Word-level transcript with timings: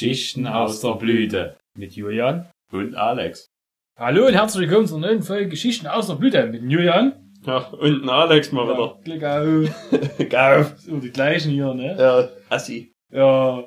Geschichten 0.00 0.46
aus 0.46 0.80
der 0.80 0.94
Blüte. 0.94 1.58
Mit 1.76 1.92
Julian. 1.92 2.48
Und 2.72 2.94
Alex. 2.94 3.50
Hallo 3.98 4.28
und 4.28 4.32
herzlich 4.32 4.66
willkommen 4.66 4.86
zur 4.86 4.98
neuen 4.98 5.22
Folge 5.22 5.50
Geschichten 5.50 5.86
aus 5.86 6.06
der 6.06 6.14
Blüte 6.14 6.46
mit 6.46 6.62
Julian. 6.62 7.12
Ja, 7.44 7.58
und 7.68 8.04
ein 8.04 8.08
Alex 8.08 8.50
mal 8.50 8.66
wieder. 8.66 8.98
Klick 9.04 9.22
auf. 9.22 9.68
Gauf. 10.30 10.72
So, 10.78 10.96
die 10.96 11.10
gleichen 11.10 11.50
hier, 11.50 11.74
ne? 11.74 11.96
Ja, 11.98 12.30
Assi. 12.48 12.94
Ja. 13.12 13.62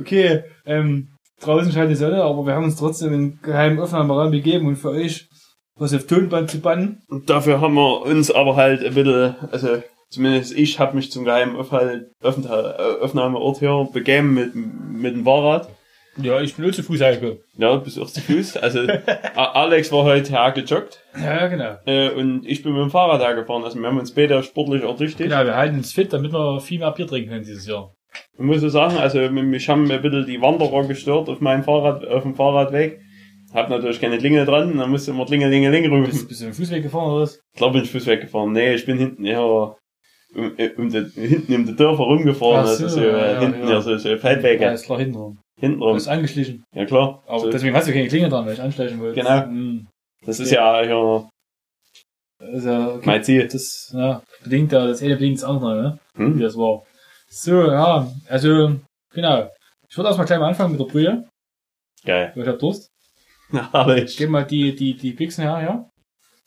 Okay, 0.00 0.44
ähm, 0.64 1.08
draußen 1.42 1.70
scheint 1.70 1.90
die 1.90 1.94
Sonne, 1.94 2.22
aber 2.22 2.46
wir 2.46 2.54
haben 2.54 2.64
uns 2.64 2.76
trotzdem 2.76 3.12
in 3.12 3.38
geheimen 3.42 3.78
Aufnahmeraum 3.78 4.30
begeben 4.30 4.68
und 4.68 4.76
für 4.76 4.92
euch 4.92 5.28
was 5.74 5.92
auf 5.92 6.06
Tonband 6.06 6.50
zu 6.50 6.60
bannen. 6.60 7.02
Und 7.08 7.28
dafür 7.28 7.60
haben 7.60 7.74
wir 7.74 8.00
uns 8.00 8.30
aber 8.30 8.56
halt 8.56 8.82
ein 8.82 8.94
bisschen, 8.94 9.36
also 9.52 9.82
zumindest 10.08 10.56
ich 10.56 10.78
habe 10.78 10.96
mich 10.96 11.10
zum 11.10 11.24
geheimen 11.24 11.56
Aufenthalt- 11.56 12.06
äh, 12.22 13.02
Aufnahmeort 13.02 13.58
hier 13.58 13.88
begeben 13.92 14.34
mit, 14.34 14.54
mit 14.54 15.14
dem 15.14 15.24
Fahrrad. 15.24 15.68
Ja, 16.22 16.40
ich 16.40 16.54
bin 16.54 16.64
nur 16.64 16.72
zu 16.72 16.82
Fuß 16.82 16.98
hergekommen. 17.00 17.38
Ja, 17.58 17.76
bis 17.76 17.98
auch 17.98 18.06
zu 18.06 18.22
Fuß. 18.22 18.56
Also 18.56 18.80
Alex 19.36 19.92
war 19.92 20.04
heute 20.04 20.30
hergejoggt 20.32 21.02
Ja, 21.14 21.46
genau. 21.48 21.76
äh, 21.84 22.08
und 22.10 22.46
ich 22.46 22.62
bin 22.62 22.72
mit 22.72 22.80
dem 22.82 22.90
Fahrrad 22.90 23.20
hergefahren. 23.20 23.64
Also 23.64 23.78
wir 23.78 23.86
haben 23.86 23.98
uns 23.98 24.12
beide 24.14 24.42
sportlich 24.42 24.82
ertüchtigt. 24.82 25.28
Genau, 25.30 25.44
wir 25.44 25.56
halten 25.56 25.76
uns 25.76 25.92
fit, 25.92 26.12
damit 26.14 26.32
wir 26.32 26.60
viel 26.60 26.78
mehr 26.78 26.90
Bier 26.92 27.06
trinken 27.06 27.28
können 27.28 27.44
dieses 27.44 27.66
Jahr. 27.66 27.92
Ich 28.32 28.40
muss 28.40 28.62
so 28.62 28.70
sagen, 28.70 28.96
also 28.96 29.18
mich 29.30 29.68
haben 29.68 29.90
ein 29.90 30.00
bisschen 30.00 30.24
die 30.24 30.40
Wanderer 30.40 30.86
gestört 30.88 31.28
auf 31.28 31.40
meinem 31.40 31.64
Fahrrad, 31.64 32.06
auf 32.06 32.22
dem 32.22 32.34
Fahrradweg. 32.34 32.98
Hab 33.52 33.68
natürlich 33.68 34.00
keine 34.00 34.16
Klingel 34.16 34.46
dran, 34.46 34.76
dann 34.78 34.90
musste 34.90 35.10
immer 35.10 35.26
Klingelingeling 35.26 35.86
rufen. 35.86 36.10
Bist, 36.10 36.28
bist 36.28 36.40
du 36.40 36.46
den 36.46 36.54
Fußweg 36.54 36.82
gefahren 36.82 37.10
oder 37.12 37.22
was? 37.22 37.36
Ich 37.52 37.58
glaube, 37.58 37.74
bin 37.74 37.82
ich 37.82 37.90
Fuß 37.90 38.06
weggefahren. 38.06 38.52
Nee, 38.52 38.74
ich 38.74 38.86
bin 38.86 38.96
hinten 38.98 39.24
eher 39.26 39.76
um, 40.36 40.56
um 40.76 40.90
die, 40.90 41.04
hinten 41.14 41.54
um 41.54 41.66
die 41.66 41.76
Dörfer 41.76 42.04
rumgefahren. 42.04 42.66
So, 42.66 42.84
also 42.84 42.88
so, 42.88 43.00
ja, 43.00 43.06
äh, 43.06 43.34
ja, 43.34 43.40
hinten 43.40 43.60
ja. 43.62 43.70
ja. 43.74 43.80
so, 43.80 43.96
so 43.96 44.16
Feldwege. 44.16 44.64
Ja, 44.64 44.72
ist 44.72 44.84
klar 44.84 44.98
hinten 44.98 45.16
rum. 45.16 45.38
hinten 45.58 45.80
Du 45.80 45.92
bist 45.94 46.08
angeschlichen. 46.08 46.64
Ja 46.74 46.84
klar. 46.84 47.22
Aber 47.26 47.40
so, 47.40 47.50
deswegen 47.50 47.74
hast 47.74 47.88
du 47.88 47.92
keine 47.92 48.08
Klinge 48.08 48.28
dran, 48.28 48.46
weil 48.46 48.54
ich 48.54 48.60
anschleichen 48.60 49.00
wollte. 49.00 49.20
Genau. 49.20 49.44
Hm. 49.44 49.86
das 50.24 50.40
ist 50.40 50.50
ja 50.50 50.82
hier 50.82 51.28
Also, 52.38 52.70
okay. 52.70 53.06
mein 53.06 53.24
Ziel. 53.24 53.48
Das, 53.48 53.90
ja, 53.94 54.22
bedingt 54.42 54.72
ja, 54.72 54.86
das 54.86 55.02
eine 55.02 55.16
bedingt 55.16 55.38
das 55.38 55.44
andere, 55.44 55.82
ne? 55.82 55.98
Wie 56.14 56.24
Hm? 56.24 56.40
das 56.40 56.56
war. 56.56 56.82
So, 57.28 57.70
ja, 57.70 58.10
also, 58.28 58.76
genau. 59.12 59.50
Ich 59.88 59.96
würde 59.96 60.08
erstmal 60.08 60.26
gleich 60.26 60.38
mal 60.38 60.48
anfangen 60.48 60.72
mit 60.72 60.80
der 60.80 60.86
Brühe, 60.86 61.28
Geil. 62.04 62.32
weil 62.34 62.42
ich 62.42 62.48
hab 62.48 62.58
Durst. 62.58 62.88
Aber 63.72 63.96
Ich 63.96 64.04
ich, 64.04 64.16
gebe 64.16 64.32
mal 64.32 64.44
die, 64.44 64.74
die, 64.74 64.94
die 64.96 65.12
Bixen 65.12 65.42
her, 65.44 65.62
ja? 65.62 65.90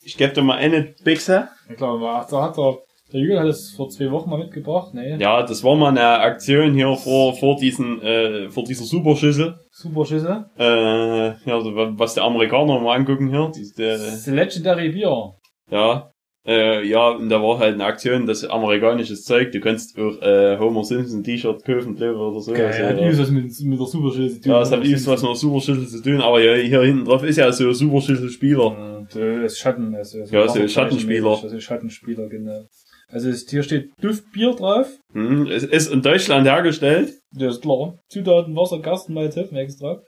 ich 0.02 0.16
gebe 0.16 0.32
dir 0.32 0.42
mal 0.42 0.56
eine 0.58 0.94
Bixe. 1.04 1.48
Ja 1.68 1.74
klar, 1.74 1.94
aber 1.94 2.26
da 2.30 2.42
hat 2.42 2.56
der, 2.56 2.78
der 3.12 3.20
Jürgen 3.20 3.38
hat 3.38 3.48
das 3.48 3.70
vor 3.70 3.88
zwei 3.88 4.10
Wochen 4.10 4.30
mal 4.30 4.38
mitgebracht, 4.38 4.94
ne? 4.94 5.18
Ja, 5.20 5.42
das 5.42 5.64
war 5.64 5.76
mal 5.76 5.88
eine 5.88 6.20
Aktion 6.20 6.74
hier 6.74 6.94
vor, 6.96 7.34
vor 7.36 7.56
diesen, 7.56 8.00
äh, 8.02 8.48
vor 8.50 8.64
dieser 8.64 8.84
Superschüssel. 8.84 9.58
Super 9.70 10.04
Schüsse. 10.04 10.50
Äh, 10.58 11.28
ja, 11.48 11.60
so, 11.60 11.74
was 11.74 12.14
die 12.14 12.20
Amerikaner 12.20 12.80
mal 12.80 12.96
angucken 12.96 13.28
hier. 13.28 13.50
Die, 13.54 13.70
Das 13.76 14.24
die, 14.24 14.30
Legendary 14.30 14.90
Bier. 14.90 15.34
Ja, 15.70 16.10
äh, 16.46 16.86
ja, 16.86 17.10
und 17.10 17.28
da 17.28 17.42
war 17.42 17.58
halt 17.58 17.74
eine 17.74 17.84
Aktion, 17.84 18.26
das 18.26 18.44
amerikanisches 18.44 19.24
Zeug, 19.24 19.52
du 19.52 19.60
kannst 19.60 19.98
auch 19.98 20.22
äh, 20.22 20.58
Homer 20.58 20.84
Simpson 20.84 21.22
T-Shirt 21.22 21.62
kaufen, 21.64 21.96
glaube 21.96 22.18
oder 22.18 22.40
so. 22.40 22.52
Geil, 22.52 22.66
also, 22.66 22.82
hat 22.82 22.96
ja, 22.96 23.02
übelst 23.02 23.20
was 23.20 23.30
mit, 23.30 23.60
mit 23.60 23.78
der 23.78 23.86
Super 23.86 24.10
Schüsse 24.14 24.34
zu 24.36 24.40
tun. 24.40 24.52
ja, 24.52 24.62
es 24.62 24.72
hat 24.72 24.82
übelst 24.82 25.06
was 25.06 25.20
mit 25.20 25.28
der 25.28 25.36
Superschüssel 25.36 25.86
zu 25.86 26.02
tun, 26.02 26.20
aber 26.22 26.40
ja, 26.42 26.54
hier 26.54 26.82
hinten 26.82 27.04
drauf 27.04 27.22
ist 27.24 27.36
ja 27.36 27.52
so 27.52 27.68
ein 27.68 27.74
Superschüssel-Spieler. 27.74 29.06
Äh, 29.14 29.42
das 29.42 29.58
Schatten, 29.58 29.94
also, 29.94 30.20
also 30.20 30.34
Ja, 30.34 30.48
so 30.48 30.66
Schattenspieler. 30.66 31.38
Also 31.42 31.60
Schattenspieler, 31.60 32.28
genau. 32.28 32.64
Also 33.12 33.30
hier 33.48 33.62
steht 33.62 33.90
Duftbier 34.00 34.52
drauf. 34.54 34.88
Hm, 35.12 35.46
es 35.46 35.64
ist 35.64 35.90
in 35.92 36.02
Deutschland 36.02 36.46
hergestellt, 36.46 37.14
Das 37.32 37.54
ist 37.56 37.62
klar. 37.62 37.98
Zutaten 38.08 38.54
Wasser, 38.56 38.80
Gerstenmalz, 38.80 39.36
Hopfenextrakt. 39.36 40.06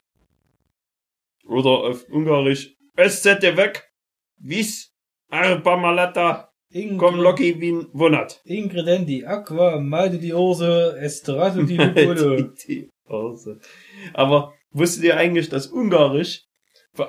oder 1.46 1.70
auf 1.88 2.04
Ungarisch, 2.08 2.74
es 2.96 3.22
sette 3.22 3.56
weg, 3.56 3.88
wies, 4.38 4.90
arba 5.30 5.76
malata, 5.76 6.48
komm 6.98 7.16
Loki 7.20 7.60
wien 7.60 7.86
wundert. 7.92 8.40
Ingredienti, 8.44 9.24
Aqua, 9.26 9.80
Malte 9.80 10.18
di 10.18 10.32
Orso, 10.32 10.90
Estrato. 10.96 11.62
Die- 11.62 11.76
die 12.68 12.88
Hose. 13.08 13.58
Aber 14.14 14.54
wusstet 14.70 15.04
ihr 15.04 15.16
eigentlich, 15.16 15.48
dass 15.48 15.66
Ungarisch 15.66 16.44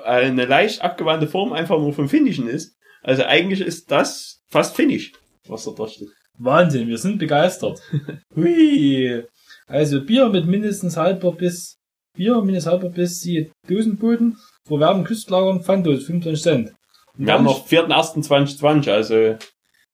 eine 0.04 0.44
leicht 0.46 0.82
abgewandte 0.82 1.28
Form 1.28 1.52
einfach 1.52 1.78
nur 1.78 1.92
vom 1.92 2.08
Finnischen 2.08 2.48
ist? 2.48 2.76
Also 3.02 3.22
eigentlich 3.24 3.60
ist 3.60 3.90
das 3.90 4.42
fast 4.48 4.74
Finnisch, 4.76 5.12
was 5.48 5.64
da 5.64 5.72
drin 5.72 5.88
steht. 5.88 6.08
Wahnsinn, 6.38 6.88
wir 6.88 6.98
sind 6.98 7.18
begeistert. 7.18 7.80
Hui. 8.34 9.24
Also 9.66 10.04
Bier 10.04 10.28
mit 10.28 10.46
mindestens 10.46 10.96
halber 10.96 11.32
bis, 11.32 11.78
Bier 12.16 12.40
mindestens 12.42 12.72
halber 12.72 12.88
bis 12.90 13.20
die 13.20 13.50
Dosenboden, 13.68 14.36
verwerben 14.66 15.04
Küstlagern, 15.04 15.62
Pfanddose, 15.62 16.04
25 16.04 16.42
Cent. 16.42 16.72
Und 17.16 17.26
Wir 17.26 17.34
haben 17.34 17.44
noch 17.44 17.66
4.1.2020, 17.66 18.90
also 18.90 19.36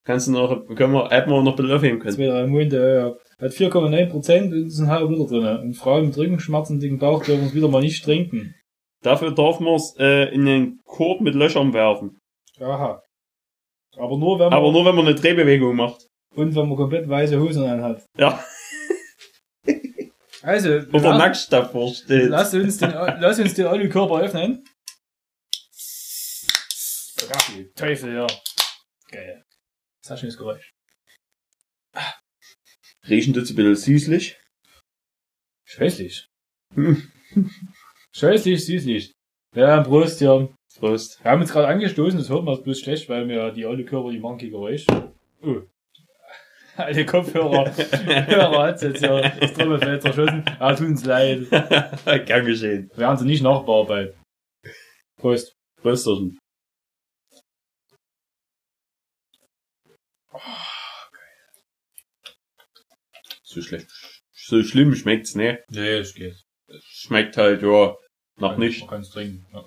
kannst 0.04 0.28
du 0.28 0.32
noch, 0.32 0.66
können 0.74 0.94
wir, 0.94 1.10
hätten 1.10 1.30
wir 1.30 1.42
noch 1.42 1.52
ein 1.52 1.56
bisschen 1.56 1.72
aufheben 1.72 1.98
können. 2.00 2.14
Zwei, 2.14 2.26
drei 2.26 2.46
Monate, 2.46 2.76
ja. 3.38 3.44
Hat 3.44 3.52
4,9 3.52 4.10
Prozent 4.10 4.52
und 4.52 4.66
ist 4.66 4.80
ein 4.80 4.88
halber 4.88 5.12
Liter 5.12 5.40
drin. 5.40 5.56
Und 5.58 5.74
Frauen 5.74 6.06
mit 6.06 6.16
Rückenschmerzen, 6.16 6.80
dicken 6.80 6.98
Bauch 6.98 7.22
dürfen 7.22 7.46
es 7.46 7.54
wieder 7.54 7.68
mal 7.68 7.82
nicht 7.82 8.04
trinken. 8.04 8.54
Dafür 9.02 9.30
darf 9.30 9.60
man 9.60 9.74
es 9.74 9.94
äh, 9.98 10.32
in 10.34 10.44
den 10.44 10.80
Korb 10.84 11.20
mit 11.20 11.34
Löchern 11.34 11.72
werfen. 11.72 12.18
Aha. 12.58 13.02
Aber 14.00 14.16
nur 14.16 14.38
wenn 14.38 14.46
man, 14.48 14.54
Aber 14.54 14.72
nur 14.72 14.84
wenn 14.84 14.94
man 14.94 15.06
eine 15.06 15.14
Drehbewegung 15.14 15.76
macht. 15.76 16.06
und 16.34 16.54
wenn 16.54 16.68
man 16.68 16.76
komplett 16.76 17.08
weiße 17.08 17.38
Hosen 17.38 17.64
anhat. 17.64 18.04
Ja. 18.18 18.42
Also, 20.42 20.70
Oder 20.70 21.18
nackt 21.18 21.52
davor 21.52 21.92
steht. 21.92 22.30
Lass 22.30 22.54
uns 22.54 22.78
den, 22.78 22.90
lass 22.92 23.38
uns 23.38 23.52
den 23.52 23.66
Olli-Körper 23.66 24.20
öffnen. 24.22 24.64
Die 27.54 27.70
Teufel, 27.74 28.14
ja. 28.14 28.26
Geil. 29.10 29.44
Sehr 30.02 30.16
schönes 30.16 30.38
Geräusch. 30.38 30.72
Riechen 33.06 33.34
tut 33.34 33.50
ein 33.50 33.54
bisschen 33.54 33.76
süßlich. 33.76 34.40
Scheußlich. 35.66 36.26
Hm. 36.74 37.10
Scheußlich, 38.14 38.64
süßlich. 38.64 39.12
Ja, 39.54 39.82
Prost, 39.82 40.22
ja. 40.22 40.48
Prost. 40.80 41.22
Wir 41.22 41.30
haben 41.30 41.40
jetzt 41.42 41.52
gerade 41.52 41.68
angestoßen, 41.68 42.18
das 42.18 42.30
hört 42.30 42.44
man 42.44 42.60
bloß 42.62 42.80
schlecht, 42.80 43.08
weil 43.10 43.28
wir 43.28 43.50
die 43.52 43.66
alte 43.66 43.84
Körper, 43.84 44.10
die 44.10 44.18
machen 44.18 44.38
kein 44.38 44.50
Geräusch. 44.50 44.86
Oh. 45.42 45.56
Alte 46.76 47.04
Kopfhörer. 47.04 47.70
Hörer 48.26 48.62
hat's 48.62 48.82
jetzt 48.82 49.02
ja 49.02 49.28
das 49.28 49.52
Trommelfeld 49.52 50.00
zerschossen. 50.00 50.44
Ah, 50.58 50.74
tut 50.74 50.86
uns 50.86 51.04
leid. 51.04 51.50
Gern 52.26 52.46
geschehen. 52.46 52.90
Wir 52.96 53.06
haben 53.06 53.18
sie 53.18 53.26
nicht 53.26 53.42
nachbearbeitet. 53.42 54.16
Prost. 55.18 55.52
Prösterchen. 55.82 56.38
So 63.42 63.60
schlecht. 63.60 63.90
So 64.32 64.62
schlimm 64.62 64.94
schmeckt's, 64.94 65.34
ne? 65.34 65.62
Nee, 65.68 65.98
es 65.98 66.14
geht. 66.14 66.36
Schmeckt 66.82 67.36
halt, 67.36 67.62
ja, 67.62 67.96
noch 68.36 68.56
nicht. 68.56 68.80
Man 68.80 68.88
kann's 68.88 69.10
trinken. 69.10 69.46
Ja. 69.52 69.64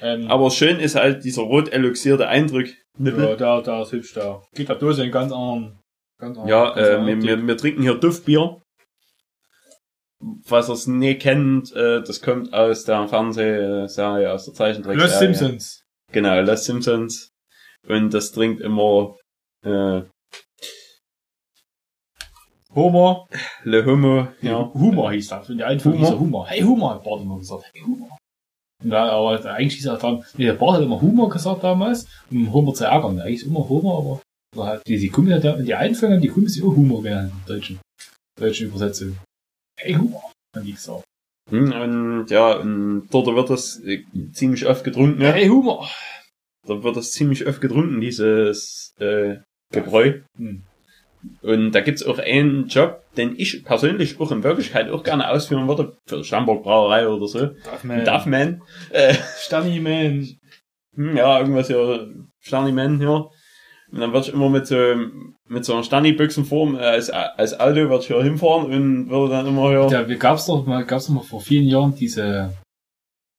Ähm, 0.00 0.30
Aber 0.30 0.50
schön 0.50 0.80
ist 0.80 0.94
halt 0.96 1.24
dieser 1.24 1.42
rot 1.42 1.68
eloxierte 1.72 2.28
Eindruck. 2.28 2.66
ja, 2.98 3.36
da, 3.36 3.60
da 3.60 3.82
ist 3.82 3.92
hübsch 3.92 4.14
da. 4.14 4.42
Geht 4.54 4.68
der 4.68 4.76
Dose 4.76 5.04
in 5.04 5.10
ganz 5.10 5.32
anderen. 5.32 5.78
Ganz 6.18 6.38
anderen 6.38 6.48
Ja, 6.48 6.74
ganz 6.74 6.88
äh, 6.88 6.94
anderen 6.94 7.22
wir, 7.22 7.38
wir, 7.38 7.46
wir 7.46 7.56
trinken 7.56 7.82
hier 7.82 7.94
Duftbier. 7.94 8.60
Was 10.46 10.68
ihr 10.68 10.74
es 10.74 10.86
nie 10.86 11.14
kennt, 11.14 11.74
äh, 11.74 12.02
das 12.02 12.20
kommt 12.20 12.52
aus 12.52 12.84
der 12.84 13.08
Fernsehserie, 13.08 14.30
aus 14.30 14.44
der 14.44 14.54
Zeichentrickserie. 14.54 15.08
Los 15.08 15.18
Simpsons. 15.18 15.82
Genau, 16.12 16.40
Los 16.42 16.64
Simpsons. 16.64 17.30
Und 17.88 18.12
das 18.12 18.30
trinkt 18.32 18.60
immer 18.60 19.16
äh, 19.64 20.02
Homer. 22.74 23.26
Le 23.64 23.84
Homo. 23.84 24.28
Ja. 24.42 24.70
Humor 24.74 25.10
hieß 25.12 25.28
das. 25.28 25.50
Und 25.50 25.58
der 25.58 25.68
Einführung 25.68 25.98
Humor? 25.98 26.08
hieß 26.08 26.16
er 26.16 26.20
Humor. 26.20 26.46
Hey 26.48 26.60
Humor, 26.60 27.20
immer 27.20 27.38
gesagt. 27.38 27.64
Hey 27.72 27.82
Humor. 27.82 28.18
Da, 28.82 29.10
aber 29.10 29.44
eigentlich 29.44 29.74
hieß 29.76 29.86
er 29.86 29.98
dann, 29.98 30.24
der 30.38 30.54
Bart 30.54 30.76
hat 30.76 30.82
immer 30.82 31.00
Humor 31.00 31.28
gesagt 31.28 31.62
damals, 31.62 32.06
um 32.30 32.52
Homer 32.52 32.72
zu 32.72 32.84
ärgern. 32.84 33.20
Eigentlich 33.20 33.42
ist 33.42 33.46
immer 33.46 33.68
Homer, 33.68 33.98
aber 33.98 34.20
aber 34.52 34.66
halt 34.66 34.86
die, 34.86 34.98
die 34.98 35.08
Kumpel, 35.08 35.40
die, 35.40 35.64
die 35.64 35.74
Einführung, 35.74 36.20
die 36.20 36.28
Kumpel 36.28 36.46
ist 36.50 36.62
auch 36.62 36.74
Humor 36.74 37.02
genannt, 37.02 37.32
im 37.32 37.46
deutschen, 37.46 37.78
deutschen 38.38 38.68
Übersetzung. 38.68 39.16
Hey 39.78 39.94
Humor, 39.94 40.32
haben 40.56 40.66
die 40.66 40.72
gesagt. 40.72 41.04
Hm, 41.50 41.72
Und 41.72 42.30
ja, 42.30 42.56
und 42.56 43.08
dort 43.10 43.26
wird 43.26 43.50
das 43.50 43.80
äh, 43.84 44.04
ziemlich 44.32 44.66
oft 44.66 44.82
getrunken. 44.84 45.20
Ja. 45.20 45.32
Hey 45.32 45.48
Humor. 45.48 45.88
Da 46.66 46.82
wird 46.82 46.96
das 46.96 47.12
ziemlich 47.12 47.46
oft 47.46 47.60
getrunken, 47.60 48.00
dieses 48.00 48.92
äh, 48.98 49.36
Gebräu. 49.72 50.20
Hm. 50.36 50.64
Und 51.42 51.72
da 51.72 51.80
gibt's 51.80 52.04
auch 52.04 52.18
einen 52.18 52.68
Job, 52.68 53.02
den 53.16 53.34
ich 53.36 53.64
persönlich 53.64 54.20
auch 54.20 54.32
in 54.32 54.42
Wirklichkeit 54.42 54.90
auch 54.90 55.02
gerne 55.02 55.30
ausführen 55.30 55.68
würde, 55.68 55.92
für 56.06 56.24
Schamburg 56.24 56.62
Brauerei 56.62 57.08
oder 57.08 57.26
so. 57.26 57.50
Duffman. 57.64 58.04
Duffman. 58.04 58.62
Äh, 58.90 59.14
Stanny 59.38 59.80
Man. 59.80 60.28
hm, 60.94 61.16
ja, 61.16 61.38
irgendwas 61.38 61.68
ja, 61.68 62.06
Sterni 62.40 62.72
Man, 62.72 63.00
ja. 63.00 63.26
Und 63.92 64.00
dann 64.00 64.12
würde 64.12 64.28
ich 64.28 64.32
immer 64.32 64.48
mit 64.48 64.66
so, 64.66 64.76
mit 65.48 65.64
so 65.64 65.74
einer 65.74 65.82
Stani-Büchsenform 65.82 66.76
äh, 66.76 66.78
als, 66.78 67.10
als 67.10 67.58
Auto 67.58 67.76
würde 67.76 67.98
ich 68.00 68.06
hier 68.06 68.22
hinfahren 68.22 68.66
und 68.66 69.10
würde 69.10 69.34
dann 69.34 69.46
immer 69.46 69.68
hier. 69.70 69.88
Ja, 69.90 70.16
gab's 70.16 70.46
doch 70.46 70.64
mal, 70.64 70.84
gab's 70.84 71.06
doch 71.06 71.14
mal 71.14 71.22
vor 71.22 71.40
vielen 71.40 71.66
Jahren 71.66 71.94
diese, 71.96 72.52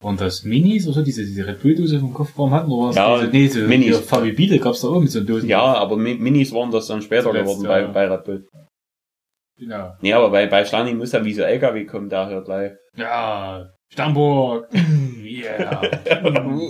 waren 0.02 0.16
das 0.16 0.44
Minis 0.44 0.86
oder 0.86 0.96
so, 0.96 1.02
diese, 1.02 1.24
diese 1.24 1.46
Red 1.46 1.62
Bull-Dose 1.62 2.00
vom 2.00 2.12
Kofferraum 2.12 2.52
hatten, 2.52 2.70
oder 2.70 2.88
was? 2.88 2.96
Ja, 2.96 3.26
diese, 3.26 3.30
nee, 3.30 3.46
so, 3.48 3.68
Minis. 3.68 4.00
Fabi 4.00 4.32
Biele 4.32 4.58
gab's 4.58 4.80
da 4.80 4.88
auch 4.88 5.00
mit 5.00 5.10
so 5.10 5.22
Dosen. 5.22 5.48
Ja, 5.48 5.62
aber 5.62 5.96
Mi- 5.96 6.18
Minis 6.18 6.52
waren 6.52 6.70
das 6.70 6.86
dann 6.88 7.02
später 7.02 7.24
Zuletzt, 7.30 7.44
geworden 7.60 7.64
ja. 7.64 7.86
bei, 7.86 8.06
bei 8.08 8.08
Red 8.14 8.24
Bull. 8.24 8.46
Genau. 9.58 9.92
Nee, 10.00 10.12
aber 10.12 10.30
bei, 10.30 10.46
bei 10.46 10.64
Stani 10.64 10.94
muss 10.94 11.12
ja 11.12 11.24
wie 11.24 11.34
so 11.34 11.42
LKW 11.42 11.84
kommen, 11.84 12.08
da 12.08 12.28
hier 12.28 12.40
gleich. 12.42 12.72
Ja, 12.96 13.68
Stamburg. 13.92 14.68
yeah. 15.22 15.82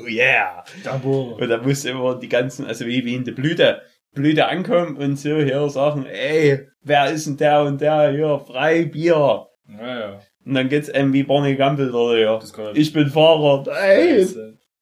Yeah! 0.08 0.64
Stamburg. 0.80 1.40
Und 1.40 1.48
da 1.48 1.58
musst 1.62 1.84
du 1.84 1.90
immer 1.90 2.18
die 2.18 2.28
ganzen, 2.28 2.66
also 2.66 2.84
wie, 2.86 3.04
wie 3.04 3.14
in 3.14 3.24
der 3.24 3.32
Blüte, 3.32 3.82
Blüte 4.14 4.46
ankommen 4.48 4.96
und 4.96 5.16
so 5.18 5.36
hier 5.38 5.68
sagen, 5.70 6.04
ey, 6.04 6.66
wer 6.82 7.10
ist 7.10 7.26
denn 7.26 7.36
der 7.38 7.62
und 7.62 7.80
der 7.80 8.10
hier, 8.10 8.38
frei 8.40 8.84
Bier. 8.84 9.46
Ja, 9.68 9.98
ja. 10.00 10.20
Und 10.44 10.54
dann 10.54 10.68
geht's 10.68 10.90
einem 10.90 11.12
wie 11.12 11.22
Barney 11.22 11.54
Gamble 11.56 11.92
oder 11.94 12.40
kann 12.52 12.74
Ich 12.74 12.92
bin 12.92 13.08
Fahrer, 13.08 13.64
ey! 13.80 14.26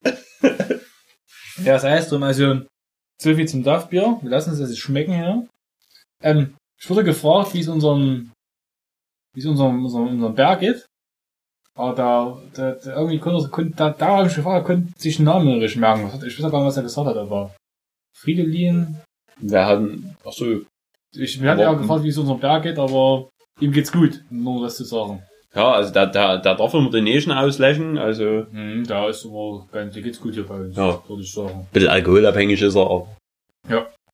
Ja, 1.65 1.75
das 1.75 1.85
heißt 1.85 2.11
drum, 2.11 2.23
also, 2.23 2.63
so 3.21 3.35
viel 3.35 3.47
zum 3.47 3.63
Duff-Bier. 3.63 4.19
Wir 4.23 4.31
lassen 4.31 4.53
es 4.55 4.61
jetzt 4.61 4.79
schmecken 4.79 5.13
hier. 5.13 5.47
Ähm, 6.23 6.55
ich 6.81 6.89
wurde 6.89 7.05
gefragt, 7.05 7.53
wie 7.53 7.61
es 7.61 7.69
unserem, 7.69 8.33
wie 9.35 9.41
es 9.41 9.47
unserem, 9.47 9.85
unserem, 9.85 10.09
unserem 10.09 10.35
Berg 10.35 10.61
geht. 10.61 10.87
Aber 11.75 11.95
da, 11.95 12.43
da, 12.55 12.73
da 12.73 12.97
irgendwie 12.97 13.19
konnte, 13.19 13.49
konnte 13.51 13.77
da, 13.77 13.91
da 13.91 14.07
habe 14.19 14.29
ich 14.29 14.35
gefragt, 14.35 14.63
er 14.63 14.75
konnte 14.75 14.99
sich 14.99 15.17
den 15.17 15.27
Namen 15.27 15.59
nicht 15.59 15.77
merken. 15.77 16.11
Ich 16.27 16.39
weiß 16.39 16.47
auch 16.47 16.51
gar 16.51 16.61
nicht, 16.61 16.69
was 16.69 16.77
er 16.79 16.83
gesagt 16.83 17.09
hat, 17.09 17.17
aber 17.17 17.55
Fridolin. 18.17 18.97
Wir 19.39 19.67
hatten, 19.67 20.17
ach 20.25 20.33
so, 20.33 20.63
Ich, 21.15 21.39
mir 21.41 21.51
hat 21.51 21.59
ja 21.59 21.69
Aber- 21.69 21.79
gefragt, 21.79 22.05
wie 22.05 22.09
es 22.09 22.19
unserem 22.19 22.41
Berg 22.41 22.63
geht, 22.63 22.79
aber 22.79 23.29
ihm 23.61 23.73
geht's 23.73 23.93
gut, 23.93 24.25
um 24.31 24.43
nur 24.43 24.63
das 24.63 24.77
zu 24.77 24.85
sagen. 24.85 25.23
Ja, 25.55 25.73
also 25.73 25.93
da, 25.93 26.07
da, 26.07 26.37
da 26.39 26.55
darf 26.55 26.73
man 26.73 26.91
den 26.91 27.05
Nation 27.05 27.33
auslöschen, 27.35 27.99
also 27.99 28.47
Hm, 28.51 28.85
da 28.87 29.09
ist 29.09 29.25
aber 29.27 29.67
ganz, 29.73 29.95
dir 29.95 30.03
geht's 30.03 30.21
gut 30.21 30.35
hier 30.35 30.47
bei 30.47 30.55
uns, 30.57 30.77
Ja. 30.77 31.03
würde 31.09 31.23
ich 31.23 31.33
sagen. 31.33 31.61
ein 31.61 31.67
bisschen 31.73 31.89
alkoholabhängig 31.89 32.61
ist 32.63 32.75
er, 32.77 32.83
aber 32.89 33.09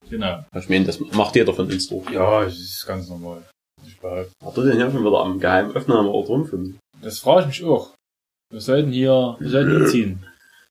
Genau. 0.09 0.45
ich 0.57 0.69
meine, 0.69 0.85
das 0.85 1.01
macht 1.01 1.35
jeder 1.35 1.53
von 1.53 1.67
uns 1.71 1.89
durch. 1.89 2.09
Ja, 2.11 2.45
das 2.45 2.55
ist 2.55 2.85
ganz 2.87 3.09
normal. 3.09 3.43
Ich 3.85 3.99
behaupte. 3.99 4.31
Hat 4.45 4.57
er 4.57 4.63
denn 4.65 4.77
hier 4.77 4.91
schon 4.91 5.05
wieder 5.05 5.19
am 5.21 5.41
geheimen 5.41 5.77
Aufnahmeort 5.77 6.29
rumfinden? 6.29 6.79
Das 7.03 7.19
frage 7.19 7.41
ich 7.51 7.61
mich 7.61 7.65
auch. 7.65 7.93
Wir 8.53 8.61
sollten 8.61 8.93
hier, 8.93 9.37
wir 9.41 9.51
sollten 9.51 9.77
umziehen. 9.83 10.27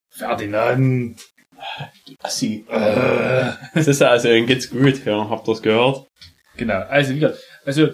Ferdinand. 0.09 1.21
Assi. 2.23 2.65
Äh. 2.69 3.51
Das 3.73 3.88
ist 3.88 4.00
ja, 4.01 4.09
also, 4.09 4.29
dann 4.29 4.45
geht's 4.45 4.69
gut, 4.69 5.03
ja, 5.06 5.29
habt 5.29 5.47
ihr's 5.47 5.61
gehört? 5.61 6.07
Genau, 6.56 6.79
also 6.83 7.13
wie 7.13 7.19
gesagt, 7.19 7.39
also 7.65 7.88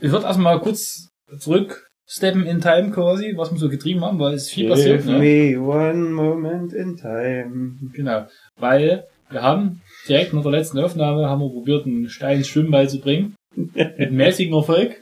ich 0.00 0.10
würde 0.12 0.26
erstmal 0.26 0.60
kurz 0.60 1.08
zurücksteppen 1.38 2.46
in 2.46 2.60
Time 2.60 2.90
quasi, 2.90 3.34
was 3.36 3.50
wir 3.50 3.58
so 3.58 3.68
getrieben 3.68 4.04
haben, 4.04 4.18
weil 4.18 4.34
es 4.34 4.50
viel 4.50 4.68
passiert. 4.68 5.02
Give 5.02 5.12
Ne? 5.12 5.18
me 5.18 5.58
one 5.60 6.10
moment 6.10 6.72
in 6.72 6.96
time. 6.96 7.76
Genau, 7.92 8.26
weil 8.58 9.06
wir 9.30 9.42
haben 9.42 9.80
direkt 10.08 10.32
nach 10.32 10.42
der 10.42 10.52
letzten 10.52 10.78
Aufnahme 10.78 11.28
haben 11.28 11.40
wir 11.40 11.50
probiert, 11.50 11.86
einen 11.86 12.08
Stein 12.08 12.38
ins 12.38 12.48
Schwimmball 12.48 12.88
zu 12.88 13.00
bringen. 13.00 13.34
Mit 13.56 14.12
mäßigem 14.12 14.54
Erfolg. 14.54 15.00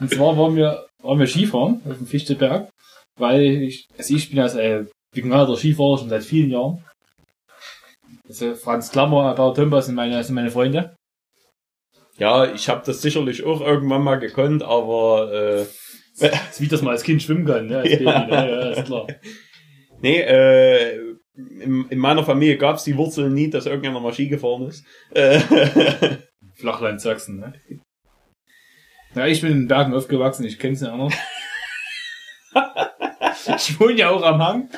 Und 0.00 0.10
zwar 0.10 0.36
waren 0.38 0.56
wir, 0.56 0.86
waren 1.02 1.18
wir 1.18 1.26
Skifahren 1.26 1.80
auf 1.88 1.98
dem 1.98 2.06
Fichteberg, 2.06 2.70
weil 3.18 3.42
ich, 3.42 3.86
also 3.98 4.14
ich 4.14 4.30
bin 4.30 4.38
als 4.40 4.54
äh, 4.54 4.84
begnadeter 5.14 5.56
Skifahrer 5.56 5.98
schon 5.98 6.08
seit 6.08 6.24
vielen 6.24 6.50
Jahren. 6.50 6.82
Also 8.26 8.54
Franz 8.54 8.90
Klammer, 8.90 9.34
Bauer 9.34 9.54
Tombas 9.54 9.86
sind 9.86 9.94
meine, 9.94 10.22
sind 10.24 10.34
meine 10.34 10.50
Freunde. 10.50 10.96
Ja, 12.16 12.52
ich 12.52 12.68
habe 12.68 12.82
das 12.86 13.02
sicherlich 13.02 13.44
auch 13.44 13.60
irgendwann 13.60 14.02
mal 14.02 14.16
gekonnt, 14.20 14.62
aber 14.62 15.32
äh, 15.32 15.66
Das 16.20 16.60
wie 16.60 16.68
das 16.68 16.82
mal 16.82 16.92
als 16.92 17.02
Kind 17.02 17.22
schwimmen 17.22 17.44
kann, 17.44 17.66
ne? 17.66 17.78
Als 17.78 17.90
Baby, 17.90 18.04
Ja. 18.04 18.26
ne? 18.26 18.50
ja, 18.50 18.70
ist 18.70 18.84
klar. 18.84 19.06
nee, 20.00 20.20
äh, 20.20 20.98
in, 21.36 21.86
in 21.88 21.98
meiner 21.98 22.22
Familie 22.24 22.56
gab's 22.56 22.84
die 22.84 22.96
Wurzeln 22.96 23.34
nie, 23.34 23.50
dass 23.50 23.66
irgendjemand 23.66 24.04
mal 24.04 24.12
Ski 24.14 24.28
gefahren 24.28 24.68
ist. 24.68 24.84
Äh, 25.10 25.40
Flachland 26.54 27.00
Sachsen, 27.00 27.40
ne? 27.40 27.54
Ja, 29.16 29.26
ich 29.26 29.40
bin 29.40 29.50
in 29.50 29.58
den 29.62 29.68
Bergen 29.68 29.94
aufgewachsen, 29.94 30.44
ich 30.44 30.58
kenn's 30.58 30.80
nicht 30.80 30.90
anders. 30.90 31.14
ich 33.56 33.80
wohne 33.80 33.94
ja 33.94 34.10
auch 34.10 34.22
am 34.22 34.40
Hang. 34.42 34.68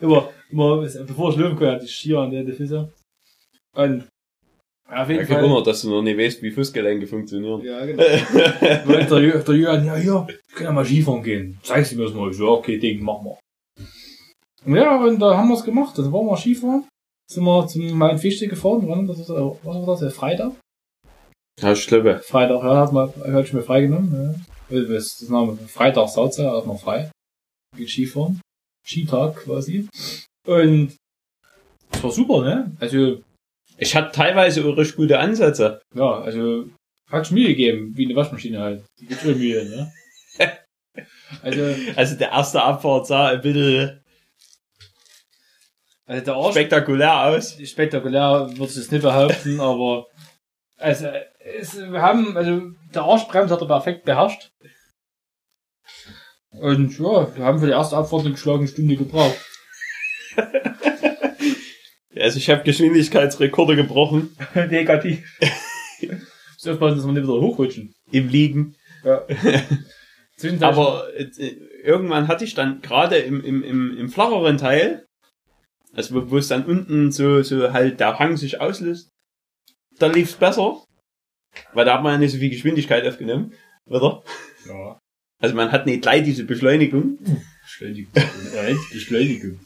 immer, 0.00 0.30
immer, 0.50 0.76
bevor 1.06 1.30
ich 1.30 1.36
löwen 1.36 1.58
hatte 1.70 1.84
ich 1.84 1.94
Skier 1.94 2.18
an 2.20 2.30
der 2.30 2.54
Füße. 2.54 2.92
Und, 3.74 4.00
ja, 4.00 4.04
auf 4.90 5.08
jeden 5.08 5.20
ja, 5.20 5.26
Fall. 5.26 5.42
gewundert, 5.42 5.66
dass 5.66 5.82
du 5.82 5.90
noch 5.90 6.02
nicht 6.02 6.18
weißt, 6.18 6.42
wie 6.42 6.50
Fußgelenke 6.50 7.06
funktionieren. 7.06 7.62
Ja, 7.64 7.84
genau. 7.84 8.02
Weil 8.84 9.06
der, 9.06 9.38
der 9.38 9.54
Jürgen, 9.54 9.86
ja, 9.86 9.96
hier, 9.96 10.26
wir 10.26 10.38
können 10.54 10.66
ja 10.66 10.72
mal 10.72 10.84
Skifahren 10.84 11.22
gehen. 11.22 11.58
Zeigst 11.62 11.92
du 11.92 11.96
mir 11.96 12.04
das 12.04 12.14
mal. 12.14 12.30
Ich 12.30 12.36
so, 12.36 12.50
okay, 12.50 12.78
Ding, 12.78 13.02
mach 13.02 13.22
mal. 13.22 13.38
Und 14.64 14.76
ja, 14.76 15.02
und 15.02 15.18
da 15.18 15.36
haben 15.36 15.48
wir's 15.48 15.64
gemacht. 15.64 15.96
Dann 15.96 16.12
waren 16.12 16.26
wir 16.26 16.36
Skifahren. 16.36 16.84
Sind 17.30 17.44
wir 17.44 17.66
zum 17.66 17.96
Main 17.96 18.18
Fichte 18.18 18.46
gefahren. 18.46 18.86
Wann, 18.86 19.06
das 19.06 19.18
ist, 19.18 19.30
äh, 19.30 19.34
was 19.34 19.62
war 19.64 19.86
das, 19.86 20.00
der 20.00 20.10
Freitag? 20.10 20.52
Ja, 21.60 21.72
glaube. 21.72 22.20
Freitag, 22.24 22.62
ja, 22.62 22.76
hat 22.76 22.92
man, 22.92 23.08
hat 23.08 23.44
ich 23.44 23.52
mir 23.52 23.62
freigenommen, 23.62 24.12
ja. 24.12 24.34
Das 24.68 24.88
ist 24.88 25.22
das 25.22 25.28
Name, 25.28 25.56
Freitag 25.68 26.08
Sauze, 26.08 26.50
hat 26.50 26.66
man 26.66 26.78
frei. 26.78 27.10
Geht 27.76 27.90
Skifahren. 27.90 28.40
Skitag 28.86 29.36
quasi. 29.36 29.88
Und, 30.46 30.94
das 31.90 32.02
war 32.02 32.10
super, 32.10 32.42
ne? 32.42 32.72
Also, 32.80 33.22
Ich 33.76 33.94
hatte 33.96 34.12
teilweise 34.12 34.64
richtig 34.64 34.96
gute 34.96 35.18
Ansätze. 35.18 35.80
ja, 35.94 36.20
also, 36.20 36.66
hat 37.10 37.30
Mühe 37.30 37.48
gegeben, 37.48 37.92
wie 37.94 38.06
eine 38.06 38.16
Waschmaschine 38.16 38.60
halt. 38.60 38.84
Die 38.98 39.06
gibt 39.06 39.20
schon 39.20 39.38
Mühe, 39.38 39.64
ne? 39.64 39.92
Also, 41.42 41.74
Also 41.96 42.16
der 42.16 42.30
erste 42.30 42.62
Abfahrt 42.62 43.08
sah 43.08 43.28
ein 43.30 43.40
bisschen 43.40 44.04
also 46.06 46.24
der 46.24 46.34
Arsch, 46.34 46.50
spektakulär 46.52 47.22
aus. 47.24 47.58
spektakulär 47.64 48.48
würde 48.50 48.64
ich 48.64 48.74
das 48.74 48.90
nicht 48.90 49.02
behaupten, 49.02 49.60
aber, 49.60 50.06
also, 50.76 51.08
es, 51.38 51.76
wir 51.76 52.00
haben, 52.02 52.36
also, 52.36 52.70
der 52.94 53.02
Arschbremse 53.02 53.54
hat 53.54 53.60
er 53.60 53.66
perfekt 53.66 54.04
beherrscht. 54.04 54.52
Und 56.50 56.96
ja, 56.98 57.36
wir 57.36 57.44
haben 57.44 57.58
für 57.58 57.66
die 57.66 57.72
erste 57.72 57.96
Abfahrt 57.96 58.22
eine 58.22 58.32
geschlagene 58.32 58.68
Stunde 58.68 58.96
gebraucht. 58.96 59.38
Also 62.24 62.38
ich 62.38 62.48
habe 62.48 62.62
Geschwindigkeitsrekorde 62.62 63.76
gebrochen 63.76 64.34
Negativ. 64.54 65.38
Muss 66.00 66.66
aufpassen, 66.66 66.96
dass 66.96 67.06
wir 67.06 67.12
nicht 67.12 67.24
wieder 67.24 67.40
hochrutschen. 67.40 67.94
im 68.10 68.28
Liegen. 68.28 68.76
Ja. 69.04 69.26
Aber 70.60 71.06
äh, 71.14 71.28
irgendwann 71.82 72.26
hatte 72.26 72.44
ich 72.44 72.54
dann 72.54 72.80
gerade 72.80 73.18
im, 73.18 73.44
im, 73.44 73.62
im, 73.62 73.98
im 73.98 74.08
flacheren 74.08 74.56
Teil, 74.56 75.04
also 75.92 76.14
wo, 76.14 76.30
wo 76.30 76.38
es 76.38 76.48
dann 76.48 76.64
unten 76.64 77.12
so, 77.12 77.42
so 77.42 77.74
halt 77.74 78.00
der 78.00 78.18
Hang 78.18 78.38
sich 78.38 78.58
auslöst, 78.58 79.10
da 79.98 80.06
lief's 80.06 80.34
besser. 80.34 80.82
Weil 81.74 81.84
da 81.84 81.94
hat 81.94 82.02
man 82.02 82.12
ja 82.12 82.18
nicht 82.18 82.32
so 82.32 82.38
viel 82.38 82.50
Geschwindigkeit 82.50 83.06
aufgenommen. 83.06 83.52
Wieder. 83.84 84.22
ja. 84.66 84.98
Also 85.40 85.54
man 85.54 85.72
hat 85.72 85.84
nicht 85.84 86.00
gleich 86.00 86.24
diese 86.24 86.44
Beschleunigung. 86.44 87.18
Beschleunigung. 87.64 88.12
Beschleunigung. 88.92 89.60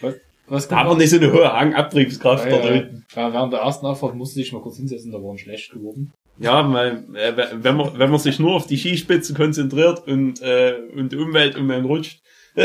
Was, 0.00 0.14
was 0.46 0.70
man 0.70 0.98
nicht 0.98 1.10
so 1.10 1.16
eine 1.16 1.32
hohe 1.32 1.52
Hangabtriebskraft 1.52 2.44
ja, 2.46 2.50
da 2.50 2.56
ja, 2.64 2.66
drin. 2.66 3.04
ja, 3.14 3.32
während 3.32 3.52
der 3.52 3.60
ersten 3.60 3.86
Abfahrt 3.86 4.14
musste 4.14 4.40
ich 4.40 4.52
mal 4.52 4.60
kurz 4.60 4.76
hinsetzen, 4.76 5.10
da 5.10 5.22
waren 5.22 5.38
schlecht 5.38 5.72
geworden. 5.72 6.12
Ja, 6.38 6.70
weil, 6.72 7.04
äh, 7.14 7.34
wenn 7.62 7.76
man, 7.76 7.98
wenn 7.98 8.10
man 8.10 8.18
sich 8.18 8.38
nur 8.38 8.54
auf 8.54 8.66
die 8.66 8.76
Skispitze 8.76 9.34
konzentriert 9.34 10.06
und, 10.06 10.42
äh, 10.42 10.74
und 10.94 11.12
die 11.12 11.16
Umwelt 11.16 11.56
um 11.56 11.70
einen 11.70 11.86
rutscht. 11.86 12.20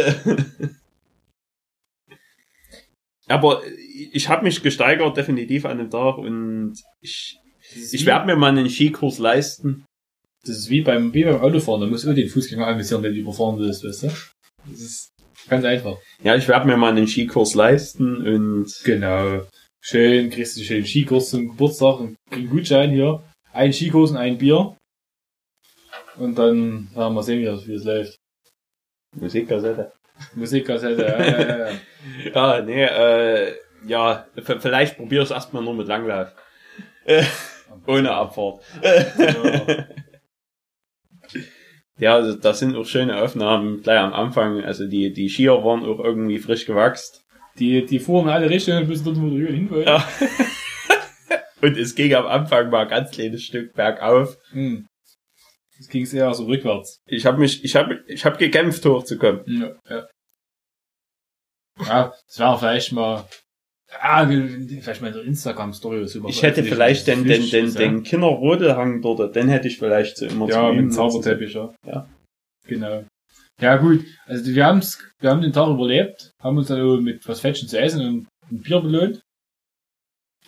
Aber 3.28 3.62
ich 4.12 4.28
habe 4.28 4.44
mich 4.44 4.64
gesteigert 4.64 5.16
definitiv 5.16 5.66
an 5.66 5.78
dem 5.78 5.92
Tag 5.92 6.18
und 6.18 6.74
ich, 7.00 7.40
ich 7.92 8.06
werde 8.08 8.26
mir 8.26 8.36
mal 8.36 8.48
einen 8.48 8.70
Skikurs 8.70 9.20
leisten. 9.20 9.86
Das 10.42 10.58
ist 10.58 10.72
wie 10.72 10.82
beim, 10.82 11.14
wie 11.14 11.24
beim 11.24 11.40
Autofahren, 11.40 11.82
da 11.82 11.88
musst 11.88 12.06
du 12.06 12.14
den 12.14 12.28
Fußgänger 12.28 12.66
anvisieren, 12.66 13.04
wenn 13.04 13.14
du 13.14 13.20
überfahren 13.20 13.60
willst, 13.60 13.84
weißt 13.84 14.04
du? 14.04 14.08
Das 14.08 14.80
ist 14.80 15.12
ganz 15.50 15.66
einfach. 15.66 15.98
Ja, 16.24 16.36
ich 16.36 16.48
werde 16.48 16.68
mir 16.68 16.78
mal 16.78 16.92
einen 16.92 17.08
Skikurs 17.08 17.56
leisten 17.56 18.26
und 18.26 18.68
Genau. 18.84 19.42
Schön, 19.82 20.30
kriegst 20.30 20.58
du 20.58 20.62
schön 20.62 20.86
Skikurs 20.86 21.30
zum 21.30 21.50
Geburtstag 21.50 22.00
einen 22.32 22.50
Gutschein 22.50 22.92
hier. 22.92 23.24
Ein 23.54 23.74
Skikurs 23.74 24.12
und 24.12 24.18
ein 24.18 24.38
Bier. 24.38 24.76
Und 26.18 26.38
dann 26.38 26.90
werden 26.94 27.14
wir 27.14 27.24
sehen, 27.24 27.42
wie 27.66 27.74
es 27.74 27.84
läuft. 27.86 28.18
Musikkassette. 29.16 29.92
Musikkassette, 30.36 31.02
ja, 31.02 31.24
ja, 31.24 31.58
ja. 31.58 31.80
Ja, 32.34 32.62
nee, 32.66 32.84
äh, 32.84 33.56
ja, 33.88 34.28
vielleicht 34.36 34.98
probier 34.98 35.22
es 35.22 35.32
erstmal 35.32 35.64
nur 35.64 35.74
mit 35.74 35.88
Langlauf. 35.88 36.34
Äh, 37.06 37.24
ohne 37.88 38.12
Abfahrt. 38.12 38.62
ja. 38.84 39.86
Ja, 42.00 42.16
also 42.16 42.38
das 42.38 42.60
sind 42.60 42.76
auch 42.76 42.86
schöne 42.86 43.22
Aufnahmen 43.22 43.82
gleich 43.82 44.00
am 44.00 44.14
Anfang. 44.14 44.64
Also 44.64 44.88
die, 44.88 45.12
die 45.12 45.30
Skier 45.30 45.64
waren 45.64 45.84
auch 45.84 46.00
irgendwie 46.00 46.40
frisch 46.40 46.66
gewachsen. 46.66 47.20
Die, 47.58 47.86
die 47.86 48.00
fuhren 48.00 48.30
alle 48.30 48.50
Richtungen 48.50 48.88
bis 48.88 49.04
dort, 49.04 49.20
wo 49.20 49.28
Jürgen 49.28 49.68
hin. 49.68 49.84
Ja. 49.86 50.08
Und 51.62 51.78
es 51.78 51.94
ging 51.94 52.14
am 52.14 52.26
Anfang 52.26 52.70
mal 52.70 52.84
ein 52.84 52.88
ganz 52.88 53.12
kleines 53.12 53.44
Stück 53.44 53.74
bergauf. 53.74 54.38
Hm. 54.52 54.88
Jetzt 55.78 55.90
ging 55.90 56.04
es 56.04 56.14
eher 56.14 56.34
so 56.34 56.46
rückwärts. 56.46 57.02
Ich 57.06 57.26
habe 57.26 57.38
mich, 57.38 57.64
ich 57.64 57.76
habe, 57.76 58.02
ich 58.08 58.24
habe 58.24 58.38
gekämpft 58.38 58.86
hochzukommen. 58.86 59.44
Ja, 59.46 59.76
ja. 59.90 60.08
Ja, 61.86 62.14
das 62.28 62.40
wäre 62.40 62.60
vielleicht 62.60 62.92
mal, 62.92 63.26
ja, 63.92 64.28
vielleicht 64.28 65.02
mal 65.02 65.12
der 65.12 65.24
Instagram-Story 65.24 66.04
was 66.04 66.16
über 66.16 66.30
Ich 66.30 66.44
hätte 66.44 66.64
vielleicht 66.64 67.08
den, 67.08 67.24
den, 67.24 67.50
den, 67.50 67.74
den 67.74 68.04
Kinderrodelhang 68.04 69.02
dort, 69.02 69.36
den 69.36 69.50
hätte 69.50 69.68
ich 69.68 69.78
vielleicht 69.78 70.18
so 70.18 70.26
immer 70.26 70.48
Ja, 70.48 70.72
mit 70.72 70.94
Zauberteppich, 70.94 71.54
ja. 71.54 71.74
Ja. 71.86 72.08
Genau. 72.68 73.04
Ja, 73.60 73.76
gut. 73.78 74.06
Also, 74.26 74.46
wir 74.54 74.66
haben's, 74.66 75.04
wir 75.20 75.32
haben 75.32 75.42
den 75.42 75.52
Tag 75.52 75.70
überlebt, 75.70 76.32
haben 76.42 76.58
uns 76.58 76.68
dann 76.68 77.04
mit 77.04 77.28
was 77.28 77.42
Fettchen 77.42 77.68
zu 77.68 77.80
essen 77.80 78.02
und 78.06 78.28
ein 78.52 78.62
Bier 78.62 78.80
belohnt. 78.80 79.22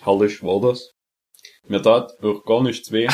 Herrlich 0.02 0.42
war 0.44 0.62
das. 0.62 0.92
Mir 1.68 1.82
tat 1.82 2.12
auch 2.24 2.44
gar 2.46 2.64
nichts 2.64 2.92
weh. 2.92 3.08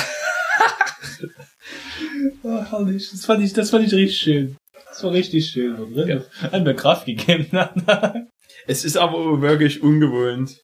Oh, 2.44 2.64
herrlich. 2.70 3.10
Das 3.12 3.26
fand 3.26 3.44
ich, 3.44 3.54
das 3.54 3.70
fand 3.70 3.86
ich 3.86 3.94
richtig 3.94 4.20
schön. 4.20 4.58
Das 4.90 5.04
war 5.04 5.12
richtig 5.12 5.48
schön, 5.48 5.78
oder? 5.80 6.08
Ja. 6.08 6.22
Hat 6.52 6.64
mir 6.64 6.76
Kraft 6.76 7.06
gegeben. 7.06 7.48
Es 8.68 8.84
ist 8.84 8.98
aber 8.98 9.16
auch 9.18 9.42
wirklich 9.42 9.82
ungewohnt, 9.82 10.62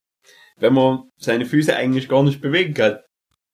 wenn 0.57 0.73
man 0.73 1.09
seine 1.17 1.45
Füße 1.45 1.73
eigentlich 1.73 2.09
gar 2.09 2.21
nicht 2.23 2.41
bewegen 2.41 2.73
kann. 2.73 2.99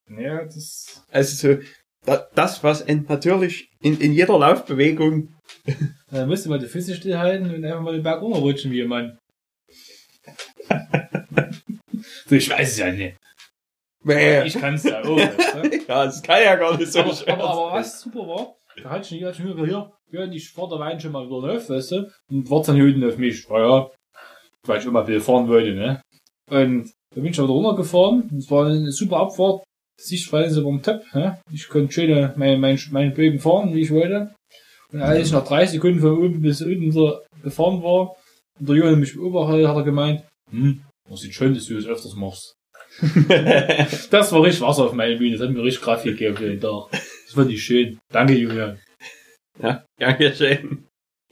ja, 0.09 0.43
das, 0.43 1.05
Also 1.11 1.55
so, 1.55 1.61
da, 2.03 2.27
das, 2.33 2.63
was 2.63 2.85
natürlich 2.87 3.69
in, 3.79 4.01
in 4.01 4.11
jeder 4.11 4.39
Laufbewegung, 4.39 5.35
da 6.11 6.25
musst 6.25 6.45
du 6.45 6.49
mal 6.49 6.57
die 6.57 6.65
Füße 6.65 6.95
stillhalten 6.95 7.53
und 7.53 7.63
einfach 7.63 7.81
mal 7.81 7.93
den 7.93 8.01
Berg 8.03 8.21
runterrutschen 8.21 8.71
wie 8.71 8.81
ein 8.81 8.87
Mann. 8.87 9.19
so, 12.25 12.35
ich 12.35 12.49
weiß 12.49 12.71
es 12.71 12.77
ja 12.79 12.91
nicht. 12.91 13.17
Ich 14.45 14.55
kann's 14.55 14.83
ja 14.83 15.03
auch. 15.03 15.15
weißt 15.15 15.55
du? 15.55 15.77
ja, 15.87 16.05
das 16.05 16.23
kann 16.23 16.41
ja 16.41 16.55
gar 16.55 16.75
nicht 16.75 16.91
so 16.91 17.01
aber, 17.01 17.13
schwer 17.13 17.33
aber, 17.35 17.49
aber 17.49 17.73
was 17.73 18.01
super 18.01 18.27
war, 18.27 18.55
da 18.81 18.89
hatte 18.89 19.15
ich 19.15 19.21
nicht 19.21 19.37
hier, 19.37 19.55
hier, 19.55 19.91
ja, 20.11 20.23
und 20.23 20.33
ich 20.33 20.49
fahr 20.49 20.69
der 20.69 20.79
Wein 20.79 20.99
schon 20.99 21.11
mal 21.11 21.27
wieder 21.27 21.39
läuft, 21.41 21.69
weißt 21.69 21.91
du, 21.91 22.11
und 22.31 22.49
wartet 22.49 22.69
dann 22.69 22.75
hier 22.77 22.85
unten 22.85 23.07
auf 23.07 23.17
mich. 23.17 23.47
Ja, 23.47 23.59
ja, 23.59 23.91
weil 24.65 24.79
ich 24.79 24.85
immer 24.85 25.07
wieder 25.07 25.21
fahren 25.21 25.47
wollte, 25.47 25.73
ne. 25.73 26.01
Und 26.49 26.91
da 27.15 27.21
bin 27.21 27.31
ich 27.31 27.37
wieder 27.37 27.47
runtergefahren, 27.47 28.29
es 28.37 28.49
war 28.49 28.67
eine 28.67 28.91
super 28.91 29.17
Abfahrt, 29.17 29.63
Sichtweise 29.99 30.61
vom 30.61 30.81
Top, 30.81 31.01
ne. 31.13 31.39
Ich 31.51 31.67
konnte 31.67 31.91
schön 31.91 32.09
äh, 32.09 32.33
mein, 32.35 32.59
mein, 32.59 32.79
meinen 32.91 33.13
Bögen 33.13 33.39
fahren, 33.39 33.73
wie 33.73 33.81
ich 33.81 33.91
wollte. 33.91 34.33
Und 34.91 35.01
als 35.01 35.27
ich 35.27 35.33
nach 35.33 35.45
drei 35.45 35.65
Sekunden 35.65 35.99
von 35.99 36.17
oben 36.17 36.41
bis 36.41 36.61
unten 36.61 36.91
so 36.91 37.19
gefahren 37.43 37.83
war, 37.83 38.15
und 38.59 38.67
der 38.67 38.75
Junge 38.75 38.95
mich 38.95 39.15
beobachtet, 39.15 39.67
hat 39.67 39.75
er 39.77 39.83
gemeint, 39.83 40.23
hm, 40.51 40.81
das 41.09 41.21
sieht 41.21 41.33
schön, 41.33 41.53
dass 41.53 41.65
du 41.65 41.75
das 41.75 41.85
öfters 41.85 42.15
machst. 42.15 42.55
Das 44.11 44.31
war 44.31 44.43
richtig 44.43 44.61
Wasser 44.61 44.85
auf 44.85 44.93
meinen 44.93 45.17
Bühne. 45.17 45.37
Das 45.37 45.47
hat 45.47 45.53
mir 45.53 45.63
richtig 45.63 45.83
Kraft 45.83 46.03
gegeben 46.03 46.35
für 46.35 46.49
den 46.49 46.59
Tag. 46.59 46.89
Das 46.91 47.33
fand 47.33 47.51
ich 47.51 47.63
schön. 47.63 47.99
Danke, 48.11 48.33
Julian. 48.33 48.79
ja, 49.61 49.83
ja, 49.99 50.33
schön. 50.33 50.85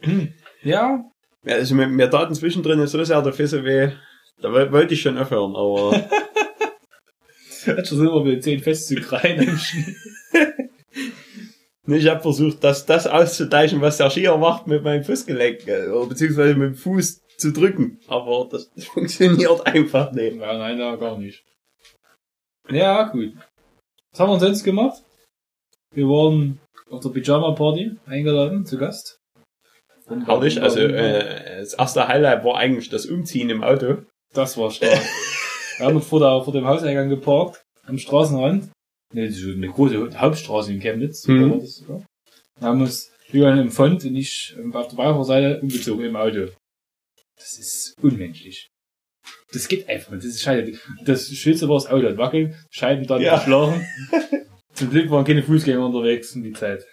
Ja, 0.04 0.28
Ja, 0.64 1.12
also 1.50 1.76
mir, 1.76 1.88
mir 1.88 2.10
taten 2.10 2.34
zwischendrin 2.36 2.86
so 2.88 3.04
sehr 3.04 3.22
der 3.22 3.34
Füße 3.34 3.64
weh, 3.64 3.92
da 4.42 4.52
woll- 4.52 4.72
wollte 4.72 4.94
ich 4.94 5.02
schon 5.02 5.18
aufhören, 5.18 5.56
aber 5.56 5.92
hat 7.78 7.88
schon 7.88 8.00
immer 8.08 8.24
mit 8.24 8.34
den 8.36 8.42
Zehen 8.42 8.62
festzukreien 8.62 9.42
im 9.42 9.58
Schnee. 9.58 9.96
ich 11.88 12.08
habe 12.08 12.22
versucht, 12.22 12.64
das, 12.64 12.86
das 12.86 13.08
auszuteichen, 13.08 13.82
was 13.82 13.98
der 13.98 14.10
Skier 14.10 14.38
macht 14.38 14.68
mit 14.68 14.84
meinem 14.84 15.04
Fußgelenk, 15.04 15.68
äh, 15.68 15.88
beziehungsweise 16.08 16.56
mit 16.56 16.70
dem 16.70 16.76
Fuß 16.76 17.22
zu 17.38 17.52
drücken. 17.54 18.00
Aber 18.08 18.48
das, 18.50 18.70
funktioniert 18.86 19.66
einfach 19.66 20.12
nicht. 20.12 20.38
Ja, 20.38 20.58
nein, 20.58 20.80
ja, 20.80 20.96
gar 20.96 21.18
nicht. 21.18 21.44
Ja, 22.70 23.04
gut. 23.10 23.34
Was 24.12 24.20
haben 24.20 24.32
wir 24.32 24.40
sonst 24.40 24.64
gemacht? 24.64 25.02
Wir 25.94 26.06
waren 26.06 26.60
auf 26.90 27.02
der 27.02 27.10
Pyjama-Party 27.10 27.98
eingeladen, 28.06 28.66
zu 28.66 28.78
Gast. 28.78 29.20
Herrlich, 30.26 30.62
also 30.62 30.80
äh, 30.80 31.60
das 31.60 31.74
erste 31.74 32.08
Highlight 32.08 32.44
war 32.44 32.58
eigentlich 32.58 32.90
das 32.90 33.06
Umziehen 33.06 33.50
im 33.50 33.64
Auto. 33.64 33.98
Das 34.34 34.58
war 34.58 34.72
stark. 34.72 35.00
Wir 35.78 35.86
haben 35.86 35.96
uns 35.96 36.08
vor, 36.08 36.20
der, 36.20 36.42
vor 36.44 36.54
dem 36.54 36.66
Hauseingang 36.66 37.10
geparkt, 37.10 37.64
am 37.86 37.98
Straßenrand. 37.98 38.70
Ne, 39.14 39.28
das 39.28 39.38
ist 39.38 39.46
eine 39.56 39.68
große 39.70 40.20
Hauptstraße 40.20 40.74
in 40.74 40.80
Chemnitz. 40.80 41.22
so 41.22 41.32
Mhm. 41.32 41.52
war 41.52 41.58
das 41.60 41.76
sogar. 41.76 42.04
Wir 42.60 42.68
haben 42.68 42.82
uns 42.82 43.12
Julian 43.32 43.60
im 43.60 43.72
Fond 43.72 44.04
und 44.06 44.16
ich 44.16 44.56
ähm, 44.58 44.74
auf 44.76 44.88
der 44.88 44.96
Beifahrerseite 44.98 45.62
umgezogen 45.62 46.06
im 46.06 46.16
Auto. 46.16 46.48
Das 47.38 47.58
ist 47.60 47.94
unmenschlich. 48.02 48.68
Das 49.54 49.68
geht 49.68 49.88
einfach 49.88 50.12
nicht. 50.12 50.24
Das 50.24 50.32
ist 50.32 50.42
scheiße. 50.42 50.72
Das 51.06 51.28
Schönste 51.30 51.70
war 51.70 51.76
das 51.76 51.88
Auto 51.88 52.18
wackeln, 52.18 52.56
Scheiben 52.72 53.06
dann 53.08 53.22
Ja. 53.22 53.36
geschlagen. 53.38 53.86
Zum 54.74 54.90
Glück 54.90 55.10
waren 55.12 55.26
keine 55.26 55.44
Fußgänger 55.44 55.86
unterwegs 55.86 56.36
in 56.36 56.44
die 56.44 56.54
Zeit. 56.54 56.86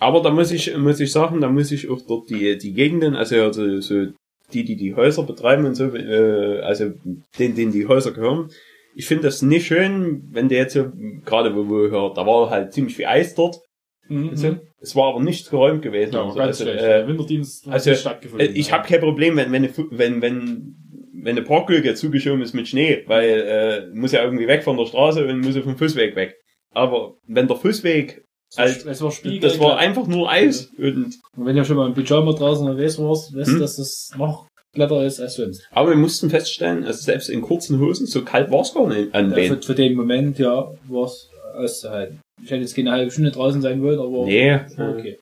Aber 0.00 0.22
da 0.22 0.30
muss 0.30 0.52
ich, 0.52 0.76
muss 0.76 1.00
ich 1.00 1.10
sagen, 1.10 1.40
da 1.40 1.48
muss 1.48 1.72
ich 1.72 1.88
auch 1.90 2.00
dort 2.06 2.30
die, 2.30 2.56
die 2.58 2.72
Gegenden, 2.72 3.16
also, 3.16 3.42
also 3.42 3.80
so 3.80 4.06
die, 4.52 4.64
die 4.64 4.76
die 4.76 4.94
Häuser 4.94 5.24
betreiben 5.24 5.66
und 5.66 5.74
so, 5.74 5.94
äh, 5.94 6.60
also 6.60 6.92
denen, 7.38 7.54
denen 7.54 7.72
die 7.72 7.86
Häuser 7.86 8.12
gehören. 8.12 8.50
Ich 8.94 9.06
finde 9.06 9.24
das 9.24 9.42
nicht 9.42 9.66
schön, 9.66 10.28
wenn 10.32 10.48
der 10.48 10.58
jetzt 10.58 10.74
so, 10.74 10.90
gerade 11.24 11.54
wo 11.54 11.64
wir 11.64 11.90
hört, 11.90 12.16
da 12.16 12.26
war 12.26 12.50
halt 12.50 12.72
ziemlich 12.72 12.96
viel 12.96 13.06
Eis 13.06 13.34
dort. 13.34 13.60
Mhm. 14.08 14.30
Also, 14.30 14.56
es 14.80 14.96
war 14.96 15.08
aber 15.08 15.22
nicht 15.22 15.50
geräumt 15.50 15.82
gewesen. 15.82 16.14
Ja, 16.14 16.24
also, 16.24 16.40
also, 16.40 16.64
äh, 16.66 17.06
Winterdienst 17.06 17.66
hat 17.66 17.74
also, 17.74 17.94
stattgefunden. 17.94 18.48
äh, 18.48 18.52
ich 18.52 18.72
habe 18.72 18.88
kein 18.88 19.00
Problem, 19.00 19.36
wenn, 19.36 19.52
wenn, 19.52 19.68
wenn, 19.90 20.22
wenn, 20.22 20.76
wenn 21.12 21.36
eine 21.36 21.42
Parklücke 21.42 21.94
zugeschoben 21.94 22.42
ist 22.42 22.54
mit 22.54 22.68
Schnee, 22.68 23.04
weil 23.06 23.90
äh, 23.92 23.96
muss 23.96 24.12
ja 24.12 24.22
irgendwie 24.22 24.46
weg 24.46 24.62
von 24.62 24.76
der 24.76 24.86
Straße 24.86 25.26
und 25.26 25.40
muss 25.40 25.56
auf 25.56 25.64
dem 25.64 25.76
Fußweg 25.76 26.16
weg. 26.16 26.36
Aber 26.70 27.16
wenn 27.26 27.48
der 27.48 27.56
Fußweg, 27.56 28.24
war, 28.56 28.66
es 28.66 29.02
war 29.02 29.10
Spiegel. 29.12 29.40
das 29.40 29.58
war 29.58 29.76
einfach 29.78 30.06
nur 30.06 30.30
Eis 30.30 30.70
und 30.78 31.14
Und 31.36 31.46
wenn 31.46 31.56
du 31.56 31.64
schon 31.64 31.76
mal 31.76 31.86
im 31.86 31.94
Pyjama 31.94 32.32
draußen 32.32 32.66
unterwegs 32.66 32.98
warst, 32.98 33.34
weißt 33.36 33.48
du, 33.48 33.52
Hm. 33.54 33.60
dass 33.60 33.76
das 33.76 34.10
noch 34.16 34.46
glatter 34.72 35.04
ist 35.04 35.20
als 35.20 35.34
sonst. 35.34 35.66
Aber 35.70 35.90
wir 35.90 35.96
mussten 35.96 36.30
feststellen, 36.30 36.84
also 36.84 37.00
selbst 37.02 37.28
in 37.28 37.42
kurzen 37.42 37.80
Hosen, 37.80 38.06
so 38.06 38.24
kalt 38.24 38.50
war 38.50 38.60
es 38.62 38.72
gar 38.72 38.86
nicht 38.88 39.14
an 39.14 39.30
Ja, 39.30 39.36
für, 39.36 39.62
für 39.62 39.74
den 39.74 39.94
Moment, 39.96 40.38
ja, 40.38 40.70
war 40.88 41.04
es 41.06 41.28
auszuhalten. 41.54 42.20
Ich 42.42 42.50
hätte 42.50 42.62
jetzt 42.62 42.76
keine 42.76 42.92
halbe 42.92 43.10
Stunde 43.10 43.30
draußen 43.32 43.60
sein 43.60 43.82
wollen, 43.82 43.98
aber 43.98 44.24
Nee, 44.24 44.54
okay. 44.78 45.18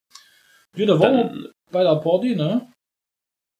Ja, 0.76 0.86
da 0.86 1.00
waren 1.00 1.14
wir 1.16 1.50
bei 1.72 1.82
der 1.82 1.96
Party, 1.96 2.36
ne? 2.36 2.68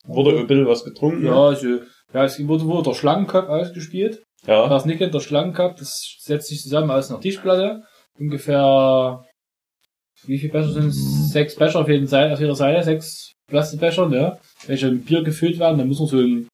wurde 0.07 0.39
ein 0.39 0.47
bisschen 0.47 0.67
was 0.67 0.85
getrunken. 0.85 1.27
Ja, 1.27 1.49
also, 1.49 1.81
ja, 2.13 2.25
es 2.25 2.47
wurde, 2.47 2.65
wurde 2.67 2.91
der 2.91 2.95
Schlangenkopf 2.95 3.49
ausgespielt. 3.49 4.23
Ja. 4.47 4.75
es 4.77 4.85
nicht 4.85 5.01
der 5.01 5.21
Schlangenkopf, 5.21 5.79
das 5.79 6.17
setzt 6.21 6.49
sich 6.49 6.61
zusammen 6.61 6.91
aus 6.91 7.11
einer 7.11 7.21
Tischplatte. 7.21 7.83
Ungefähr, 8.19 9.25
wie 10.25 10.39
viele 10.39 10.53
Becher 10.53 10.73
sind 10.73 10.87
es? 10.87 11.33
Sechs 11.33 11.55
Becher 11.57 11.81
auf, 11.81 11.89
jeden 11.89 12.07
Seite, 12.07 12.33
auf 12.35 12.41
jeder 12.41 12.55
Seite, 12.55 12.83
sechs 12.83 13.33
Plastikbecher, 13.49 14.09
ne? 14.09 14.39
Welche 14.67 14.91
mit 14.91 15.07
Bier 15.07 15.23
gefüllt 15.23 15.59
werden, 15.59 15.79
dann 15.79 15.89
muss 15.89 16.01
man 16.01 16.09
so 16.09 16.19
ein, 16.19 16.49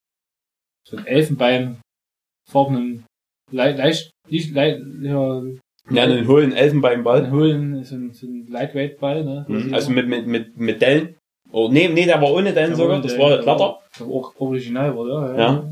so 0.89 0.97
ein 0.97 1.07
Elfenbeinfarbenen, 1.07 3.05
leicht, 3.51 3.79
leicht, 3.79 4.11
nicht, 4.29 4.55
leicht, 4.55 4.81
ja, 5.03 5.43
Ja, 5.91 6.03
einen 6.05 6.27
hohlen 6.29 6.53
Elfenbeinball. 6.53 7.31
holen, 7.31 7.83
so 7.85 7.95
ein, 7.95 8.13
so 8.13 8.27
ein 8.27 8.47
Lightweight-Ball, 8.49 9.25
ne? 9.25 9.47
Mhm. 9.49 9.75
Also 9.75 9.91
mit, 9.91 10.07
mit, 10.09 10.27
mit, 10.27 10.57
mit 10.57 10.83
Dellen. 10.83 11.17
Oh, 11.51 11.69
nee, 11.71 11.89
nee, 11.89 12.07
der 12.07 12.21
war 12.21 12.33
ohne 12.33 12.53
Dellen 12.53 12.75
sogar, 12.75 13.01
das 13.03 13.19
war 13.19 13.39
glatter. 13.39 13.79
Das 13.93 14.01
war 14.01 14.09
auch 14.09 14.35
original, 14.41 14.93
oder? 14.97 15.39
Ja. 15.39 15.53
So 15.63 15.69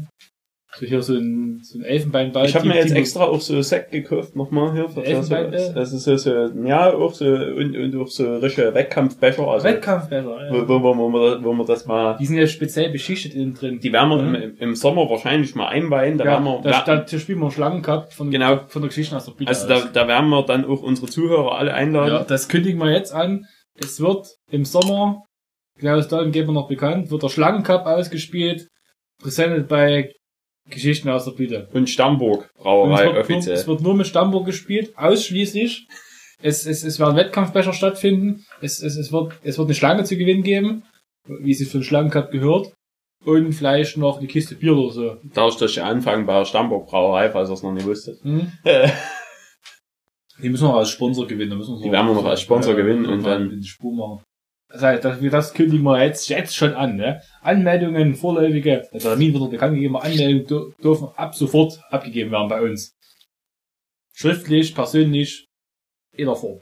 hier 0.78 1.02
so 1.02 1.14
ein, 1.14 1.60
so 1.64 1.78
ein 1.78 1.84
Elfenbeinball. 1.84 2.46
Ich 2.46 2.54
habe 2.54 2.68
mir 2.68 2.76
jetzt 2.76 2.94
extra 2.94 3.24
auch 3.24 3.40
so 3.40 3.60
Sekt 3.60 3.90
gekauft, 3.90 4.36
nochmal 4.36 4.72
hier. 4.72 4.88
für- 4.88 5.04
Elfenbeinball? 5.04 5.72
also 5.76 5.98
so, 5.98 6.16
so, 6.16 6.30
ja, 6.64 6.92
auch 6.94 7.12
so, 7.12 7.24
und, 7.24 7.76
und 7.76 7.96
auch 7.96 8.06
so 8.06 8.36
richtige 8.36 8.72
Wettkampfbecher, 8.72 9.46
also, 9.48 9.64
Wettkampfbecher, 9.64 10.46
ja. 10.46 10.52
wo, 10.52 10.68
wo, 10.68 10.82
wo, 10.82 10.96
wo, 10.96 11.12
wir, 11.12 11.44
wo 11.44 11.52
wir 11.54 11.64
das 11.64 11.86
mal, 11.86 12.16
Die 12.18 12.26
sind 12.26 12.36
ja 12.38 12.46
speziell 12.46 12.90
beschichtet 12.92 13.34
innen 13.34 13.54
drin. 13.54 13.80
die 13.80 13.92
werden 13.92 14.08
wir 14.10 14.22
Mhm. 14.22 14.34
im, 14.36 14.56
im 14.58 14.74
Sommer 14.76 15.10
wahrscheinlich 15.10 15.54
mal 15.56 15.68
einweihen, 15.68 16.18
da 16.18 16.24
ja, 16.24 16.30
werden 16.32 16.44
wir, 16.44 16.60
da, 16.62 16.82
da, 16.84 16.96
da 16.98 17.18
spielen 17.18 17.40
wir 17.40 17.50
Schlangen 17.50 17.82
gehabt 17.82 18.12
von, 18.14 18.30
Genau. 18.30 18.60
von 18.68 18.82
der 18.82 18.88
Geschichte 18.90 19.16
aus 19.16 19.24
der 19.24 19.32
Bühne. 19.32 19.48
also 19.48 19.66
da, 19.66 19.80
da 19.92 20.06
werden 20.06 20.28
wir 20.30 20.42
dann 20.44 20.64
auch 20.64 20.82
unsere 20.82 21.08
Zuhörer 21.08 21.58
alle 21.58 21.74
einladen. 21.74 22.14
ja, 22.14 22.22
das 22.24 22.48
kündigen 22.48 22.78
wir 22.78 22.92
jetzt 22.92 23.12
an. 23.12 23.44
Es 23.76 24.00
wird 24.00 24.28
im 24.50 24.64
Sommer, 24.64 25.22
Klaus 25.78 26.06
Dalton 26.08 26.30
geben 26.32 26.48
wir 26.48 26.52
noch 26.54 26.68
bekannt, 26.68 27.10
wird 27.10 27.22
der 27.22 27.28
Schlangencup 27.28 27.86
ausgespielt, 27.86 28.68
präsentiert 29.20 29.66
bei 29.68 30.12
Geschichten 30.70 31.08
aus 31.08 31.24
der 31.24 31.32
Blüte. 31.32 31.68
Und 31.72 31.88
Stammburg 31.90 32.40
Und 32.40 32.46
es, 32.58 32.62
Brauerei 32.62 33.04
wird 33.04 33.12
nur, 33.14 33.20
offiziell. 33.20 33.54
es 33.54 33.66
wird 33.66 33.80
nur 33.80 33.94
mit 33.94 34.06
Stammburg 34.06 34.46
gespielt, 34.46 34.96
ausschließlich. 34.96 35.86
Es, 36.42 36.64
es, 36.66 36.84
es 36.84 36.98
werden 36.98 37.16
Wettkampfbecher 37.16 37.72
stattfinden. 37.72 38.44
Es, 38.62 38.82
es, 38.82 38.96
es, 38.96 39.12
wird, 39.12 39.32
es 39.42 39.58
wird 39.58 39.66
eine 39.68 39.74
Schlange 39.74 40.04
zu 40.04 40.16
gewinnen 40.16 40.42
geben, 40.42 40.84
wie 41.26 41.52
sie 41.54 41.66
für 41.66 41.78
den 41.78 41.84
Schlangencup 41.84 42.30
gehört. 42.30 42.72
Und 43.24 43.52
vielleicht 43.52 43.98
noch 43.98 44.16
eine 44.18 44.26
Kiste 44.26 44.54
Bier 44.54 44.74
oder 44.74 44.92
so. 44.92 45.16
Darf 45.34 45.52
ich 45.52 45.58
das 45.58 45.74
ja 45.74 45.84
anfangen 45.84 46.24
bei 46.24 46.38
der 46.38 46.46
Stammburg 46.46 46.86
Brauerei, 46.88 47.28
falls 47.28 47.50
ihr 47.50 47.52
es 47.54 47.62
noch 47.62 47.72
nicht 47.72 47.86
wusstet. 47.86 48.18
Hm? 48.24 48.50
Die 50.42 50.48
müssen 50.48 50.68
wir 50.68 50.74
als 50.74 50.88
Sponsor 50.88 51.26
gewinnen. 51.26 51.58
Müssen 51.58 51.76
wir 51.76 51.82
Die 51.84 51.92
werden 51.92 52.06
wir 52.06 52.14
noch 52.14 52.24
als 52.24 52.40
Sponsor 52.40 52.74
gewinnen 52.74 53.04
und 53.06 53.22
mal 53.22 53.38
dann- 53.38 53.50
den 53.50 53.62
Spur 53.62 53.92
machen. 53.94 54.22
Das 54.72 54.82
heißt, 54.82 55.04
das, 55.04 55.18
das 55.20 55.52
kündigen 55.52 55.84
wir 55.84 56.02
jetzt, 56.02 56.28
jetzt 56.28 56.54
schon 56.56 56.72
an. 56.74 56.96
Ne? 56.96 57.20
Anmeldungen, 57.42 58.14
vorläufige, 58.14 58.88
der 58.92 59.00
Termin 59.00 59.32
wird 59.34 59.50
bekannt 59.50 59.74
gegeben, 59.74 59.96
Anmeldungen 59.96 60.46
dür- 60.46 60.82
dürfen 60.82 61.08
ab 61.16 61.34
sofort 61.34 61.80
abgegeben 61.90 62.30
werden 62.30 62.48
bei 62.48 62.62
uns. 62.62 62.92
Schriftlich, 64.14 64.74
persönlich, 64.74 65.46
in 66.16 66.26
der 66.26 66.36
Form. 66.36 66.60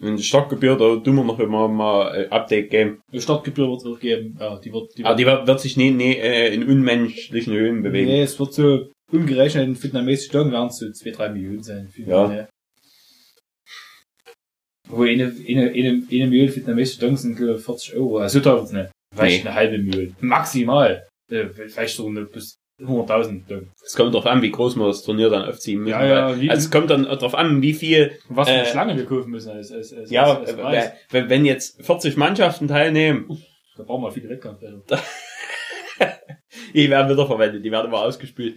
Und 0.00 0.16
die 0.16 0.22
Startgebühr, 0.22 0.76
da 0.76 0.96
tun 0.96 1.14
wir 1.16 1.24
noch 1.24 1.38
immer 1.38 1.68
mal 1.68 2.14
äh, 2.24 2.28
Update 2.28 2.70
geben. 2.70 3.00
Die 3.12 3.20
Startgebühr 3.20 3.68
wird 3.68 3.80
es 3.82 3.86
auch 3.86 4.00
geben. 4.00 4.36
Ja, 4.40 4.58
die 4.58 4.72
wird, 4.72 4.98
die 4.98 5.04
Aber 5.04 5.10
wird, 5.16 5.20
die 5.20 5.26
wird, 5.26 5.46
wird 5.46 5.60
sich 5.60 5.76
nie, 5.76 5.90
nie 5.92 6.16
äh, 6.16 6.52
in 6.52 6.68
unmenschlichen 6.68 7.52
Höhen 7.54 7.82
bewegen. 7.82 8.08
nee, 8.08 8.22
es 8.22 8.38
wird 8.40 8.52
so 8.52 8.90
umgerechnet 9.12 9.64
in 9.64 9.80
vietnamesischen 9.82 10.30
Steuern 10.30 10.50
werden 10.52 10.68
es 10.68 10.78
so 10.78 10.86
2-3 10.86 11.28
Millionen 11.32 11.62
sein. 11.62 11.88
Ja. 12.06 12.48
Wo 14.88 15.04
eine, 15.04 15.24
eine, 15.48 15.70
eine, 15.70 16.02
eine 16.10 16.26
Million 16.26 16.54
vietnamesische 16.54 16.96
Steuern 16.98 17.16
sind, 17.16 17.36
glaube 17.36 17.58
ich, 17.58 17.64
40 17.64 17.94
Euro. 17.94 18.18
Also 18.18 18.38
so 18.38 18.44
teuer 18.44 18.58
wird's 18.58 18.72
nicht. 18.72 18.90
Vielleicht 19.14 19.44
Nee. 19.44 19.48
eine 19.50 19.54
halbe 19.56 19.78
Million. 19.78 20.16
Maximal. 20.20 21.06
Äh, 21.30 21.46
Vielleicht 21.48 21.96
so 21.96 22.06
eine 22.08 22.22
bis 22.24 22.58
100.000 22.80 23.44
Steuern. 23.44 23.70
Es 23.84 23.94
kommt 23.94 24.14
drauf 24.14 24.26
an, 24.26 24.42
wie 24.42 24.50
groß 24.50 24.76
wir 24.76 24.86
das 24.86 25.02
Turnier 25.02 25.30
dann 25.30 25.44
aufziehen 25.44 25.80
müssen. 25.80 25.90
Ja, 25.90 26.04
ja, 26.04 26.26
also 26.26 26.46
es 26.50 26.70
kommt 26.70 26.90
dann 26.90 27.04
drauf 27.04 27.34
an, 27.34 27.62
wie 27.62 27.74
viel, 27.74 28.18
was 28.28 28.48
für 28.48 28.54
eine 28.54 28.62
Äh, 28.64 28.70
Schlange 28.70 28.96
wir 28.96 29.06
kaufen 29.06 29.30
müssen 29.30 29.50
als, 29.50 29.70
als, 29.70 29.92
als, 29.92 30.10
ja, 30.10 30.36
als, 30.36 30.54
als 30.58 30.86
äh, 30.86 30.90
wenn, 31.10 31.28
wenn 31.30 31.44
jetzt 31.44 31.84
40 31.84 32.16
Mannschaften 32.16 32.66
teilnehmen, 32.68 33.28
Da 33.76 33.84
brauchen 33.84 34.02
wir 34.02 34.10
viele 34.10 34.28
Wettkämpfe. 34.30 34.82
die 36.74 36.90
werden 36.90 37.10
wieder 37.12 37.26
verwendet, 37.26 37.64
die 37.64 37.70
werden 37.70 37.86
immer 37.86 38.00
ausgespült. 38.02 38.56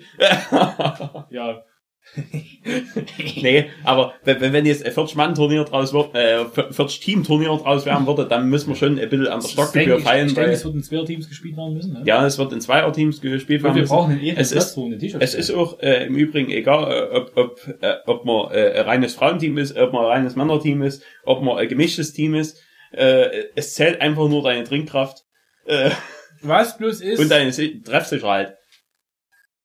Ja. 1.30 1.64
nee, 3.42 3.66
aber 3.84 4.14
wenn, 4.24 4.40
wenn- 4.54 4.66
jetzt 4.66 4.86
ein 4.86 4.92
40-Mann-Turnier 4.94 5.64
draus 5.66 5.94
wird, 5.94 6.16
äh, 6.16 6.40
40-Team-Turnier 6.46 7.50
draus 7.58 7.86
werden 7.86 8.06
würde, 8.08 8.28
dann 8.28 8.50
müssen 8.50 8.70
wir 8.70 8.76
schon 8.76 8.98
ein 9.00 9.10
bisschen 9.10 9.28
an 9.28 9.42
der 9.42 9.48
Stockgebühr 9.48 9.98
ich, 9.98 10.04
feilen, 10.04 10.28
ich 10.28 10.34
denke, 10.34 10.50
weil, 10.50 10.54
es 10.56 10.64
wird 10.66 10.76
in 10.76 10.84
zwei 10.84 11.04
Teams 11.06 11.28
gespielt 11.30 11.58
werden 11.58 11.74
müssen. 11.74 11.94
Ne? 11.94 12.04
ja, 12.06 12.26
es 12.26 12.38
wird 12.38 12.54
in 12.54 12.62
Zweier-Teams 12.62 13.22
gespielt 13.22 13.62
Und 13.62 13.64
werden 13.66 13.76
wir 13.76 13.82
müssen. 13.82 13.94
brauchen 13.94 14.12
einen 14.14 14.38
Es 14.38 14.52
Platz, 14.52 14.66
ist- 14.68 14.78
wo 14.78 14.86
eine 14.86 14.98
T-Shirt 14.98 15.22
Es 15.22 15.34
ist 15.34 15.52
auch 15.52 15.80
äh, 15.82 16.06
im 16.06 16.16
Übrigen 16.16 16.52
egal, 16.52 16.92
äh, 16.92 17.16
ob, 17.18 17.32
ob, 17.38 17.78
äh, 17.82 17.96
ob 18.06 18.26
man 18.26 18.52
äh, 18.52 18.72
ein 18.80 18.86
reines 18.86 19.16
Frauenteam 19.16 19.58
ist, 19.58 19.76
ob 19.78 19.92
man 19.94 20.04
ein 20.06 20.12
reines 20.12 20.36
Männerteam 20.36 20.82
ist, 20.84 21.04
ob 21.24 21.42
man 21.44 21.58
ein 21.58 21.68
gemischtes 21.68 22.14
Team 22.14 22.36
ist. 22.36 22.62
Äh, 22.92 23.46
es 23.56 23.74
zählt 23.74 24.00
einfach 24.00 24.28
nur 24.30 24.44
deine 24.44 24.64
Trinkkraft 24.64 25.24
äh, 25.66 25.90
Was 26.42 26.78
bloß 26.78 27.02
ist, 27.02 27.20
und 27.20 27.30
deine 27.30 27.52
Si- 27.52 27.82
Treffsicherheit. 27.82 28.56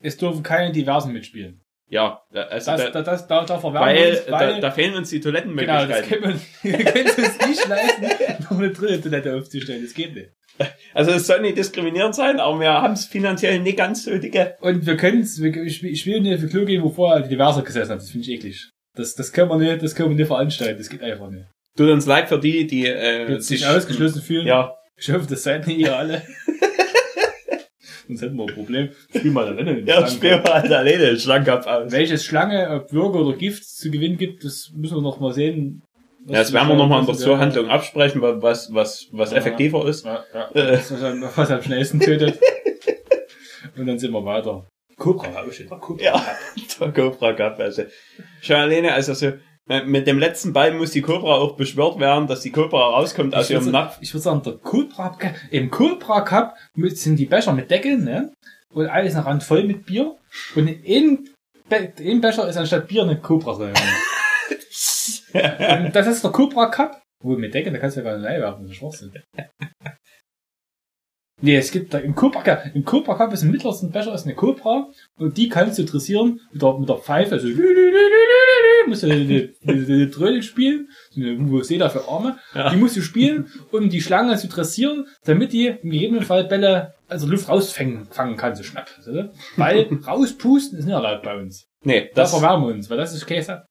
es 0.01 0.17
dürfen 0.17 0.43
keine 0.43 0.73
Diversen 0.73 1.13
mitspielen. 1.13 1.60
Ja, 1.91 2.23
also 2.33 2.71
Das, 2.71 2.85
da, 2.85 2.91
da, 2.91 3.03
das, 3.03 3.27
da, 3.27 3.45
da 3.45 3.63
weil, 3.63 4.11
uns, 4.13 4.31
weil 4.31 4.55
da, 4.55 4.61
da 4.61 4.71
fehlen 4.71 4.95
uns 4.95 5.11
die 5.11 5.21
genau, 5.21 5.35
das 5.35 5.43
Toilettenmöglichkeiten. 5.43 6.09
können 6.09 6.41
wir, 6.63 6.79
wir 6.79 6.85
können 6.85 7.07
es 7.07 7.19
uns 7.19 7.49
nicht 7.49 7.69
leisten, 7.69 8.45
noch 8.45 8.59
eine 8.59 8.71
dritte 8.71 9.03
Toilette 9.03 9.35
aufzustellen. 9.35 9.83
Das 9.83 9.93
geht 9.93 10.15
nicht. 10.15 10.31
also 10.95 11.11
es 11.11 11.27
soll 11.27 11.41
nicht 11.41 11.59
diskriminierend 11.59 12.15
sein, 12.15 12.39
aber 12.39 12.61
wir 12.61 12.71
haben 12.71 12.95
es 12.95 13.07
finanziell 13.07 13.59
nicht 13.59 13.77
ganz 13.77 14.05
so 14.05 14.17
dicke. 14.17 14.57
Und 14.61 14.87
wir 14.87 14.97
können 14.97 15.23
es, 15.23 15.43
wir, 15.43 15.55
ich 15.65 15.83
will 15.83 15.91
ich 15.91 16.07
will 16.07 16.21
nicht 16.21 16.41
für 16.41 16.49
Klo 16.49 16.65
gehen, 16.65 16.83
wo 16.83 16.91
vorher 16.91 17.23
die 17.23 17.29
Diverser 17.29 17.63
gesessen 17.63 17.91
hat. 17.91 17.99
Das 17.99 18.11
finde 18.11 18.27
ich 18.27 18.37
eklig. 18.37 18.71
Das, 18.97 19.15
das 19.17 19.33
können 19.33 19.51
wir 19.51 19.57
nicht, 19.57 19.83
das 19.83 19.95
können 19.95 20.11
wir 20.11 20.17
nicht 20.17 20.29
veranstalten. 20.29 20.79
Das 20.79 20.89
geht 20.89 21.03
einfach 21.03 21.29
nicht. 21.29 21.47
Tut 21.77 21.91
uns 21.91 22.07
leid 22.07 22.29
für 22.29 22.39
die, 22.39 22.67
die 22.67 22.87
äh, 22.87 23.39
sich 23.41 23.67
ausgeschlossen 23.67 24.23
fühlen. 24.23 24.47
Ja, 24.47 24.77
Ich 24.97 25.11
hoffe, 25.11 25.27
das 25.29 25.43
seid 25.43 25.67
nicht 25.67 25.79
ihr 25.79 25.97
alle. 25.97 26.23
Sonst 28.11 28.23
hätten 28.23 28.37
wir 28.37 28.45
ein 28.49 28.55
Problem. 28.55 28.89
Spiel 29.15 29.31
mal 29.31 29.47
rein. 29.53 29.87
ja, 29.87 30.07
spielen 30.07 30.43
wir 30.43 30.53
halt 30.53 30.73
alleine 30.73 30.99
den 30.99 31.19
Schlangenkopf 31.19 31.67
aus. 31.67 31.93
Welches 31.93 32.25
Schlange, 32.25 32.69
ob 32.71 32.93
Würger 32.93 33.21
oder 33.21 33.37
Gift 33.37 33.65
zu 33.65 33.91
gewinnen 33.91 34.19
gibt, 34.19 34.45
das 34.45 34.73
müssen 34.75 34.97
wir 34.97 35.03
noch 35.03 35.21
mal 35.21 35.33
sehen. 35.33 35.83
Ja, 36.27 36.39
das 36.41 36.53
werden 36.53 36.69
wir 36.69 36.75
nochmal 36.75 37.01
in 37.01 37.07
der. 37.07 37.15
Zuhandlung 37.15 37.69
absprechen, 37.69 38.21
was, 38.21 38.75
was, 38.75 39.09
was 39.13 39.31
Ja. 39.31 39.39
effektiver 39.39 39.87
ist. 39.87 40.05
Ja, 40.05 40.25
ja. 40.35 40.49
Äh. 40.51 40.73
Das 40.73 40.93
was 41.37 41.51
am 41.51 41.63
schnellsten 41.63 42.01
tötet. 42.01 42.39
Und 43.77 43.87
dann 43.87 43.99
sind 43.99 44.13
wir 44.13 44.25
weiter. 44.25 44.67
Cobra, 44.97 45.33
hab 45.33 45.49
ich 45.49 45.57
schon. 45.57 45.69
Cobra. 45.69 46.03
Ja, 46.03 46.27
der 46.81 46.93
Cobra 46.93 47.33
Cup. 47.33 47.59
Also. 47.61 47.85
Schon 48.43 48.57
alleine, 48.57 48.93
also 48.93 49.15
so, 49.15 49.33
mit 49.87 50.07
dem 50.07 50.19
letzten 50.19 50.53
Ball 50.53 50.73
muss 50.75 50.91
die 50.91 51.01
Cobra 51.01 51.37
auch 51.37 51.55
beschwört 51.55 52.01
werden, 52.01 52.27
dass 52.27 52.41
die 52.41 52.51
Cobra 52.51 52.91
rauskommt 52.91 53.35
aus 53.35 53.45
Ich 53.45 53.51
würde 53.51 53.67
ihrem 53.67 53.73
Napf. 53.73 53.99
ich 54.01 54.13
würd 54.13 54.23
sagen, 54.23 54.43
der 54.43 54.55
Cobra 54.55 55.17
im 55.51 55.71
Cobra 55.71 56.23
Cup 56.23 56.57
sind 56.75 57.17
die 57.17 57.27
Becher 57.27 57.53
mit 57.53 57.71
Deckeln, 57.71 58.05
ne? 58.05 58.33
Und 58.73 58.89
alles 58.89 59.15
noch 59.15 59.27
randvoll 59.27 59.65
mit 59.65 59.87
Bier. 59.87 60.17
Und 60.57 60.67
in 60.67 61.29
einem, 61.71 61.95
in 61.99 62.21
Becher 62.21 62.49
ist 62.49 62.57
anstatt 62.57 62.89
Bier 62.89 63.03
eine 63.03 63.21
Cobra 63.21 63.55
drin. 63.55 63.75
Und 65.85 65.95
das 65.95 66.07
ist 66.09 66.25
der 66.25 66.31
Cobra 66.33 66.67
Cup. 66.67 67.01
Wo 67.23 67.37
mit 67.37 67.55
Deckeln, 67.55 67.75
da 67.75 67.81
kannst 67.81 67.97
du 67.97 68.01
ja 68.01 68.11
gar 68.11 68.19
nicht 68.19 68.27
reinwerfen, 68.27 68.63
das 68.63 68.73
ist 68.73 68.79
Schwachsinn. 68.79 69.13
Nee, 71.43 71.57
es 71.57 71.71
gibt 71.71 71.95
da 71.95 71.99
im 71.99 72.15
Cobra 72.15 72.43
Cup, 72.43 72.65
im 72.75 72.85
Cobra 72.85 73.15
Cup 73.15 73.33
ist 73.33 73.43
im 73.43 73.51
mittlersten 73.51 73.91
Becher 73.91 74.13
ist 74.13 74.25
eine 74.27 74.35
Cobra 74.35 74.89
und 75.19 75.37
die 75.37 75.49
kannst 75.49 75.79
du 75.79 75.85
dressieren 75.85 76.41
mit 76.53 76.61
der, 76.61 76.79
mit 76.79 76.89
der 76.89 76.97
Pfeife, 76.97 77.33
also 77.37 77.47
musst 78.91 79.03
du 79.03 79.11
eine 79.11 80.11
Trödel 80.11 80.43
spielen, 80.43 80.89
so 81.11 81.21
eine 81.21 81.39
Vuvuzela 81.39 81.89
für 81.89 82.07
Arme, 82.09 82.37
Ja. 82.55 82.69
die 82.71 82.77
musst 82.77 82.97
du 82.97 83.01
spielen, 83.01 83.47
um 83.73 83.89
die 83.89 84.03
Schlange 84.03 84.37
zu 84.37 84.49
dressieren, 84.49 85.07
damit 85.25 85.53
die 85.53 85.67
im 85.69 85.91
gegebenen 85.91 86.23
Fall 86.25 86.45
Bälle, 86.45 86.93
also 87.09 87.27
Luft 87.27 87.49
rausfangen 87.49 88.05
fangen 88.11 88.37
kann, 88.37 88.55
so 88.55 88.63
schnapp. 88.63 88.91
du? 89.07 89.33
Weil 89.57 89.89
rauspusten 90.07 90.79
ist 90.79 90.85
nicht 90.85 90.95
erlaubt 90.95 91.23
bei 91.23 91.37
uns. 91.41 91.67
Nee, 91.83 92.11
Da 92.15 92.23
das, 92.23 92.33
verwärmen 92.33 92.67
wir 92.69 92.75
uns, 92.75 92.91
weil 92.91 92.99
das 92.99 93.15
ist 93.15 93.27
Käse. 93.27 93.63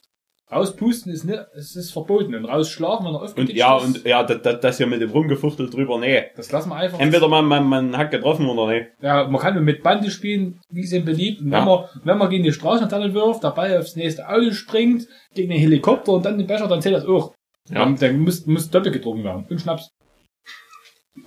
Rauspusten 0.51 1.11
ist 1.11 1.25
nicht, 1.25 1.39
es 1.55 1.75
ist 1.75 1.91
verboten 1.91 2.33
und 2.33 2.45
rausschlagen, 2.45 3.05
wenn 3.05 3.13
er 3.13 3.19
und 3.19 3.25
aufgeditscht 3.25 3.57
ja, 3.57 3.77
ist, 3.77 3.83
und 3.83 4.03
ja, 4.03 4.23
das, 4.23 4.41
das, 4.41 4.59
das 4.59 4.77
hier 4.77 4.87
mit 4.87 4.99
dem 4.99 5.11
Rumgefuchtel 5.11 5.69
drüber, 5.69 5.99
nee. 5.99 6.23
das 6.35 6.51
lassen 6.51 6.69
wir 6.69 6.75
einfach. 6.75 6.99
Entweder 6.99 7.27
man, 7.27 7.45
man, 7.45 7.67
man 7.67 7.95
hat 7.95 8.09
getroffen 8.09 8.47
oder 8.49 8.67
nee. 8.67 8.87
Ja, 8.99 9.27
man 9.27 9.39
kann 9.39 9.63
mit 9.63 9.83
Bande 9.83 10.09
spielen, 10.09 10.59
wie 10.71 10.81
es 10.81 10.91
ihm 10.91 11.05
beliebt. 11.05 11.41
Und 11.41 11.51
Ja. 11.51 11.59
wenn, 11.59 11.65
man, 11.65 11.83
wenn 12.03 12.17
man 12.17 12.29
gegen 12.31 12.43
die 12.43 12.51
Straßenlaterne 12.51 13.13
wirft, 13.13 13.43
der 13.43 13.51
Ball 13.51 13.77
aufs 13.77 13.95
nächste 13.95 14.27
Auto 14.27 14.51
springt, 14.51 15.07
gegen 15.35 15.51
den 15.51 15.59
Helikopter 15.59 16.13
und 16.13 16.25
dann 16.25 16.39
den 16.39 16.47
Becher, 16.47 16.67
dann 16.67 16.81
zählt 16.81 16.95
das 16.95 17.05
auch. 17.05 17.33
Ja. 17.69 17.85
Dann, 17.85 17.95
dann 17.97 18.19
muss, 18.19 18.47
muss 18.47 18.71
doppelt 18.71 18.93
getrunken 18.93 19.23
werden. 19.23 19.45
Und 19.47 19.61
Schnaps. 19.61 19.89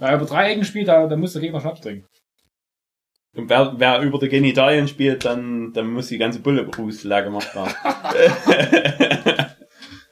Wer 0.01 0.17
über 0.17 0.25
drei 0.25 0.51
Ecken 0.51 0.65
spielt, 0.65 0.89
da, 0.89 1.07
da 1.07 1.17
muss 1.17 1.35
der 1.35 1.43
Gegner 1.43 1.61
Schnaps 1.61 1.81
trinken. 1.81 2.07
Und 3.35 3.49
wer, 3.49 3.75
wer 3.79 4.03
über 4.03 4.19
die 4.19 4.29
Genitalien 4.29 4.89
spielt, 4.89 5.25
dann, 5.25 5.73
dann 5.73 5.91
muss 5.91 6.09
die 6.09 6.19
ganze 6.19 6.41
Bulle 6.41 6.69
leer 7.03 7.23
gemacht 7.23 7.55
werden. 7.55 7.73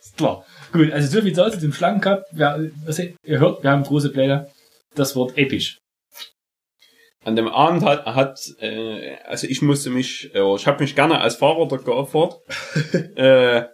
Ist 0.00 0.16
klar. 0.16 0.44
Gut, 0.72 0.90
also 0.92 1.08
so 1.08 1.22
viel 1.22 1.32
dazu 1.32 1.58
zum 1.58 1.72
Schlangencup. 1.72 2.24
Wer, 2.32 2.70
was, 2.86 2.98
ihr 2.98 3.38
hört, 3.38 3.62
wir 3.62 3.70
haben 3.70 3.82
große 3.82 4.10
Pläne. 4.10 4.50
Das 4.94 5.16
wird 5.16 5.36
episch. 5.36 5.78
An 7.22 7.36
dem 7.36 7.48
Abend 7.48 7.84
hat, 7.84 8.06
hat 8.06 8.40
äh, 8.60 9.16
also 9.26 9.46
ich 9.46 9.60
musste 9.60 9.90
mich, 9.90 10.34
äh, 10.34 10.54
ich 10.54 10.66
habe 10.66 10.82
mich 10.82 10.94
gerne 10.94 11.20
als 11.20 11.36
Fahrer 11.36 11.68
dort 11.68 11.84
geopfert. 11.84 12.38
äh, 13.16 13.64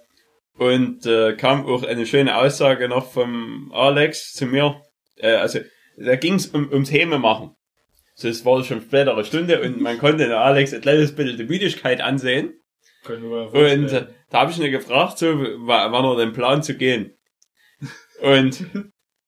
und 0.58 1.06
äh, 1.06 1.34
kam 1.34 1.66
auch 1.66 1.84
eine 1.84 2.06
schöne 2.06 2.36
Aussage 2.36 2.88
noch 2.88 3.12
vom 3.12 3.70
Alex 3.72 4.32
zu 4.32 4.46
mir. 4.46 4.82
Äh, 5.16 5.34
also 5.34 5.60
da 5.96 6.16
ging 6.16 6.34
es 6.34 6.46
um, 6.48 6.68
ums 6.72 6.90
Häme 6.90 7.18
machen. 7.18 7.55
So, 8.18 8.28
es 8.28 8.44
war 8.46 8.64
schon 8.64 8.80
spätere 8.80 9.24
Stunde 9.26 9.60
und 9.60 9.78
man 9.80 9.98
konnte 9.98 10.24
den 10.24 10.32
Alex 10.32 10.72
ein 10.72 10.80
kleines 10.80 11.14
bisschen 11.14 11.36
die 11.36 11.44
Müdigkeit 11.44 12.00
ansehen. 12.00 12.54
Können 13.04 13.24
wir 13.30 13.50
mal 13.50 13.72
Und 13.74 13.92
äh, 13.92 14.06
da 14.30 14.40
habe 14.40 14.50
ich 14.50 14.58
ihn 14.58 14.70
gefragt, 14.72 15.18
so, 15.18 15.26
wa- 15.38 15.92
wann 15.92 16.04
er 16.06 16.16
den 16.16 16.32
Plan 16.32 16.62
zu 16.62 16.74
gehen. 16.78 17.14
Und 18.22 18.64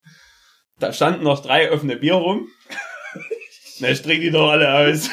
da 0.81 0.93
standen 0.95 1.23
noch 1.25 1.43
drei 1.43 1.71
offene 1.71 1.97
Bier 1.97 2.15
rum. 2.15 2.49
Na, 3.81 3.91
ich 3.91 4.01
trinke 4.01 4.23
die 4.23 4.31
doch 4.31 4.51
alle 4.51 4.73
aus. 4.75 5.11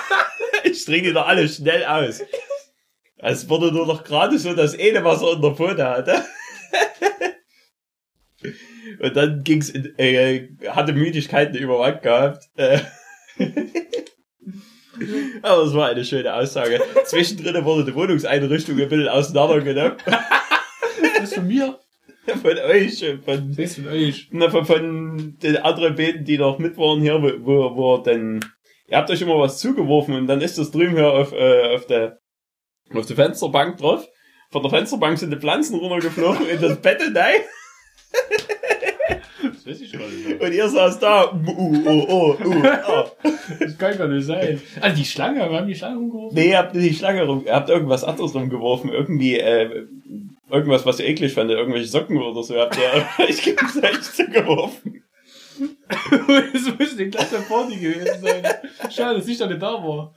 ich 0.64 0.84
trinke 0.84 1.08
die 1.08 1.14
doch 1.14 1.26
alle 1.26 1.48
schnell 1.48 1.84
aus. 1.86 2.20
Es 3.16 3.48
wurde 3.48 3.72
nur 3.72 3.86
noch 3.86 4.04
gerade 4.04 4.38
so 4.38 4.52
das 4.52 4.78
eine, 4.78 5.02
was 5.04 5.22
er 5.22 5.32
in 5.32 5.40
der 5.42 5.54
Pfote 5.54 5.88
hatte. 5.88 6.22
Und 9.00 9.16
dann 9.16 9.42
ging's 9.42 9.70
in, 9.70 9.98
äh, 9.98 10.48
hatte 10.68 10.92
Müdigkeit 10.92 11.48
eine 11.48 11.58
Überwand 11.58 12.02
gehabt. 12.02 12.44
Äh, 12.56 12.80
Aber 15.42 15.62
es 15.62 15.74
war 15.74 15.88
eine 15.88 16.04
schöne 16.04 16.32
Aussage. 16.34 16.80
Zwischendrin 17.04 17.64
wurde 17.64 17.84
die 17.84 17.94
Wohnungseinrichtung 17.94 18.78
ein 18.80 18.88
bisschen 18.88 19.08
auseinandergenommen. 19.08 19.96
das 20.06 21.22
ist 21.24 21.34
von 21.34 21.46
mir. 21.46 21.78
Von 22.26 22.58
euch, 22.58 23.04
von, 23.24 23.54
Das 23.56 23.74
von 23.76 23.86
euch. 23.88 24.28
na, 24.32 24.50
von, 24.50 24.64
von 24.66 25.36
den 25.40 25.56
anderen 25.58 25.94
Beten, 25.94 26.24
die 26.24 26.38
noch 26.38 26.58
mit 26.58 26.76
waren 26.76 27.00
hier, 27.00 27.22
wo, 27.22 27.30
wo, 27.46 27.76
wo 27.76 27.98
denn, 27.98 28.44
ihr 28.88 28.96
habt 28.96 29.10
euch 29.10 29.20
immer 29.22 29.38
was 29.38 29.58
zugeworfen 29.58 30.14
und 30.16 30.26
dann 30.26 30.40
ist 30.40 30.58
das 30.58 30.72
drüben 30.72 30.96
hier 30.96 31.08
auf, 31.12 31.32
äh, 31.32 31.74
auf 31.74 31.86
der, 31.86 32.18
auf 32.92 33.06
der 33.06 33.14
Fensterbank 33.16 33.76
drauf. 33.76 34.08
Von 34.50 34.62
der 34.62 34.70
Fensterbank 34.70 35.18
sind 35.18 35.30
die 35.30 35.36
Pflanzen 35.38 35.78
runtergeflogen 35.78 36.48
in 36.48 36.60
das 36.60 36.80
Bett 36.80 37.00
hinein 37.00 37.42
Das 39.42 39.66
weiß 39.66 39.80
ich 39.80 39.90
schon 39.90 40.00
nicht. 40.00 40.40
und 40.40 40.52
ihr 40.52 40.68
saß 40.68 40.98
da. 40.98 41.32
Uh, 41.32 41.50
uh, 41.50 41.90
uh, 41.90 42.36
uh. 42.42 43.04
Das 43.60 43.76
kann 43.78 43.98
gar 43.98 44.08
nicht 44.08 44.26
sein. 44.26 44.60
Also 44.80 44.96
die 44.96 45.04
Schlange, 45.04 45.50
wir 45.50 45.58
haben 45.58 45.68
die 45.68 45.74
Schlange 45.74 45.98
umgerufen. 45.98 46.34
Nee, 46.34 46.50
ihr 46.50 46.58
habt 46.58 46.74
nicht 46.74 46.90
die 46.90 46.94
Schlange 46.94 47.24
rum, 47.24 47.42
ihr 47.44 47.54
habt 47.54 47.68
irgendwas 47.68 48.04
anderes 48.04 48.34
rumgeworfen. 48.34 48.90
Irgendwie, 48.90 49.38
äh, 49.38 49.86
irgendwas, 50.50 50.86
was 50.86 51.00
ihr 51.00 51.06
eklig 51.06 51.34
fandet, 51.34 51.58
irgendwelche 51.58 51.88
Socken 51.88 52.16
oder 52.18 52.42
so 52.42 52.56
habt 52.56 52.78
ihr 52.78 53.24
euch 53.26 53.42
gegenseitig 53.42 54.02
zugeworfen. 54.02 55.02
das 56.10 56.78
muss 56.78 56.98
eine 56.98 57.10
klasse 57.10 57.40
Party 57.48 57.76
gewesen 57.76 58.20
sein. 58.20 58.42
Schade, 58.90 59.18
dass 59.18 59.28
ich 59.28 59.38
da 59.38 59.46
nicht 59.46 59.62
da 59.62 59.72
war. 59.72 60.14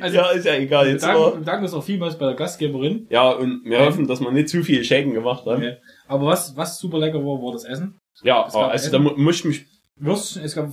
Also, 0.00 0.16
ja, 0.16 0.30
ist 0.30 0.46
ja 0.46 0.54
egal. 0.54 0.88
Jetzt 0.88 1.02
danken, 1.02 1.22
aber, 1.22 1.38
wir 1.38 1.44
danken 1.44 1.64
uns 1.64 1.74
auch 1.74 1.82
vielmals 1.82 2.16
bei 2.18 2.26
der 2.26 2.34
Gastgeberin. 2.34 3.06
ja, 3.10 3.30
und 3.30 3.62
wir 3.64 3.80
hoffen, 3.80 4.06
dass 4.06 4.20
wir 4.20 4.30
nicht 4.30 4.48
zu 4.48 4.62
viel 4.62 4.84
Schäden 4.84 5.14
gemacht 5.14 5.44
haben. 5.46 5.62
Ja. 5.62 5.72
Aber 6.10 6.26
was, 6.26 6.56
was 6.56 6.78
super 6.78 6.98
lecker 6.98 7.18
war, 7.18 7.40
war 7.42 7.52
das 7.52 7.64
Essen. 7.64 7.96
Ja, 8.22 8.44
Es 8.46 8.52
gab 8.52 8.70
also 8.70 8.90
da 8.90 8.98
mu- 8.98 9.16
muss 9.16 9.36
ich 9.36 9.44
mich, 9.44 9.66
Würstchen, 9.96 10.42
es 10.42 10.54
gab, 10.54 10.72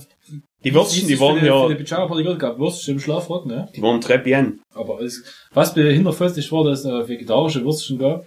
die 0.64 0.74
Würstchen, 0.74 1.06
die 1.06 1.20
waren 1.20 1.34
die, 1.36 1.40
für 1.40 1.74
die 1.84 2.24
ja, 2.24 2.34
gab 2.34 2.58
Würstchen 2.58 2.94
im 2.94 3.00
Schlafrock, 3.00 3.46
ne? 3.46 3.68
die 3.76 3.82
waren 3.82 4.00
très 4.00 4.18
bien. 4.18 4.60
Aber 4.74 5.00
es, 5.00 5.22
was 5.52 5.74
behinderfröstlich 5.74 6.50
war, 6.50 6.64
dass 6.64 6.80
es 6.80 6.86
äh, 6.86 7.08
vegetarische 7.08 7.64
Würstchen 7.64 7.98
gab. 7.98 8.26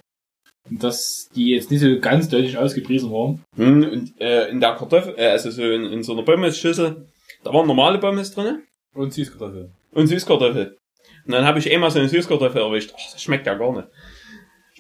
Und 0.70 0.84
dass 0.84 1.28
die 1.36 1.50
jetzt 1.50 1.72
nicht 1.72 1.80
so 1.82 2.00
ganz 2.00 2.30
deutlich 2.30 2.56
ausgepriesen 2.58 3.12
waren. 3.12 3.44
Hm, 3.58 3.84
und 3.92 4.22
äh, 4.22 4.48
in 4.50 4.60
der 4.62 4.76
Kartoffel, 4.76 5.16
äh, 5.18 5.28
also 5.30 5.50
so 5.50 5.64
in, 5.64 5.86
in 5.86 6.04
so 6.04 6.14
einer 6.14 6.22
Pommesschüssel, 6.24 7.08
da 7.44 7.52
waren 7.54 7.66
normale 7.68 7.98
Pommes 7.98 8.32
drinne 8.34 8.62
Und 8.94 9.12
Süßkartoffeln. 9.12 9.72
und 9.94 10.08
Süßkartoffel. 10.08 10.78
Und 11.26 11.32
dann 11.34 11.46
habe 11.46 11.58
ich 11.60 11.70
einmal 11.72 11.90
so 11.92 11.98
eine 12.00 12.10
Süßkartoffel 12.10 12.62
erwischt. 12.62 12.94
Ach, 12.96 13.12
das 13.12 13.22
schmeckt 13.22 13.48
ja 13.48 13.56
gar 13.56 13.74
nicht. 13.76 13.88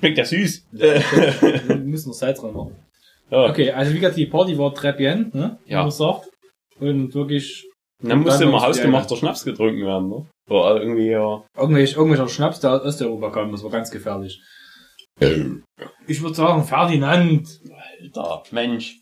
Schmeckt 0.01 0.17
ja 0.17 0.25
süß. 0.25 0.67
Wir 0.71 1.75
müssen 1.77 2.09
noch 2.09 2.15
Salz 2.15 2.41
dran 2.41 2.53
machen. 2.53 2.75
ja. 3.29 3.49
Okay, 3.49 3.71
also 3.71 3.93
wie 3.93 3.99
gesagt, 3.99 4.17
die 4.17 4.25
Party 4.25 4.57
war 4.57 4.73
très 4.73 4.93
bien, 4.93 5.31
ne? 5.33 5.59
Ja. 5.65 5.83
man 5.83 5.91
sagt. 5.91 6.27
Und 6.79 7.13
wirklich 7.13 7.69
Und 8.01 8.09
dann 8.09 8.21
musste 8.21 8.45
immer 8.45 8.61
hausgemachter 8.61 9.15
Schnaps 9.15 9.45
getrunken 9.45 9.85
werden, 9.85 10.09
ne? 10.09 10.25
Oder 10.49 10.81
irgendwie, 10.81 11.11
ja. 11.11 11.43
irgendwelche, 11.55 11.95
irgendwelcher 11.95 12.27
Schnaps, 12.27 12.59
der 12.59 12.73
aus 12.73 12.81
Osteuropa 12.83 13.29
kam, 13.29 13.51
das 13.51 13.63
war 13.63 13.69
ganz 13.69 13.91
gefährlich. 13.91 14.41
Ich 16.07 16.21
würde 16.21 16.35
sagen, 16.35 16.63
Ferdinand. 16.63 17.47
Alter, 18.01 18.43
Mensch. 18.51 19.00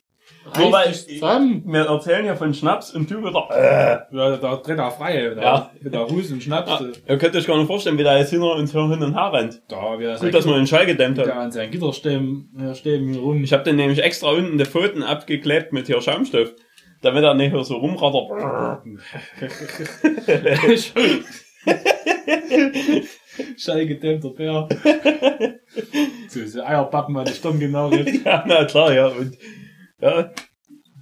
Nur 0.57 0.71
weil 0.71 0.91
ich-. 0.91 1.21
Wir 1.21 1.85
erzählen 1.85 2.25
ja 2.25 2.35
von 2.35 2.53
Schnaps 2.53 2.91
und 2.91 3.09
du 3.09 3.23
wieder, 3.23 3.47
äh. 3.51 4.15
Ja, 4.15 4.37
da 4.37 4.55
tritt 4.57 4.77
er 4.79 4.91
frei. 4.91 5.33
Da, 5.35 5.41
Ja. 5.41 5.71
Mit 5.81 5.93
der 5.93 6.07
Hus 6.07 6.31
und 6.31 6.43
Schnaps. 6.43 6.69
Ja, 6.69 6.81
ihr 7.07 7.17
könnt 7.17 7.35
euch 7.35 7.47
gar 7.47 7.57
nicht 7.57 7.67
vorstellen, 7.67 7.97
wie 7.97 8.03
der 8.03 8.17
jetzt 8.17 8.29
hinter 8.31 8.55
uns 8.55 8.71
hin 8.71 8.81
und 8.81 9.13
her 9.15 9.33
rennt. 9.33 9.61
Da, 9.67 9.99
wie 9.99 10.05
er 10.05 10.17
Gut, 10.17 10.33
dass 10.33 10.45
wir 10.45 10.55
den 10.55 10.67
Schall 10.67 10.85
gedämmt 10.85 11.17
der 11.17 11.27
haben. 11.29 11.39
an 11.39 11.51
seinen 11.51 11.71
Gitterstäben 11.71 12.49
äh, 12.59 13.17
rum. 13.17 13.43
Ich 13.43 13.53
habe 13.53 13.63
den 13.63 13.75
nämlich 13.75 14.01
extra 14.03 14.29
unten 14.31 14.57
die 14.57 14.65
Pfoten 14.65 15.03
abgeklebt 15.03 15.73
mit 15.73 15.87
hier 15.87 16.01
Schaumstoff. 16.01 16.51
Damit 17.01 17.23
er 17.23 17.33
nicht 17.33 17.55
so 17.65 17.77
rumrattert. 17.77 18.29
Schallgedämmter 23.57 24.29
Bär. 24.31 24.67
so, 26.27 26.45
so 26.45 26.61
Eierpappen 26.63 27.15
an 27.17 27.25
die 27.25 27.33
Stirn 27.33 27.59
genagelt. 27.59 28.25
ja, 28.25 28.43
na 28.47 28.65
klar, 28.65 28.93
ja. 28.93 29.07
Und, 29.07 29.37
ja, 30.01 30.31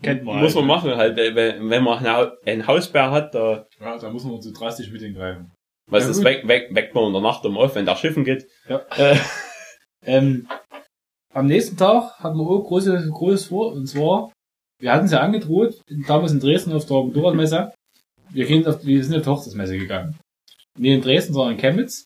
Kennt 0.03 0.23
man 0.23 0.35
muss 0.41 0.55
halt, 0.55 0.65
man 0.65 0.77
machen 0.77 0.95
halt. 0.95 1.17
Wenn, 1.17 1.69
wenn 1.69 1.83
man 1.83 1.97
einen 2.05 2.15
Hau- 2.15 2.31
einen 2.45 2.67
Hausbär 2.67 3.09
hat, 3.11 3.33
da, 3.33 3.65
Ja, 3.79 3.97
da 3.97 4.09
muss 4.11 4.23
man 4.23 4.39
so 4.41 4.51
drastisch 4.53 4.91
mit 4.91 5.01
hingreifen. 5.01 5.51
was 5.89 6.03
Ja, 6.03 6.09
ist 6.11 6.17
gut. 6.17 6.25
weg, 6.25 6.47
weg, 6.47 6.69
weckt 6.71 6.93
man 6.93 7.05
in 7.05 7.13
der 7.13 7.21
Nacht 7.21 7.43
um 7.45 7.57
auf, 7.57 7.73
wenn 7.75 7.85
der 7.85 7.95
Schiffen 7.95 8.23
geht. 8.23 8.45
Ja. 8.69 8.81
Äh, 8.97 9.17
Ähm, 10.05 10.47
am 11.33 11.47
nächsten 11.47 11.75
Tag 11.75 12.19
hatten 12.19 12.37
wir 12.37 12.47
auch 12.47 12.63
große, 12.63 13.09
großes 13.11 13.47
vor, 13.47 13.73
und 13.73 13.87
zwar, 13.87 14.31
wir 14.79 14.93
hatten 14.93 15.05
es 15.05 15.11
ja 15.11 15.19
angedroht, 15.19 15.81
damals 16.07 16.31
in 16.31 16.39
Dresden 16.39 16.71
auf 16.71 16.85
der 16.85 16.97
Motorradmesse. 16.97 17.73
Wir, 18.29 18.45
gehen 18.45 18.65
auf, 18.67 18.85
wir 18.85 19.03
sind 19.03 19.15
auf 19.17 19.23
die 19.23 19.29
Hochzeitsmesse 19.29 19.77
gegangen. 19.77 20.15
Nicht 20.77 20.93
in 20.93 21.01
Dresden, 21.01 21.33
sondern 21.33 21.55
in 21.55 21.59
Chemnitz. 21.59 22.05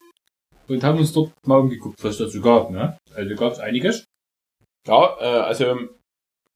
Und 0.67 0.83
haben 0.83 0.97
uns 0.99 1.11
dort 1.13 1.31
mal 1.45 1.59
umgeguckt, 1.59 2.01
was 2.03 2.13
es 2.13 2.17
dazu 2.19 2.41
gab, 2.41 2.71
ne? 2.71 2.97
Also 3.13 3.35
gab 3.35 3.51
es 3.51 3.59
einiges. 3.59 4.05
ja, 4.87 5.17
äh, 5.19 5.23
also 5.41 5.75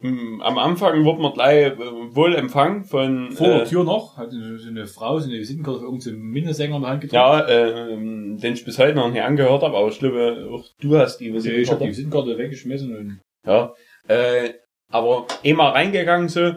am 0.02 0.58
Anfang 0.58 1.06
wurde 1.06 1.22
man 1.22 1.34
gleich 1.34 1.68
äh, 1.68 1.78
wohl 1.78 2.36
empfangen 2.36 2.84
von 2.84 3.32
Vor 3.32 3.48
der 3.48 3.62
äh, 3.64 3.66
Tür 3.66 3.84
noch, 3.84 4.18
hat 4.18 4.32
so 4.32 4.68
eine 4.68 4.88
Frau, 4.88 5.20
so 5.20 5.30
eine 5.30 5.40
Visitenkarte 5.40 5.80
für 5.80 5.86
irgendeinen 5.86 6.20
Minnesänger 6.20 6.76
in 6.76 6.82
der 6.82 6.92
Hand 6.92 7.02
gedrückt. 7.02 7.14
ja, 7.14 7.48
ähm, 7.48 8.38
den 8.38 8.54
ich 8.54 8.66
bis 8.66 8.78
heute 8.78 8.96
noch 8.96 9.10
nicht 9.10 9.22
angehört 9.22 9.64
habe, 9.64 9.78
aber 9.78 9.88
ich 9.88 10.00
glaube, 10.00 10.50
auch 10.52 10.66
du 10.82 10.98
hast 10.98 11.18
die 11.18 11.32
Also 11.32 11.50
ich 11.50 11.72
habe 11.72 11.84
die 11.84 11.90
Visitenkarte. 11.90 12.32
Visitenkarte 12.32 12.38
weggeschmissen 12.38 12.96
und 12.98 13.22
Ja, 13.46 13.74
äh, 14.08 14.54
aber 14.90 15.26
eh 15.44 15.54
mal 15.54 15.72
reingegangen 15.72 16.28
so, 16.30 16.52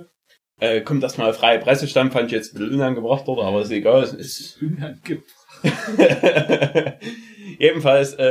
äh, 0.61 0.81
kommt 0.81 1.03
das 1.05 1.17
mal 1.17 1.33
freie 1.33 1.61
Pressestand, 1.61 2.13
fand 2.13 2.27
ich 2.27 2.33
jetzt 2.33 2.55
ein 2.55 2.59
bisschen 2.59 2.75
unangebracht 2.75 3.27
dort, 3.29 3.41
aber 3.41 3.63
ist 3.63 3.71
egal, 3.71 4.03
es 4.03 4.13
ist 4.15 4.61
unangebracht. 4.63 5.38
jedenfalls 7.59 8.15
äh, 8.15 8.25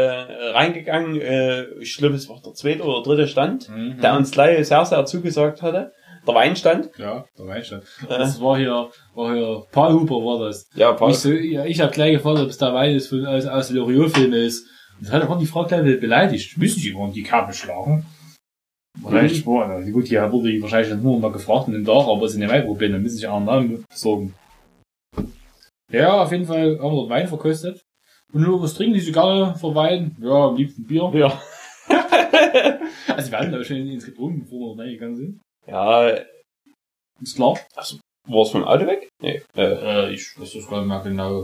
reingegangen, 0.54 1.20
äh, 1.22 1.64
ich 1.80 1.98
glaube 1.98 2.16
es 2.16 2.30
war 2.30 2.42
der 2.44 2.54
zweite 2.54 2.84
oder 2.84 3.04
dritte 3.04 3.28
Stand, 3.28 3.70
Mhm. 3.70 4.00
der 4.02 4.16
uns 4.16 4.32
gleich 4.32 4.68
sehr, 4.68 4.86
sehr 4.86 5.06
zugesagt 5.06 5.62
hatte. 5.62 5.92
Der 6.28 6.36
Weinstand. 6.36 6.90
Ja, 6.98 7.24
weiß 7.38 7.68
schon. 7.68 7.80
Äh, 7.80 7.84
Das 8.20 8.42
war 8.42 8.58
hier, 8.58 8.90
war 9.16 9.34
hier, 9.34 9.64
Paul 9.72 9.94
Huber 9.94 10.16
war 10.18 10.46
das. 10.48 10.70
ja, 10.76 10.92
Ich, 10.92 10.98
Paul. 10.98 11.14
so, 11.14 11.32
ja, 11.32 11.64
ich 11.66 11.80
habe 11.80 11.94
gleich 11.94 12.14
gefragt, 12.18 12.40
ob 12.40 12.50
es 12.50 12.58
da 12.58 12.74
Wein 12.74 12.96
ist 12.96 13.08
von, 13.08 13.26
aus, 13.26 13.46
aus 13.46 13.70
Loriot-Film 13.72 14.34
ist. 14.34 14.68
Und 15.00 15.10
dann 15.14 15.30
hat 15.30 15.42
die 15.42 15.46
Frau 15.46 15.64
gleich 15.64 16.00
beleidigt. 16.02 16.58
Müssen 16.58 16.82
die 16.82 16.94
waren 16.96 17.14
die 17.14 17.24
Kerbe 17.24 17.54
schlagen? 17.54 18.06
Wahrscheinlich 19.02 19.46
war, 19.46 19.70
also 19.70 19.92
gut, 19.92 20.08
hier 20.08 20.30
wurde 20.32 20.52
ich 20.52 20.62
wahrscheinlich 20.62 20.94
nur 20.96 21.20
mal 21.20 21.32
gefragt 21.32 21.68
in 21.68 21.76
den 21.76 21.86
Tag, 21.86 22.08
aber 22.08 22.24
es 22.24 22.32
sind 22.34 22.42
ja 22.42 22.50
Weinprobleme, 22.50 22.94
dann 22.94 23.04
müssen 23.04 23.18
sich 23.18 23.28
auch 23.28 23.38
einen 23.38 23.46
Namen 23.46 23.86
besorgen. 23.88 24.34
Ja, 25.92 26.22
auf 26.24 26.32
jeden 26.32 26.46
Fall 26.46 26.80
haben 26.80 26.96
wir 26.96 27.10
Wein 27.10 27.28
verkostet. 27.28 27.82
Und 28.34 28.42
nur 28.42 28.62
was 28.62 28.74
trinken 28.74 28.94
die 28.96 29.02
für 29.02 29.74
Wein? 29.76 30.16
Ja, 30.20 30.48
am 30.48 30.56
liebsten 30.58 30.86
Bier. 30.86 31.10
Ja. 31.14 31.42
Also 33.08 33.32
wir 33.32 33.40
hatten 33.40 33.52
da 33.52 33.64
schon 33.64 33.78
ins 33.78 34.06
getrunken, 34.06 34.42
bevor 34.42 34.76
wir 34.76 34.84
reingegangen 34.84 35.16
sind. 35.16 35.42
ja, 35.66 36.10
Ist 37.22 37.36
klar. 37.36 37.58
war 38.28 38.42
es 38.44 38.50
vom 38.52 38.64
Auto 38.64 38.86
weg? 38.86 39.08
Nee, 39.22 39.42
äh, 39.56 39.62
Äh, 40.10 40.14
ich 40.14 40.38
weiß 40.38 40.54
das 40.54 40.68
gar 40.68 40.80
nicht 40.80 40.88
mehr 40.90 41.00
genau. 41.02 41.44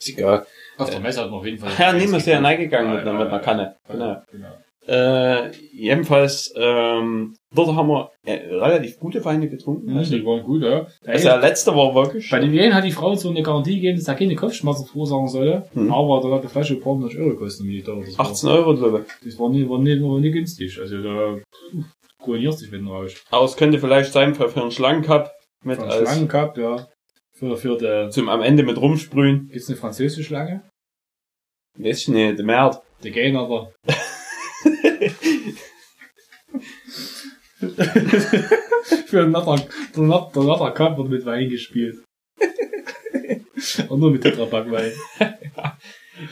ist 0.00 0.08
egal. 0.08 0.46
Auf 0.78 0.90
der 0.90 1.00
Messe 1.00 1.20
hat 1.20 1.30
man 1.30 1.40
auf 1.40 1.46
jeden 1.46 1.58
Fall. 1.58 1.70
Ja, 1.78 1.92
nehmen 1.92 2.12
wir 2.12 2.18
es 2.18 2.26
ja 2.26 2.40
reingegangen 2.40 2.94
mit, 2.94 3.06
einer-. 3.06 3.38
Kanne. 3.40 3.76
Genau. 3.88 4.22
genau. 4.30 4.56
Äh, 4.86 5.50
jedenfalls, 5.72 6.52
ähm, 6.56 7.36
dort 7.54 7.74
haben 7.74 7.88
wir 7.88 8.10
äh, 8.24 8.54
relativ 8.54 8.98
gute 8.98 9.24
Weine 9.24 9.48
getrunken. 9.48 9.96
Also, 9.96 10.16
die 10.16 10.24
waren 10.24 10.42
gut, 10.42 10.62
ja. 10.62 10.86
Also 11.06 11.28
der 11.28 11.40
letzte 11.40 11.74
war 11.74 11.94
wirklich. 11.94 12.30
Bei 12.30 12.38
den 12.38 12.52
Wien 12.52 12.74
hat 12.74 12.84
die 12.84 12.92
Frau 12.92 13.14
so 13.14 13.30
eine 13.30 13.42
Garantie 13.42 13.76
gegeben, 13.76 13.98
dass 13.98 14.08
er 14.08 14.14
keine 14.14 14.36
Kopfschmerzen 14.36 14.86
verursachen 14.86 15.28
solle. 15.28 15.68
Mhm. 15.74 15.92
Aber 15.92 16.20
da 16.20 16.36
hat 16.36 16.44
die 16.44 16.48
Flasche 16.48 16.76
100 16.76 17.16
Euro 17.16 17.30
gekostet, 17.30 17.66
wie 17.66 17.82
da 17.82 17.94
das 17.94 18.18
war. 18.18 18.26
18 18.26 18.48
Euro, 18.48 18.74
glaube 18.74 19.04
ich. 19.06 19.26
Das 19.30 19.38
war 19.38 19.50
nicht, 19.50 19.68
war 19.68 19.78
nicht, 19.78 20.02
war 20.02 20.20
nicht 20.20 20.32
günstig. 20.32 20.78
Also 20.80 21.02
da 21.02 21.38
ruinierst 22.26 22.60
dich 22.60 22.70
mit 22.70 22.80
dem 22.80 22.88
Rausch. 22.88 23.22
Aber 23.30 23.44
es 23.44 23.56
könnte 23.56 23.78
vielleicht 23.78 24.12
sein 24.12 24.34
für, 24.34 24.48
für 24.48 24.62
einen 24.62 24.70
Schlangencup 24.70 25.30
mit 25.64 25.78
Von 25.78 25.88
als, 25.88 26.08
Schlangen 26.08 26.28
gehabt, 26.28 26.58
ja. 26.58 26.86
Für, 27.32 27.56
für 27.56 27.78
die, 27.78 28.10
zum 28.10 28.28
am 28.28 28.42
Ende 28.42 28.62
mit 28.62 28.78
rumsprühen. 28.78 29.48
gibt's 29.48 29.68
eine 29.68 29.76
französische 29.76 30.24
Schlange? 30.24 30.62
Weiß 31.78 32.02
ich 32.02 32.08
nicht, 32.08 32.38
der 32.38 32.44
Merd. 32.44 32.82
Der 33.02 33.10
Gainer 33.12 33.48
da. 33.48 33.94
für 39.06 39.22
den 39.22 39.30
Natter, 39.30 39.56
der 39.94 40.02
Natter, 40.02 40.42
Natter 40.42 40.70
Cup 40.72 40.98
wird 40.98 41.08
mit 41.08 41.26
Wein 41.26 41.48
gespielt. 41.48 42.02
Und 43.88 44.00
nur 44.00 44.10
mit 44.10 44.22
Tetrapack-Wein. 44.22 44.92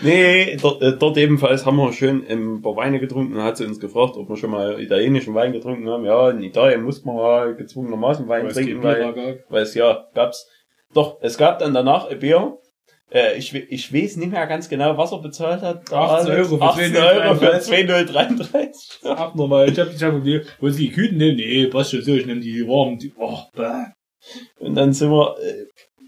Nee, 0.03 0.57
dort, 0.61 0.83
äh, 0.83 0.97
dort 0.99 1.17
ebenfalls 1.17 1.65
haben 1.65 1.77
wir 1.77 1.93
schön 1.93 2.25
ein 2.29 2.63
paar 2.63 2.77
Weine 2.77 3.01
getrunken. 3.01 3.35
Dann 3.35 3.45
hat 3.45 3.57
sie 3.57 3.65
uns 3.65 3.81
gefragt, 3.81 4.17
ob 4.17 4.29
wir 4.29 4.37
schon 4.37 4.51
mal 4.51 4.81
italienischen 4.81 5.35
Wein 5.35 5.53
getrunken 5.53 5.89
haben. 5.89 6.05
Ja, 6.05 6.31
in 6.31 6.43
Italien 6.43 6.83
muss 6.83 7.05
man 7.05 7.17
mal 7.17 7.55
gezwungenermaßen 7.55 8.29
Wein 8.29 8.47
Weil 8.47 8.53
trinken, 8.53 8.83
weil, 8.83 9.45
weil 9.49 9.63
es 9.63 9.75
ja 9.75 10.07
gab's. 10.15 10.47
Doch, 10.95 11.19
es 11.21 11.39
gab 11.39 11.59
dann 11.59 11.75
danach 11.75 12.09
ein 12.09 12.19
Bier. 12.19 12.59
Äh, 13.11 13.39
ich, 13.39 13.55
ich 13.55 13.93
weiß 13.93 14.17
nicht 14.17 14.33
mehr 14.33 14.47
ganz 14.47 14.69
genau, 14.69 14.97
was 14.99 15.13
er 15.13 15.21
bezahlt 15.21 15.63
hat. 15.63 15.93
18 15.93 16.33
Euro 16.33 16.59
für 16.59 16.63
18 16.63 16.97
Euro 16.97 17.35
für 17.37 17.59
2033. 17.59 19.05
Abnormal. 19.05 19.71
Ich 19.71 19.79
hab, 19.79 19.95
ich 19.95 20.03
hab 20.03 20.23
die, 20.23 20.43
wollen 20.61 20.73
Sie 20.73 20.89
die 20.89 20.93
Küten 20.93 21.17
nehmen? 21.17 21.37
Nee, 21.37 21.67
passt 21.69 21.93
schon 21.93 22.03
so, 22.03 22.15
ich 22.15 22.27
nehme 22.27 22.41
die 22.41 22.67
warmen. 22.67 22.99
Die, 22.99 23.13
oh, 23.17 23.39
bäh. 23.55 23.87
Und 24.59 24.75
dann 24.75 24.93
sind 24.93 25.11
wir, 25.11 25.37
äh, 25.39 25.65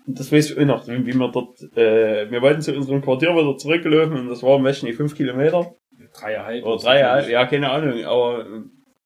das 0.07 0.31
weiß 0.31 0.51
ich 0.51 0.59
auch 0.59 0.65
noch, 0.65 0.87
wie 0.89 1.15
wir 1.15 1.29
dort, 1.29 1.61
äh, 1.77 2.31
wir 2.31 2.43
wollten 2.43 2.61
zu 2.61 2.75
unserem 2.75 3.01
Quartier 3.01 3.31
wieder 3.31 3.57
zurücklaufen 3.57 4.19
und 4.19 4.29
das 4.29 4.43
waren 4.43 4.67
ich 4.67 4.83
nicht 4.83 4.97
fünf 4.97 5.15
Kilometer 5.15 5.75
Dreieinhalb. 6.13 6.65
oder 6.65 6.83
dreieinhalb, 6.83 7.29
ja, 7.29 7.47
keine 7.47 7.71
Ahnung, 7.71 8.05
aber 8.05 8.45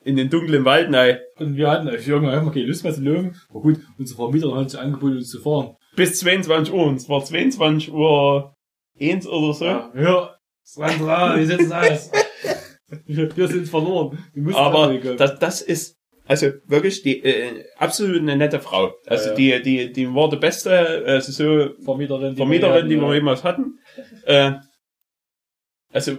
in 0.05 0.17
den 0.17 0.31
dunklen 0.31 0.65
Wald, 0.65 0.91
nein. 0.91 1.19
Und 1.39 1.57
wir 1.57 1.71
hatten 1.71 1.89
irgendwann 1.89 2.37
haben 2.37 2.47
wir 2.47 2.53
keine 2.53 2.67
Lust 2.67 2.85
mehr 2.85 2.93
zu 2.93 3.03
löwen. 3.03 3.37
Aber 3.49 3.61
gut, 3.61 3.81
unser 3.99 4.17
Vermieter 4.17 4.55
hat 4.55 4.71
sich 4.71 4.79
angeboten, 4.79 5.17
uns 5.17 5.31
zu 5.31 5.41
fahren. 5.41 5.77
Bis 5.97 6.19
22 6.21 6.73
Uhr, 6.75 6.87
und 6.87 6.97
es 6.97 7.09
war 7.09 7.25
22 7.25 7.93
Uhr 7.93 8.55
eins 9.01 9.27
oder 9.27 9.53
so. 9.55 9.65
Ja, 9.65 9.93
ja. 9.95 10.35
Sandra, 10.63 11.37
wir 11.37 11.47
sitzen 11.47 11.73
aus. 11.73 12.11
wir, 13.07 13.37
wir 13.37 13.49
sind 13.49 13.69
verloren. 13.69 14.19
Wir 14.35 14.57
aber 14.57 14.95
das, 15.17 15.39
das 15.39 15.61
ist, 15.61 15.97
also 16.27 16.53
wirklich 16.67 17.03
die, 17.03 17.23
äh, 17.23 17.65
absolut 17.77 18.21
eine 18.21 18.37
nette 18.37 18.61
Frau. 18.61 18.95
Also 19.07 19.31
Ja, 19.31 19.59
die, 19.59 19.63
die, 19.63 19.93
die 19.93 20.15
war 20.15 20.31
die 20.31 20.37
beste, 20.37 21.05
also 21.07 21.33
so 21.33 21.75
Vermieterin, 21.85 22.37
Vermieterin, 22.37 22.89
die 22.89 22.97
wir 22.97 23.03
hatten, 23.03 23.15
jemals 23.15 23.45
hatten. 23.45 23.79
Äh, 24.25 24.53
also 25.93 26.19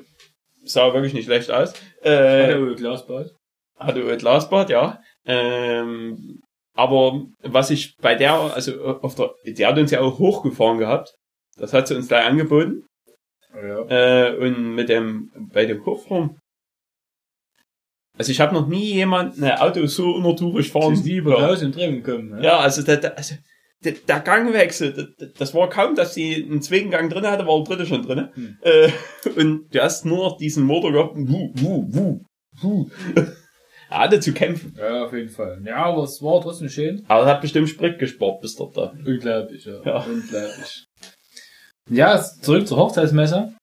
sah 0.64 0.94
wirklich 0.94 1.14
nicht 1.14 1.26
schlecht 1.26 1.50
aus. 1.52 1.74
ja. 2.04 2.12
Äh, 2.12 2.54
Hatte 2.54 2.76
Glasbad. 2.76 3.32
hatte 3.78 4.18
Glasbad, 4.18 4.70
ja. 4.70 5.00
Ähm, 5.26 6.42
Aber 6.76 7.26
was 7.42 7.72
ich 7.72 7.96
bei 7.98 8.16
der, 8.16 8.34
also 8.34 8.86
auf 9.02 9.16
der, 9.16 9.34
die 9.46 9.66
hat 9.66 9.78
uns 9.78 9.92
ja 9.92 10.02
auch 10.02 10.20
hochgefahren 10.20 10.78
gehabt. 10.78 11.16
Das 11.58 11.74
hat 11.74 11.88
sie 11.88 11.96
uns 11.96 12.10
gleich 12.10 12.26
angeboten. 12.26 12.84
Ja. 13.54 13.86
Äh, 13.88 14.38
und 14.38 14.76
mit 14.76 14.90
dem, 14.90 15.32
bei 15.54 15.66
dem 15.66 15.82
Kofferraum. 15.82 16.38
Also 18.18 18.32
ich 18.32 18.42
habe 18.42 18.54
noch 18.54 18.68
nie 18.68 18.94
jemand 18.94 19.42
ein 19.42 19.52
Auto 19.58 19.86
so 19.88 20.16
unnatürlich 20.16 20.72
fahren. 20.72 21.02
nie 21.02 21.16
über 21.16 21.42
Haus 21.42 21.64
und 21.64 21.76
Drehen 21.76 22.04
gekommen. 22.04 22.30
Ne? 22.30 22.44
Ja, 22.44 22.60
also 22.60 22.82
der, 22.82 22.98
der, 22.98 23.18
also 23.18 23.36
der, 23.84 23.94
der 23.94 24.20
Gangwechsel, 24.20 25.16
das, 25.18 25.34
das 25.34 25.54
war 25.54 25.70
kaum, 25.70 25.96
dass 25.96 26.14
sie 26.14 26.44
einen 26.44 26.62
zweiten 26.62 26.92
Gang 26.92 27.12
drin 27.12 27.26
hatte, 27.26 27.48
war 27.48 27.64
der 27.64 27.76
dritte 27.76 27.86
schon 27.86 28.04
drin. 28.04 28.30
Hm. 28.34 28.58
Äh, 28.62 28.90
und 29.36 29.74
du 29.74 29.82
hast 29.82 30.06
nur 30.06 30.18
noch 30.18 30.38
diesen 30.38 30.64
Motor 30.64 30.92
gehabt, 30.92 31.16
wuh, 31.16 31.52
wuh, 31.56 31.86
wuh, 31.90 32.22
wuh. 32.62 32.90
Er 33.90 34.00
hatte 34.00 34.20
zu 34.20 34.34
kämpfen. 34.34 34.74
Ja, 34.78 35.06
auf 35.06 35.14
jeden 35.14 35.30
Fall. 35.30 35.62
Ja, 35.66 35.86
aber 35.86 36.04
es 36.04 36.22
war 36.22 36.42
trotzdem 36.42 36.70
schön. 36.70 37.04
Aber 37.08 37.24
er 37.26 37.34
hat 37.36 37.42
bestimmt 37.42 37.70
Sprit 37.70 38.00
gespart 38.00 38.42
bis 38.42 38.56
dort 38.56 38.76
da. 38.78 38.94
Unglaublich, 39.06 39.66
ja. 39.66 39.82
Ja. 39.84 39.98
Unglaublich. 40.06 40.86
Ja, 41.90 42.20
zurück 42.20 42.68
zur 42.68 42.78
Hochzeitsmesse. 42.78 43.54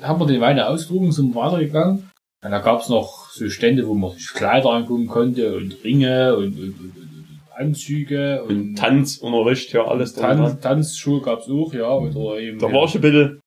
Haben 0.00 0.20
wir 0.20 0.26
die 0.26 0.40
Weine 0.40 0.66
ausdrucken, 0.68 1.12
sind 1.12 1.34
weitergegangen. 1.34 2.10
Und 2.44 2.50
da 2.50 2.58
gab's 2.60 2.88
noch 2.88 3.30
so 3.30 3.48
Stände, 3.48 3.86
wo 3.86 3.94
man 3.94 4.12
sich 4.12 4.28
Kleider 4.34 4.70
angucken 4.70 5.06
konnte 5.06 5.56
und 5.56 5.82
Ringe 5.84 6.36
und, 6.36 6.54
und, 6.58 6.68
und, 6.80 6.96
und, 6.96 6.96
und 6.96 7.40
Anzüge 7.54 8.42
und, 8.44 8.50
Und 8.50 8.74
Tanzunterricht, 8.76 9.72
ja, 9.72 9.84
alles 9.84 10.14
drin. 10.14 10.38
dran. 10.38 10.60
Tanzschuhe 10.60 11.20
gab's 11.22 11.48
auch, 11.48 11.72
ja. 11.72 11.90
Oder 11.90 12.38
eben 12.40 12.58
Da 12.58 12.72
war 12.72 12.84
ich 12.84 12.94
ein 12.94 13.00
bisschen, 13.00 13.40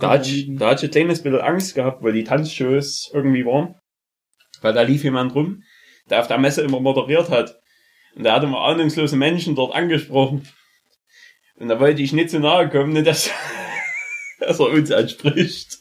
da 0.00 0.10
hatte 0.10 0.30
ich, 0.30 0.56
da 0.56 0.70
hatte 0.70 0.86
ich 0.86 0.90
ein 0.90 0.92
kleines 0.92 1.22
bisschen 1.22 1.40
Angst 1.40 1.74
gehabt, 1.74 2.02
weil 2.02 2.12
die 2.12 2.24
Tanzshows 2.24 3.10
irgendwie 3.12 3.44
waren. 3.44 3.74
Weil 4.64 4.72
da 4.72 4.80
lief 4.80 5.04
jemand 5.04 5.34
rum, 5.34 5.62
der 6.08 6.20
auf 6.20 6.26
der 6.26 6.38
Messe 6.38 6.62
immer 6.62 6.80
moderiert 6.80 7.28
hat. 7.28 7.60
Und 8.16 8.24
der 8.24 8.32
hat 8.32 8.44
immer 8.44 8.62
ahnungslose 8.62 9.14
Menschen 9.14 9.54
dort 9.54 9.74
angesprochen. 9.74 10.48
Und 11.56 11.68
da 11.68 11.78
wollte 11.78 12.00
ich 12.00 12.14
nicht 12.14 12.30
zu 12.30 12.40
nahe 12.40 12.70
kommen, 12.70 12.94
nicht, 12.94 13.06
dass, 13.06 13.30
dass 14.40 14.58
er 14.58 14.70
uns 14.70 14.90
anspricht. 14.90 15.80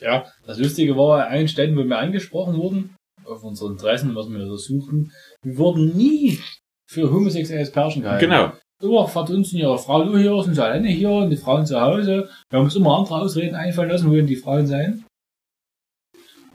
Ja, 0.00 0.24
das 0.46 0.58
Lustige 0.58 0.96
war, 0.96 1.26
an 1.26 1.30
allen 1.30 1.48
Ständen, 1.48 1.76
wo 1.76 1.84
wir 1.84 1.98
angesprochen 1.98 2.56
wurden, 2.56 2.96
auf 3.26 3.44
unseren 3.44 3.72
Interessen, 3.72 4.14
was 4.14 4.30
wir 4.30 4.38
da 4.38 4.56
suchten, 4.56 5.12
wir 5.42 5.58
wurden 5.58 5.94
nie 5.94 6.38
für 6.86 7.12
homosexuelles 7.12 7.70
Pärchen 7.70 8.00
gehalten. 8.00 8.30
Genau. 8.30 8.52
Immer 8.80 9.06
verdunsten 9.08 9.58
ihre 9.58 9.78
Frau, 9.78 10.04
du 10.04 10.16
hier, 10.16 10.42
sind 10.42 10.54
sie 10.54 10.64
alleine 10.64 10.88
hier 10.88 11.10
und 11.10 11.28
die 11.28 11.36
Frauen 11.36 11.66
zu 11.66 11.78
Hause. 11.78 12.30
Wir 12.48 12.58
haben 12.58 12.64
uns 12.64 12.76
immer 12.76 12.96
andere 12.96 13.20
Ausreden 13.20 13.54
einfallen 13.54 13.90
lassen, 13.90 14.10
wo 14.10 14.14
denn 14.14 14.26
die 14.26 14.36
Frauen 14.36 14.66
sein. 14.66 15.04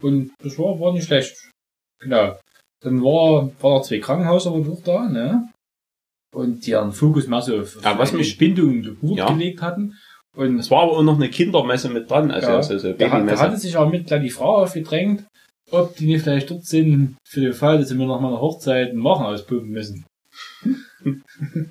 Und 0.05 0.31
das 0.43 0.57
war, 0.59 0.79
war 0.79 0.93
nicht 0.93 1.05
schlecht. 1.07 1.35
Genau. 2.01 2.37
Dann 2.83 3.01
war, 3.01 3.49
war 3.61 3.77
da 3.77 3.81
zwei 3.83 3.99
Krankenhäuser 3.99 4.51
aber 4.51 4.71
auch 4.71 4.83
da, 4.83 5.09
ne? 5.09 5.49
Und 6.35 6.65
die 6.65 6.71
ihren 6.71 6.91
Fokus 6.91 7.27
mehr 7.27 7.41
so 7.41 7.61
auf, 7.61 7.77
Ja, 7.83 7.97
was 7.97 8.13
mich- 8.13 8.31
Entbindung 8.31 8.69
und 8.69 8.83
Geburt 8.83 9.17
Ja. 9.17 9.31
gelegt 9.31 9.61
hatten. 9.61 9.95
Und 10.37 10.59
Es 10.59 10.69
war 10.69 10.83
aber 10.83 10.91
auch 10.97 11.01
noch 11.03 11.15
eine 11.15 11.29
Kindermesse 11.29 11.89
mit 11.89 12.09
dran, 12.09 12.29
also, 12.29 12.49
Ja. 12.49 12.55
also 12.57 12.77
so 12.77 12.89
da, 12.89 12.93
hat- 12.93 12.99
da 13.01 13.07
Babymesse. 13.15 13.41
hatte 13.41 13.57
sich 13.57 13.77
auch 13.77 13.89
mit 13.89 14.05
gleich 14.07 14.21
die 14.21 14.29
Frau 14.29 14.57
aufgedrängt, 14.57 15.23
ob 15.71 15.95
die 15.95 16.05
nicht 16.07 16.23
vielleicht 16.23 16.51
dort 16.51 16.65
sind, 16.65 17.15
für 17.27 17.39
den 17.41 17.53
Fall, 17.53 17.79
dass 17.79 17.87
sie 17.89 17.95
mir 17.95 18.05
noch 18.05 18.19
mal 18.19 18.27
eine 18.27 18.41
Hochzeit 18.41 18.89
einen 18.89 19.03
Wachen 19.03 19.25
auspumpen 19.25 19.69
müssen. 19.71 20.05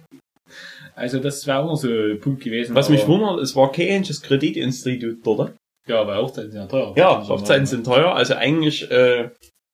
also 0.94 1.18
das 1.18 1.46
wäre 1.46 1.58
auch 1.58 1.66
noch 1.66 1.76
so 1.76 1.88
ein 1.88 2.20
Punkt 2.20 2.42
gewesen. 2.42 2.74
Was 2.74 2.88
mich 2.88 3.06
wundert, 3.06 3.38
es 3.40 3.54
war 3.54 3.70
kein 3.70 3.96
einziges 3.96 4.22
Kreditinstitut 4.22 5.18
dort. 5.24 5.54
Ja, 5.86 6.06
weil 6.06 6.18
Hochzeiten 6.18 6.50
sind 6.50 6.60
ja 6.60 6.66
teuer. 6.66 6.94
Ja, 6.96 7.28
Hochzeiten 7.28 7.66
sind 7.66 7.84
teuer, 7.84 8.14
also 8.14 8.34
eigentlich 8.34 8.90
äh, 8.90 9.30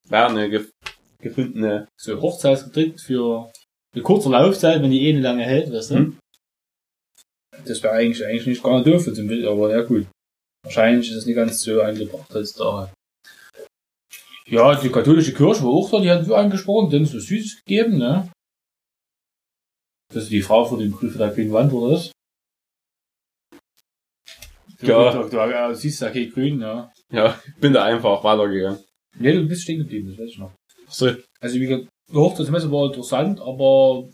wäre 0.08 0.26
eine 0.26 0.50
gef 0.50 0.70
gefundene. 1.18 1.86
So 2.00 2.20
Hochzeitskredit 2.20 3.00
für 3.00 3.50
eine 3.94 4.02
kurze 4.02 4.30
Laufzeit, 4.30 4.82
wenn 4.82 4.90
die 4.90 5.06
eh 5.06 5.12
nicht 5.12 5.22
lange 5.22 5.44
hält, 5.44 5.72
weißt 5.72 5.90
du? 5.90 5.94
Hm. 5.96 6.18
Das 7.66 7.82
wäre 7.82 7.94
eigentlich, 7.94 8.24
eigentlich 8.24 8.46
nicht 8.46 8.62
gar 8.62 8.78
nicht 8.78 8.86
doof, 8.86 9.12
zum 9.12 9.26
Bild, 9.26 9.46
aber 9.46 9.70
ja 9.70 9.82
gut. 9.82 10.06
Wahrscheinlich 10.64 11.10
ist 11.10 11.16
es 11.16 11.26
nicht 11.26 11.36
ganz 11.36 11.60
so 11.60 11.80
angebracht 11.82 12.34
als 12.34 12.54
da. 12.54 12.92
Ja, 14.46 14.74
die 14.74 14.90
katholische 14.90 15.32
Kirche 15.32 15.62
war 15.62 15.70
auch 15.70 15.90
da, 15.90 16.00
die 16.00 16.10
hat 16.10 16.24
so 16.24 16.34
angesprochen, 16.34 16.90
denen 16.90 17.06
so 17.06 17.20
Süßes 17.20 17.62
gegeben, 17.64 17.98
ne? 17.98 18.30
Das 20.12 20.24
ist 20.24 20.32
die 20.32 20.42
Frau 20.42 20.64
vor 20.64 20.78
dem 20.78 20.90
Prüfer 20.90 21.18
der 21.18 21.52
Wand, 21.52 21.72
oder 21.72 21.94
das? 21.94 22.10
Ja. 24.82 25.12
Du, 25.12 25.22
du, 25.22 25.28
du, 25.28 25.68
du 25.68 25.74
siehst 25.74 26.00
ja 26.02 26.10
kein 26.10 26.30
Grün, 26.30 26.60
ja. 26.60 26.90
Ja, 27.12 27.38
bin 27.60 27.72
da 27.72 27.84
einfach 27.84 28.22
weitergegangen. 28.24 28.78
Nee, 29.18 29.32
du 29.32 29.46
bist 29.46 29.62
stehen 29.62 29.78
geblieben, 29.80 30.08
das 30.10 30.18
weiß 30.18 30.30
ich 30.30 30.38
noch. 30.38 30.52
So. 30.88 31.10
Also 31.40 31.56
wie 31.56 31.66
gesagt, 31.66 31.88
die 32.10 32.14
Hochzeitsmesse 32.16 32.70
war 32.72 32.86
interessant, 32.86 33.40
aber 33.40 34.08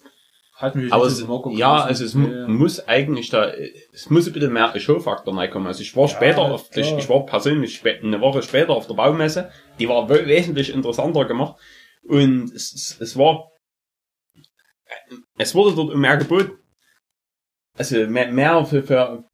hat 0.57 0.75
mich 0.75 0.91
Aber 0.93 1.05
nicht 1.09 1.21
es, 1.21 1.59
ja, 1.59 1.83
also 1.85 2.05
es 2.05 2.15
Ja. 2.15 2.49
muss 2.49 2.81
eigentlich 2.89 3.29
da, 3.29 3.51
es 3.93 4.09
muss 4.09 4.27
ein 4.27 4.33
bisschen 4.33 4.53
mehr 4.55 4.79
Showfaktor 4.79 5.37
reinkommen. 5.37 5.69
Also 5.69 5.83
ich 5.83 5.95
war 5.95 6.09
später, 6.09 6.41
auf, 6.41 6.75
ich, 6.75 6.93
ich 6.97 7.09
war 7.11 7.27
persönlich 7.27 7.85
eine 7.85 8.21
Woche 8.23 8.43
später 8.43 8.71
auf 8.71 8.87
der 8.87 8.95
Baumesse, 8.95 9.51
die 9.79 9.89
war 9.89 10.09
we- 10.09 10.27
wesentlich 10.27 10.73
interessanter 10.73 11.27
gemacht 11.27 11.61
und 12.09 12.51
es, 12.55 12.73
es, 12.73 13.01
es 13.01 13.17
war, 13.19 13.51
es 15.39 15.55
wurde 15.55 15.77
dort 15.77 15.95
mehr 15.97 16.17
geboten. 16.17 16.53
Also 17.77 18.07
mehr, 18.07 18.33
mehr 18.33 18.65
für, 18.65 18.83
für, 18.83 19.25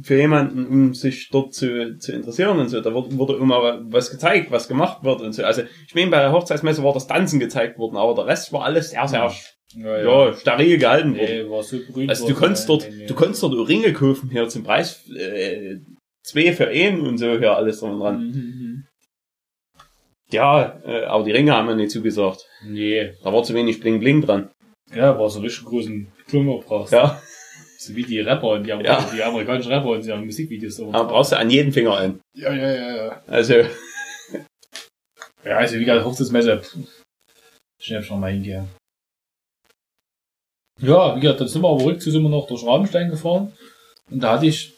für 0.00 0.16
jemanden, 0.16 0.66
um 0.66 0.94
sich 0.94 1.28
dort 1.30 1.52
zu, 1.54 1.98
zu 1.98 2.12
interessieren 2.12 2.58
und 2.58 2.68
so. 2.68 2.80
Da 2.80 2.94
wurde, 2.94 3.16
wurde 3.18 3.34
immer 3.34 3.82
was 3.90 4.10
gezeigt, 4.10 4.50
was 4.50 4.68
gemacht 4.68 5.04
wird 5.04 5.20
und 5.20 5.32
so. 5.32 5.44
Also 5.44 5.62
ich 5.86 5.94
meine, 5.94 6.10
bei 6.10 6.20
der 6.20 6.32
Hochzeitsmesse 6.32 6.82
war 6.82 6.94
das 6.94 7.06
Tanzen 7.06 7.40
gezeigt 7.40 7.78
worden, 7.78 7.96
aber 7.96 8.14
der 8.14 8.26
Rest 8.26 8.52
war 8.52 8.64
alles 8.64 8.90
sehr, 8.90 9.06
sehr 9.06 9.30
ja, 9.74 10.02
ja, 10.02 10.32
steril 10.34 10.78
gehalten 10.78 11.16
worden. 11.16 11.44
Nee, 11.44 11.50
war 11.50 11.62
so 11.62 11.78
berühmt. 11.78 12.10
Also 12.10 12.26
du 12.26 12.32
nee, 12.32 12.56
dort, 12.66 12.90
nee, 12.90 12.96
nee. 12.96 13.06
du 13.06 13.14
kannst 13.14 13.42
dort 13.42 13.68
Ringe 13.68 13.92
kaufen 13.92 14.30
hier 14.30 14.48
zum 14.48 14.64
Preis 14.64 15.08
äh, 15.10 15.76
zwei 16.22 16.52
für 16.52 16.68
einen 16.68 17.02
und 17.02 17.18
so 17.18 17.38
hier 17.38 17.56
alles 17.56 17.80
dran 17.80 17.92
und 17.92 18.00
dran. 18.00 18.26
Mhm, 18.26 18.84
Ja, 20.30 20.80
äh, 20.86 21.04
aber 21.04 21.24
die 21.24 21.32
Ringe 21.32 21.52
haben 21.52 21.66
mir 21.66 21.76
nicht 21.76 21.90
zugesagt. 21.90 22.46
mhm. 22.64 22.72
Nee. 22.72 23.12
Da 23.22 23.32
war 23.32 23.42
zu 23.42 23.54
wenig 23.54 23.80
Bling 23.80 24.00
Bling 24.00 24.22
dran. 24.22 24.50
Ja, 24.94 25.18
war 25.18 25.30
so 25.30 25.40
richtig 25.40 25.64
großen 25.64 26.08
Klummer 26.28 26.58
brauchst. 26.58 26.92
Ja, 26.92 27.20
So 27.84 27.94
wie 27.96 28.04
die 28.04 28.20
Rapper 28.20 28.48
und 28.48 28.64
die, 28.64 28.72
Amer 28.72 28.84
Ja. 28.84 29.10
die 29.12 29.22
amerikanischen 29.22 29.72
Rapper 29.72 29.90
und 29.90 30.04
die 30.04 30.12
haben 30.12 30.24
Musikvideos 30.24 30.76
so. 30.76 30.88
aber 30.92 31.04
brauchst 31.08 31.32
du 31.32 31.36
an 31.38 31.50
jeden 31.50 31.72
Finger 31.72 31.96
einen. 31.96 32.20
Ja, 32.36 32.52
ja, 32.52 32.74
ja, 32.74 32.96
ja. 33.06 33.22
Also, 33.26 33.54
Ja, 35.44 35.56
also 35.58 35.74
wie 35.76 35.84
gesagt, 35.84 36.04
Hochzeitsmesse. 36.04 36.62
Schnell 37.80 38.02
schon 38.02 38.20
mal 38.20 38.30
hingehen. 38.32 38.68
Ja, 40.80 41.16
wie 41.16 41.20
gesagt, 41.20 41.40
dann 41.40 41.48
sind 41.48 41.62
wir 41.62 41.68
aber 41.68 41.84
rückzu 41.84 42.10
sind 42.10 42.22
wir 42.22 42.28
noch 42.28 42.46
durch 42.46 42.64
Rabenstein 42.64 43.10
gefahren. 43.10 43.52
Und 44.10 44.20
da 44.20 44.34
hatte 44.34 44.46
ich, 44.46 44.74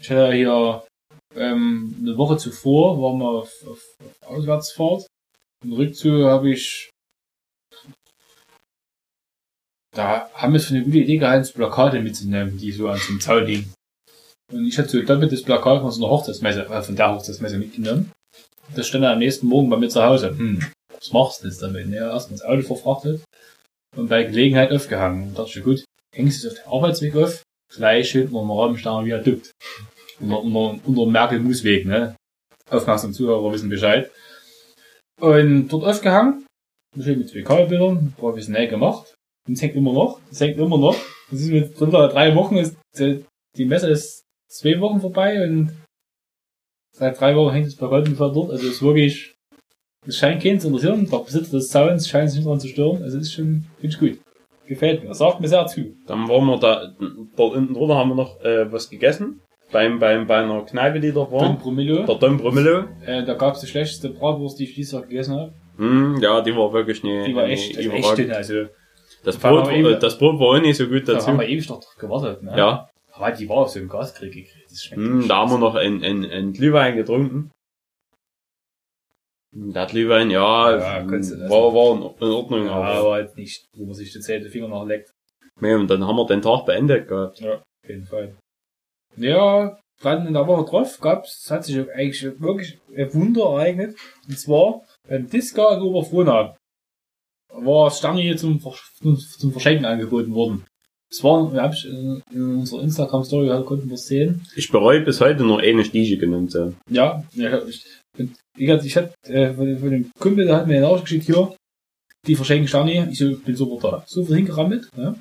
ich 0.00 0.10
hatte 0.10 0.20
ja 0.20 0.30
hier 0.32 0.86
ähm, 1.34 1.96
eine 2.00 2.16
Woche 2.16 2.36
zuvor, 2.36 3.00
waren 3.02 3.18
wir 3.18 3.28
auf, 3.28 3.52
auf, 3.66 3.82
auf 4.22 4.30
Auswärtsfahrt. 4.30 5.06
Und 5.64 5.72
rückzu 5.72 6.24
habe 6.26 6.50
ich, 6.50 6.90
da 9.98 10.30
haben 10.32 10.52
wir 10.52 10.58
es 10.58 10.66
für 10.66 10.74
eine 10.74 10.84
gute 10.84 10.98
Idee 10.98 11.18
gehalten, 11.18 11.52
Plakate 11.52 12.00
mitzunehmen, 12.00 12.56
die 12.56 12.70
so 12.70 12.88
an 12.88 12.98
so 12.98 13.10
einem 13.10 13.20
Zaun 13.20 13.44
liegen. 13.44 13.72
Und 14.52 14.64
ich 14.64 14.78
hatte 14.78 14.90
so 14.90 14.98
ein 14.98 15.06
doppeltes 15.06 15.42
Plakat 15.42 15.82
von 15.82 15.90
so 15.90 16.02
einer 16.02 16.12
Hochzeitsmesse, 16.12 16.66
äh, 16.66 16.82
von 16.82 16.94
der 16.94 17.14
Hochzeitsmesse 17.14 17.58
mitgenommen. 17.58 18.12
Das 18.76 18.86
stand 18.86 19.02
dann 19.04 19.14
am 19.14 19.18
nächsten 19.18 19.48
Morgen 19.48 19.68
bei 19.68 19.76
mir 19.76 19.88
zu 19.88 20.02
Hause. 20.02 20.30
Hm, 20.30 20.60
was 20.94 21.12
machst 21.12 21.42
du 21.42 21.48
jetzt 21.48 21.60
damit? 21.62 21.88
Ja, 21.88 22.12
erst 22.12 22.30
ins 22.30 22.42
Auto 22.42 22.62
verfrachtet 22.62 23.22
und 23.96 24.08
bei 24.08 24.22
Gelegenheit 24.22 24.70
aufgehangen. 24.70 25.28
Und 25.28 25.38
dachte 25.38 25.58
ich, 25.58 25.64
gut, 25.64 25.84
hängst 26.14 26.44
du 26.44 26.48
es 26.48 26.54
auf 26.54 26.62
den 26.62 26.72
Arbeitsweg 26.72 27.16
auf, 27.16 27.42
gleich 27.74 28.12
hinten 28.12 28.36
am 28.36 28.50
Rabensteiner 28.50 29.04
Viadukt. 29.04 29.50
Unter, 30.20 30.42
unter, 30.42 30.78
unter 30.86 31.06
Merkel-Musweg, 31.06 31.86
ne? 31.86 32.14
Aufmerksam 32.70 33.12
Zuhörer 33.12 33.52
wissen 33.52 33.68
Bescheid. 33.68 34.10
Und 35.20 35.68
dort 35.68 35.84
aufgehangen, 35.84 36.46
schön 37.00 37.18
mit 37.18 37.30
zwei 37.30 37.42
Kabelbildern, 37.42 38.14
professionell 38.16 38.68
gemacht. 38.68 39.17
Und 39.48 39.54
es 39.54 39.62
hängt 39.62 39.74
immer 39.74 39.92
noch, 39.92 40.20
es 40.30 40.40
hängt 40.40 40.58
immer 40.58 40.78
noch. 40.78 40.96
Das 41.30 41.40
ist 41.40 41.50
mit 41.50 41.80
unter 41.80 42.08
drei 42.08 42.34
Wochen, 42.34 42.56
ist, 42.56 42.76
die 42.98 43.64
Messe 43.64 43.90
ist 43.90 44.24
zwei 44.48 44.78
Wochen 44.80 45.00
vorbei 45.00 45.42
und 45.42 45.72
seit 46.92 47.18
drei 47.18 47.34
Wochen 47.34 47.52
hängt 47.52 47.66
das 47.66 47.76
Plakat 47.76 48.04
ungefähr 48.04 48.28
dort. 48.28 48.50
Also 48.50 48.66
es 48.66 48.74
ist 48.74 48.82
wirklich, 48.82 49.34
es 50.06 50.16
scheint 50.16 50.42
keinen 50.42 50.60
zu 50.60 50.68
interessieren. 50.68 51.08
Der 51.10 51.18
Besitzer 51.18 51.56
des 51.56 51.68
Zauns 51.68 52.08
scheint 52.08 52.30
sich 52.30 52.38
nicht 52.38 52.46
daran 52.46 52.60
zu 52.60 52.68
stören. 52.68 53.02
Also 53.02 53.18
es 53.18 53.24
ist 53.24 53.32
schon, 53.34 53.64
finde 53.80 53.94
ich 53.94 53.98
gut. 53.98 54.18
Gefällt 54.66 55.04
mir. 55.04 55.14
Sagt 55.14 55.40
mir 55.40 55.48
sehr 55.48 55.66
zu. 55.66 55.94
dann 56.06 56.28
waren 56.28 56.44
wir 56.44 56.58
da, 56.58 56.92
da 57.36 57.42
unten 57.42 57.72
drunter 57.72 57.96
haben 57.96 58.10
wir 58.10 58.16
noch 58.16 58.40
äh, 58.42 58.70
was 58.70 58.90
gegessen. 58.90 59.40
Beim, 59.72 59.98
beim, 59.98 60.26
bei 60.26 60.38
einer 60.38 60.62
Kneipe, 60.62 61.00
die 61.00 61.08
da 61.08 61.24
Don 61.24 61.32
war. 61.32 61.58
Promillo. 61.58 62.04
Der 62.04 62.14
Dom 62.14 62.38
Brumelo. 62.38 62.84
Äh, 63.04 63.24
da 63.24 63.34
gab 63.34 63.54
es 63.54 63.60
die 63.60 63.66
schlechteste 63.66 64.10
Bratwurst, 64.10 64.58
die 64.58 64.64
ich 64.64 64.74
dieses 64.74 64.92
Jahr 64.92 65.02
gegessen 65.02 65.34
habe. 65.34 65.52
Hm, 65.76 66.18
ja, 66.20 66.40
die 66.40 66.54
war 66.56 66.72
wirklich 66.72 67.02
ne, 67.02 67.24
Die 67.26 67.34
war 67.34 67.44
echt, 67.44 67.76
also 67.76 67.90
echt 67.90 68.18
dünn. 68.18 68.32
Also 68.32 68.66
Das 69.24 69.36
Vor 69.36 69.50
allem 69.50 69.62
Brot, 69.64 69.72
eben- 69.72 69.94
äh, 69.94 69.98
das 69.98 70.16
Brot 70.18 70.38
war 70.40 70.46
auch 70.48 70.60
nicht 70.60 70.76
so 70.76 70.86
gut 70.88 71.08
da 71.08 71.14
dazu. 71.14 71.26
haben 71.28 71.40
wir 71.40 71.48
ewig 71.48 71.68
noch 71.68 71.80
gewartet. 71.96 72.42
Ne? 72.42 72.54
Ja, 72.56 72.88
Aber 73.12 73.32
die 73.32 73.48
war 73.48 73.56
auf 73.58 73.70
so 73.70 73.78
einem 73.80 73.88
Gaskrieg 73.88 74.32
gekriegt. 74.32 74.70
Das 74.70 74.84
schmeckt 74.84 75.02
hm, 75.02 75.18
nicht 75.18 75.30
da 75.30 75.36
haben 75.38 75.50
wir 75.50 75.58
noch 75.58 75.74
ein, 75.74 76.02
ein, 76.04 76.24
ein 76.24 76.52
Glühwein 76.52 76.96
getrunken. 76.96 77.50
Der 79.50 79.86
Glühwein, 79.86 80.30
ja, 80.30 80.76
Ja, 80.76 81.04
war, 81.10 81.74
war 81.74 81.96
in 81.96 82.02
Ordnung, 82.32 82.66
Ja, 82.66 82.72
aber. 82.72 82.86
aber 82.86 83.12
halt 83.12 83.36
nicht, 83.36 83.64
wo 83.76 83.86
man 83.86 83.94
sich 83.94 84.12
die 84.12 84.20
Zähne 84.20 84.48
Finger 84.50 84.68
nachleckt. 84.68 85.10
Nee, 85.60 85.74
und 85.74 85.88
dann 85.88 86.06
haben 86.06 86.16
wir 86.16 86.26
den 86.26 86.42
Tag 86.42 86.66
beendet 86.66 87.08
gehabt. 87.08 87.40
Ja, 87.40 87.54
auf 87.54 87.88
jeden 87.88 88.04
Fall. 88.04 88.36
Ja, 89.16 89.78
dann 90.02 90.26
in 90.28 90.34
der 90.34 90.46
Woche 90.46 90.70
drauf 90.70 91.00
gab's, 91.00 91.44
es 91.44 91.50
hat 91.50 91.64
sich 91.64 91.78
eigentlich 91.90 92.22
wirklich 92.40 92.78
ein 92.94 93.12
Wunder 93.14 93.44
ereignet. 93.46 93.96
Und 94.28 94.38
zwar 94.38 94.82
beim 95.08 95.28
Disca 95.28 95.74
in 95.74 95.82
Oberfrohna 95.82 96.54
war 97.52 97.90
Stange 97.90 98.36
zum, 98.36 98.60
Ver- 98.60 98.74
zum 99.02 99.52
Verschenken 99.52 99.84
angeboten 99.84 100.32
worden. 100.34 100.64
Es 101.10 101.24
war, 101.24 101.50
wir 101.52 101.62
haben 101.62 101.74
in, 101.84 102.22
in 102.32 102.42
unserer 102.58 102.82
Instagram-Story 102.82 103.48
halt 103.48 103.64
konnten 103.64 103.88
wir 103.88 103.94
es 103.94 104.06
sehen. 104.06 104.46
Ich 104.56 104.70
bereue 104.70 105.00
bis 105.00 105.20
heute 105.20 105.42
nur 105.42 105.60
eine 105.60 105.84
Stiege 105.84 106.18
genommen 106.18 106.50
zu 106.50 106.60
haben. 106.60 106.76
Ja, 106.90 107.24
ja 107.32 107.66
ich, 107.66 107.84
wie 108.56 108.66
gesagt, 108.66 108.84
ich 108.84 108.96
hatte 108.96 109.14
äh, 109.24 109.54
von, 109.54 109.78
von 109.78 109.90
dem 109.90 110.10
Kumpel, 110.18 110.44
der 110.46 110.56
hat 110.56 110.66
mir 110.66 110.80
nachgeschickt 110.80 111.24
hier, 111.24 111.54
die 112.26 112.34
verschenken 112.34 112.68
Stani, 112.68 113.06
ich 113.10 113.18
so, 113.18 113.36
bin 113.38 113.56
super 113.56 113.90
da. 113.90 114.04
So 114.06 114.24
viel 114.24 114.36
hingerammelt, 114.36 114.90
ja. 114.96 115.14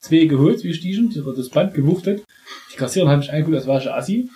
Zwei 0.00 0.24
geholt, 0.24 0.60
zwei 0.60 0.72
Stiegen, 0.72 1.10
die 1.10 1.22
das 1.22 1.50
Band 1.50 1.74
gewuchtet. 1.74 2.22
Die 2.72 2.76
Kassiererin 2.76 3.12
hat 3.12 3.18
mich 3.18 3.30
angeguckt, 3.32 3.56
als 3.56 3.66
war 3.66 3.80
ich 3.80 3.88
ein 3.88 3.94
Assi. 3.94 4.30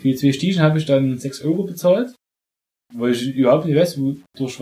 Für 0.00 0.08
die 0.08 0.14
zwei 0.14 0.32
Stiegen 0.32 0.60
habe 0.60 0.78
ich 0.78 0.86
dann 0.86 1.18
6 1.18 1.42
Euro 1.42 1.64
bezahlt, 1.64 2.14
weil 2.94 3.12
ich 3.12 3.26
überhaupt 3.34 3.66
nicht 3.66 3.76
weiß, 3.76 4.00
wo, 4.00 4.16
durch, 4.36 4.60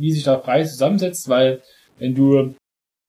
wie 0.00 0.12
sich 0.12 0.24
der 0.24 0.38
Preis 0.38 0.72
zusammensetzt, 0.72 1.28
weil 1.28 1.62
wenn 1.98 2.14
du, 2.14 2.54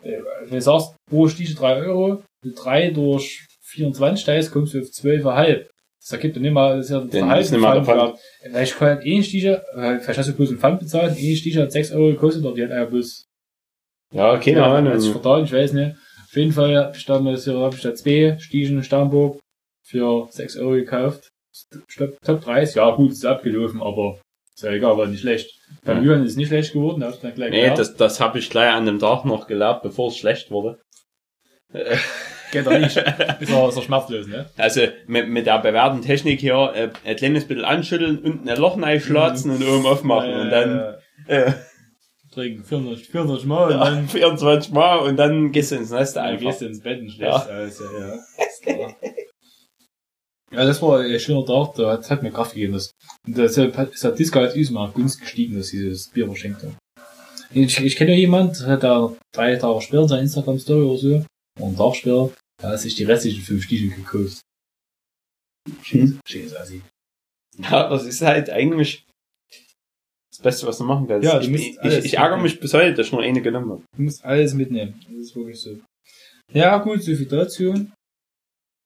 äh, 0.04 0.20
wenn 0.44 0.56
du 0.56 0.62
sagst, 0.62 0.96
pro 1.10 1.28
Stiege 1.28 1.54
3 1.56 1.84
Euro, 1.84 2.24
3 2.44 2.92
durch 2.92 3.48
24 3.62 4.26
teilst, 4.26 4.52
kommst 4.52 4.74
du 4.74 4.80
auf 4.80 4.88
12,5. 4.88 5.68
Das 6.02 6.14
ergibt 6.14 6.36
dann 6.36 6.46
immer, 6.46 6.76
das 6.76 6.86
ist 6.86 6.92
ja 6.92 7.36
ist 7.38 7.52
der 7.52 7.60
Pfand, 7.60 7.88
ja. 7.88 8.16
Vielleicht 8.42 8.78
kann 8.78 8.88
halt 8.88 9.06
eh 9.06 9.22
Stiege, 9.22 9.64
äh, 9.76 10.00
vielleicht 10.00 10.20
hast 10.20 10.30
du 10.30 10.34
bloß 10.34 10.50
einen 10.50 10.60
Pfand 10.60 10.80
bezahlt, 10.80 11.18
eh 11.18 11.36
Stiege 11.36 11.62
hat 11.62 11.72
6 11.72 11.92
Euro 11.92 12.12
gekostet, 12.12 12.44
oder 12.44 12.56
die 12.56 12.64
hat 12.64 12.72
einfach 12.72 12.90
bloß 12.90 13.26
Ja, 14.14 14.38
keine 14.38 14.58
ja, 14.58 14.76
Ahnung. 14.76 14.94
Hat 14.94 15.02
sich 15.02 15.12
vertan, 15.12 15.44
ich 15.44 15.54
weiß 15.54 15.74
nicht. 15.74 15.96
Auf 16.24 16.36
jeden 16.36 16.52
Fall 16.54 16.76
hab 16.76 16.96
ich 16.96 17.06
damals, 17.06 17.46
ja, 17.46 17.54
hab 17.60 17.76
ich 17.76 17.82
da 17.82 17.94
zwei 17.94 18.38
Stiegen 18.40 18.78
in 18.78 18.84
Starnburg 18.84 19.40
für 19.86 20.28
6 20.32 20.58
Euro 20.58 20.72
gekauft. 20.72 21.30
Top, 21.96 22.18
Top 22.24 22.42
30, 22.42 22.76
ja 22.76 22.90
gut, 22.92 23.12
ist 23.12 23.26
abgelaufen, 23.26 23.82
aber 23.82 24.21
ist 24.64 24.70
ja 24.70 24.76
egal, 24.76 24.98
war 24.98 25.08
nicht 25.08 25.22
schlecht. 25.22 25.50
Beim 25.84 25.98
Ja. 25.98 26.04
Julian 26.04 26.24
ist 26.26 26.32
es 26.32 26.38
nicht 26.38 26.48
schlecht 26.50 26.74
geworden, 26.74 27.04
hast 27.04 27.18
du 27.24 27.28
dann 27.28 27.36
gleich 27.36 27.50
Nee, 27.52 27.62
gelernt. 27.62 27.80
das, 27.80 27.96
das 27.96 28.20
habe 28.20 28.40
ich 28.40 28.50
gleich 28.50 28.72
an 28.72 28.86
dem 28.86 29.00
Tag 29.00 29.26
noch 29.26 29.48
gelernt, 29.48 29.82
bevor 29.84 30.10
es 30.10 30.18
schlecht 30.18 30.52
wurde. 30.52 30.80
geht 32.52 32.66
doch 32.66 32.72
nicht. 32.78 32.98
ist 32.98 32.98
er, 32.98 33.40
ist 33.40 33.50
er 33.78 33.82
schmerzlos, 33.82 34.28
ne? 34.28 34.50
Also 34.58 34.82
mit, 35.08 35.30
mit 35.30 35.46
der 35.48 35.60
bewährten 35.60 36.02
Technik 36.02 36.40
hier 36.42 36.72
äh, 36.76 36.90
ein 37.10 37.16
kleines 37.16 37.46
bisschen 37.48 37.64
anschütteln, 37.66 38.20
unten 38.20 38.50
ein 38.50 38.58
Loch 38.58 38.82
reinschlatzen 38.82 39.52
und 39.52 39.64
oben 39.68 39.86
aufmachen 39.86 40.34
und 40.34 40.50
dann 40.50 40.96
äh, 41.28 41.52
trinken 42.34 42.64
400, 42.64 43.00
400 43.00 43.46
Mal 43.46 43.64
und 43.66 43.72
ja, 43.72 43.86
dann 43.86 44.08
24 44.08 44.72
Mal 44.74 44.98
und 45.00 45.18
dann 45.18 45.52
gehst 45.52 45.72
du 45.72 45.76
ins 45.76 45.92
Nest 45.92 46.16
dann 46.18 46.26
einfach. 46.26 46.46
gehst 46.46 46.62
du 46.62 46.66
ins 46.66 46.82
Bett 46.82 47.00
und 47.00 47.10
schläfst. 47.12 47.48
Ja. 47.48 47.54
Also, 47.56 47.84
ja. 47.86 48.18
Klar. 48.64 48.96
Ja, 50.52 50.66
das 50.66 50.82
war 50.82 51.00
ein 51.00 51.20
schöner 51.20 51.46
Tag, 51.46 51.76
da 51.76 51.94
hat, 51.94 52.10
hat 52.10 52.24
mir 52.24 52.32
Kraft 52.32 52.54
gegeben. 52.54 52.74
Das, 52.74 52.92
und 53.26 53.38
deshalb 53.38 53.78
hat, 53.78 53.94
ist 53.94 54.04
der 54.04 54.12
Disco 54.12 54.40
als 54.40 54.56
Üsma 54.56 54.92
günstig 54.94 55.22
gestiegen, 55.22 55.56
dass 55.56 55.70
dieses 55.70 56.10
Bier 56.10 56.26
verschenkt 56.26 56.64
hat. 56.64 56.74
Ich, 57.54 57.80
ich 57.80 57.96
kenne 57.96 58.12
ja 58.12 58.18
jemand, 58.18 58.60
der 58.60 58.68
hat 58.68 58.84
da 58.84 59.16
drei 59.34 59.56
Tage 59.56 59.82
später 59.82 60.08
seine 60.10 60.22
Instagram-Story 60.24 60.82
oder 60.82 60.98
so, 60.98 61.08
oder 61.58 61.68
einen 61.68 61.78
Tag 61.78 61.96
später, 61.96 62.32
da 62.62 62.70
hat 62.70 62.80
sich 62.80 62.96
die 62.96 63.04
restlichen 63.04 63.42
fünf 63.42 63.64
Stiefel 63.64 63.96
gekauft. 63.96 64.42
Hm. 65.84 66.20
Scheiße, 66.28 66.60
Assi. 66.60 66.82
Ja, 67.58 67.90
das 67.90 68.06
ist 68.06 68.22
halt 68.22 68.50
eigentlich 68.50 69.06
das 70.32 70.42
Beste, 70.42 70.68
was 70.68 70.78
du 70.78 70.84
machen 70.84 71.08
kannst. 71.08 71.26
Ja, 71.26 71.40
du 71.40 71.46
ich, 71.46 71.52
musst 71.52 71.64
ich, 71.64 71.82
alles 71.82 71.98
ich, 72.00 72.06
ich 72.06 72.18
ärgere 72.18 72.38
mich 72.38 72.60
bis 72.60 72.74
heute, 72.74 72.94
dass 72.94 73.08
ich 73.08 73.12
nur 73.12 73.22
eine 73.22 73.42
genommen 73.42 73.72
habe. 73.72 73.84
Du 73.96 74.04
musst 74.04 74.24
alles 74.24 74.54
mitnehmen. 74.54 75.00
Das 75.08 75.28
ist 75.28 75.36
wirklich 75.36 75.60
so. 75.60 75.80
Ja, 76.54 76.78
gut, 76.80 77.04
so 77.04 77.16
viel 77.16 77.26
dazu. 77.26 77.88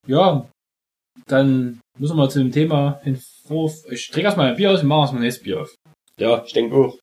Ja, 0.06 0.48
dann 1.26 1.80
müssen 1.98 2.16
wir 2.16 2.22
mal 2.22 2.30
zu 2.30 2.38
dem 2.38 2.52
Thema 2.52 3.00
hin 3.02 3.20
vor. 3.46 3.70
Ich 3.90 4.08
trinke 4.08 4.26
erstmal 4.26 4.50
ein 4.50 4.56
Bier 4.56 4.70
aus 4.70 4.82
und 4.82 4.88
mache 4.88 5.00
erstmal 5.02 5.20
ein 5.20 5.24
nächstes 5.24 5.44
Bier 5.44 5.60
auf. 5.62 5.74
Ja, 6.18 6.42
ich 6.44 6.52
denke 6.52 6.74
auch. 6.76 6.98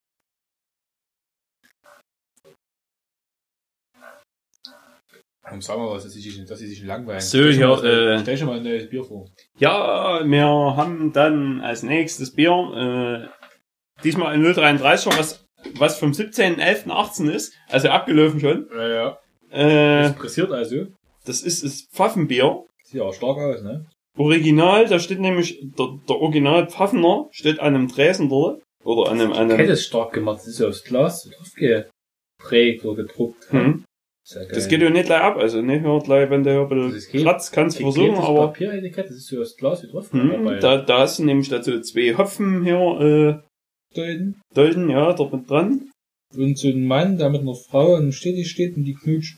Und 5.52 5.64
sagen 5.64 5.82
wir 5.84 5.92
was, 5.92 6.04
dass 6.04 6.14
sie 6.14 6.22
sich, 6.22 6.46
dass 6.46 6.60
sie 6.60 6.68
sich 6.68 6.84
langweilen. 6.84 7.20
So, 7.22 7.38
mal, 7.40 7.86
äh, 7.86 8.20
stell 8.22 8.38
schon 8.38 8.48
mal 8.48 8.58
ein 8.58 8.64
neues 8.64 8.90
Bier 8.90 9.04
vor. 9.04 9.28
Ja, 9.60 10.22
wir 10.26 10.46
haben 10.48 11.12
dann 11.12 11.60
als 11.62 11.84
nächstes 11.84 12.34
Bier, 12.34 13.30
äh, 13.30 14.02
diesmal 14.04 14.34
ein 14.34 14.42
033er, 14.42 15.18
was, 15.18 15.46
was 15.76 16.00
vom 16.00 16.12
17.11.18 16.12 17.30
ist, 17.30 17.54
also 17.70 17.90
abgelaufen 17.90 18.40
schon. 18.40 18.68
Ja, 18.74 18.88
ja. 18.88 19.18
Äh, 19.52 20.04
Das 20.04 20.16
pressiert 20.16 20.52
also. 20.52 20.88
das 21.26 21.42
ist 21.42 21.64
das 21.64 21.88
Pfaffenbier. 21.92 22.64
Sieht 22.86 23.02
auch 23.02 23.14
stark 23.14 23.38
aus, 23.38 23.62
ne? 23.62 23.86
Original, 24.18 24.88
da 24.88 25.00
steht 25.00 25.20
nämlich, 25.20 25.60
der, 25.62 26.00
der 26.08 26.16
Original 26.18 26.68
Pfaffener 26.70 27.28
steht 27.32 27.60
an 27.60 27.76
einem 27.76 27.88
Tresen 27.88 28.30
dort. 28.30 28.62
Oder 28.84 29.10
an 29.12 29.20
einem, 29.22 29.32
an 29.34 29.48
Kette 29.48 29.62
einem, 29.64 29.72
ist 29.72 29.86
stark 29.86 30.14
gemacht. 30.14 30.40
Das 30.40 30.48
ist 30.48 30.60
ja 30.60 30.68
aufs 30.68 30.84
Glas 30.84 31.24
draufgeprägt 31.30 32.86
oder 32.86 33.04
gedruckt. 33.04 33.52
hm. 33.52 33.86
Ja. 34.26 34.46
Das 34.46 34.70
geht 34.70 34.82
ja 34.82 34.90
nicht 34.90 35.08
gleich 35.08 35.20
ab, 35.22 35.36
also 35.36 35.62
nicht 35.62 35.82
nur 35.84 36.02
gleich, 36.02 36.30
wenn 36.30 36.44
der 36.44 36.54
hier 36.54 36.72
ein 36.72 36.80
Das 36.88 36.94
ist 36.96 37.12
bisschen 37.12 37.12
kein- 37.12 37.24
kratzt, 37.34 37.52
kannst 37.52 37.78
du 37.80 37.84
versuchen, 37.84 38.16
aber, 38.16 38.48
Papieretikett, 38.48 39.08
das 39.10 39.18
ist 39.18 39.28
so 39.28 39.42
aufs 39.42 39.58
Glas 39.58 39.82
getroffen. 39.82 40.32
hm, 40.32 40.60
da, 40.62 40.78
da 40.78 41.00
hast 41.00 41.20
du 41.20 41.26
nämlich 41.26 41.50
dazu 41.50 41.82
zwei 41.82 42.16
Hopfen 42.18 42.64
hier, 42.64 42.78
äh, 43.02 43.96
Deuten. 43.96 44.42
Dolden, 44.54 44.90
ja, 44.90 45.12
dort 45.14 45.34
mit 45.34 45.50
dran. 45.50 45.92
Und 46.38 46.58
so 46.58 46.70
ein 46.70 46.86
Mann, 46.86 47.18
der 47.18 47.30
mit 47.30 47.42
einer 47.42 47.54
Frau 47.54 47.96
an 47.96 48.12
stetig 48.14 48.50
steht 48.50 48.76
und 48.78 48.86
die 48.86 48.96
knutscht. 48.96 49.38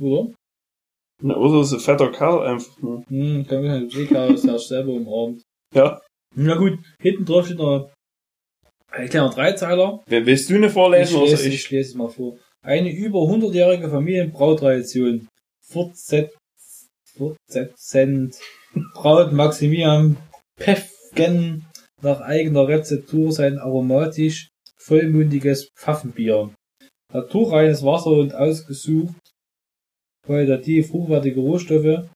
Oder? 0.00 0.32
Na, 1.22 1.34
oder 1.36 1.64
so 1.64 1.76
ein 1.76 1.80
fetter 1.80 2.10
Kerl 2.12 2.46
einfach 2.46 2.78
nur. 2.82 3.02
Hm, 3.08 3.46
kann 3.46 3.64
man 3.64 3.86
nicht 3.86 4.14
aus, 4.16 4.42
der 4.42 4.54
ist 4.56 4.68
selber 4.68 4.92
umarmt. 4.92 5.42
Ja. 5.74 6.00
Na 6.34 6.54
gut, 6.56 6.78
hinten 7.00 7.24
drauf 7.24 7.46
steht 7.46 7.58
noch 7.58 7.90
ein 8.90 9.08
kleiner 9.08 9.30
Dreizeiler. 9.30 10.02
Wer- 10.06 10.26
Willst 10.26 10.50
du 10.50 10.54
eine 10.54 10.66
Ich 10.66 10.72
vorlesen 10.72 11.16
oder 11.16 11.30
lese, 11.30 11.48
ich 11.48 11.54
ich? 11.54 11.70
lese 11.70 11.90
es 11.90 11.94
mal 11.96 12.08
vor. 12.08 12.36
Eine 12.62 12.90
über 12.92 13.20
100-jährige 13.20 13.88
Familienbrautradition. 13.88 15.28
Fortset, 15.66 16.32
fortsetzend 17.16 18.36
braut 18.94 19.32
Maximilian 19.32 20.16
Pefgen 20.58 21.64
nach 22.02 22.20
eigener 22.20 22.68
Rezeptur 22.68 23.32
sein 23.32 23.58
aromatisch 23.58 24.48
vollmundiges 24.78 25.68
Pfaffenbier. 25.76 26.50
Naturreines 27.12 27.82
Wasser 27.84 28.10
und 28.10 28.34
ausgesucht 28.34 29.14
qualitativ 30.26 30.92
hochwertige 30.92 31.40
Rohstoffe 31.40 32.08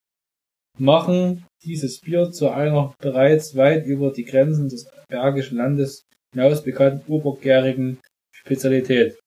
machen 0.78 1.46
dieses 1.64 2.00
Bier 2.00 2.30
zu 2.30 2.50
einer 2.50 2.94
bereits 2.98 3.56
weit 3.56 3.86
über 3.86 4.12
die 4.12 4.24
Grenzen 4.24 4.68
des 4.68 4.90
Bergischen 5.08 5.58
Landes 5.58 6.04
hinaus 6.34 6.62
bekannten 6.62 7.10
obergärigen 7.10 7.98
Spezialität. 8.34 9.18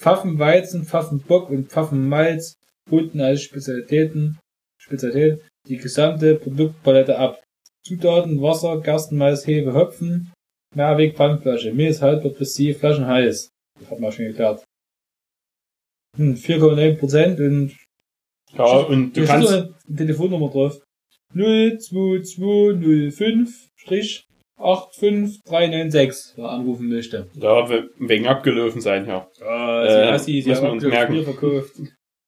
Pfaffenweizen, 0.00 0.84
Pfaffenbock 0.84 1.50
und 1.50 1.68
Pfaffenmalz 1.68 2.54
runden 2.90 3.20
als 3.20 3.42
Spezialitäten, 3.42 4.38
Spezialität 4.80 5.42
die 5.68 5.76
gesamte 5.76 6.36
Produktpalette 6.36 7.18
ab. 7.18 7.42
Zutaten, 7.86 8.40
Wasser, 8.40 8.80
Gerstenmalz, 8.80 9.46
Hefe, 9.46 9.74
Hopfen, 9.74 10.32
Mehrweg, 10.74 11.16
Pfandflasche, 11.16 11.72
Milch, 11.72 12.00
haltbar 12.00 12.32
bis 12.32 12.54
sie 12.54 12.74
Flaschen 12.74 13.06
heiß. 13.06 13.50
Das 13.78 13.90
hat 13.90 14.00
man 14.00 14.12
schon 14.12 14.26
geklärt. 14.26 14.64
Hm, 16.16 16.34
4,9% 16.34 17.46
und 17.46 17.76
Ja, 18.56 18.64
und 18.78 19.16
du 19.16 19.24
kannst, 19.24 19.50
noch 19.50 19.56
eine 19.58 19.74
Telefonnummer 19.96 20.48
drauf. 20.50 20.78
02205 21.34 23.68
85396, 24.58 26.34
wer 26.36 26.48
anrufen 26.50 26.88
möchte. 26.88 27.28
ja, 27.34 27.68
we- 27.68 27.88
wegen 27.98 28.26
abgelaufen 28.26 28.80
sein, 28.82 29.06
ja. 29.06 29.26
Ah, 29.40 29.84
Äh, 29.84 29.90
sie 29.90 29.96
Assi, 30.12 30.42
sie 30.42 30.54
haben 30.54 30.70
uns 30.70 30.82
merken. 30.84 31.22
Verkauft. 31.24 31.72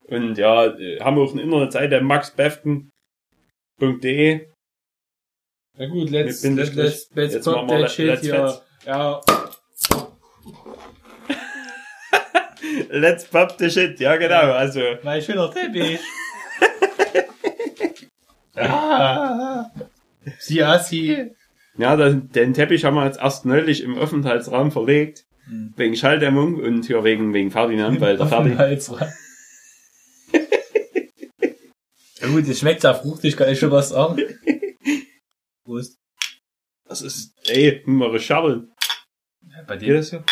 Und 0.09 0.37
ja, 0.39 0.66
äh, 0.66 0.99
haben 1.01 1.16
wir 1.16 1.23
auch 1.25 1.33
eine 1.33 1.43
Internetseite, 1.43 2.01
maxbeften.de. 2.01 2.89
Na 5.79 5.87
gut, 5.89 6.11
let's, 6.11 6.43
let's, 6.45 6.75
let's, 6.75 7.09
let's 7.14 7.47
machen 7.47 7.68
wir 7.68 7.81
that 7.81 7.91
shit 7.91 8.07
let's 8.07 8.23
hier. 8.23 8.35
fetz. 8.49 8.62
Ja, 8.87 9.20
Let's 12.95 13.24
pop 13.24 13.57
the 13.59 13.70
shit, 13.70 13.99
ja 14.01 14.16
genau, 14.16 14.53
also. 14.53 14.82
mein 15.03 15.22
schöner 15.22 15.51
Teppich. 15.51 16.01
Ah. 18.55 19.70
Sie 20.38 20.62
Assi. 20.62 21.30
Ja, 21.78 21.97
den, 21.97 22.53
Teppich 22.53 22.84
haben 22.84 22.97
wir 22.97 23.07
jetzt 23.07 23.18
erst 23.18 23.47
neulich 23.47 23.82
im 23.82 23.97
Aufenthaltsraum 23.97 24.70
verlegt. 24.70 25.24
Hm. 25.47 25.72
Wegen 25.74 25.97
Schalldämmung 25.97 26.57
und 26.57 26.84
hier 26.84 27.03
wegen, 27.03 27.32
wegen 27.32 27.51
Ferdinand, 27.51 27.99
weil 28.03 28.18
der 28.18 28.26
Ferdi, 28.26 28.55
Hals 28.57 28.93
rein. 28.93 29.11
Ja 32.20 32.28
gut, 32.28 32.47
das 32.47 32.59
schmeckt 32.59 32.84
ja 32.84 32.93
fruchtig, 32.93 33.38
kann 33.38 33.49
ich 33.49 33.59
schon 33.59 33.70
was 33.70 33.88
sagen. 33.88 34.20
Prost. 35.64 35.97
Das 36.86 37.01
ist, 37.01 37.32
ey, 37.49 37.82
mal 37.86 38.11
recherchen. 38.11 38.70
Bei 39.66 39.78
Geht 39.78 39.88
dir 39.88 39.95
das 39.95 40.11
hier? 40.11 40.24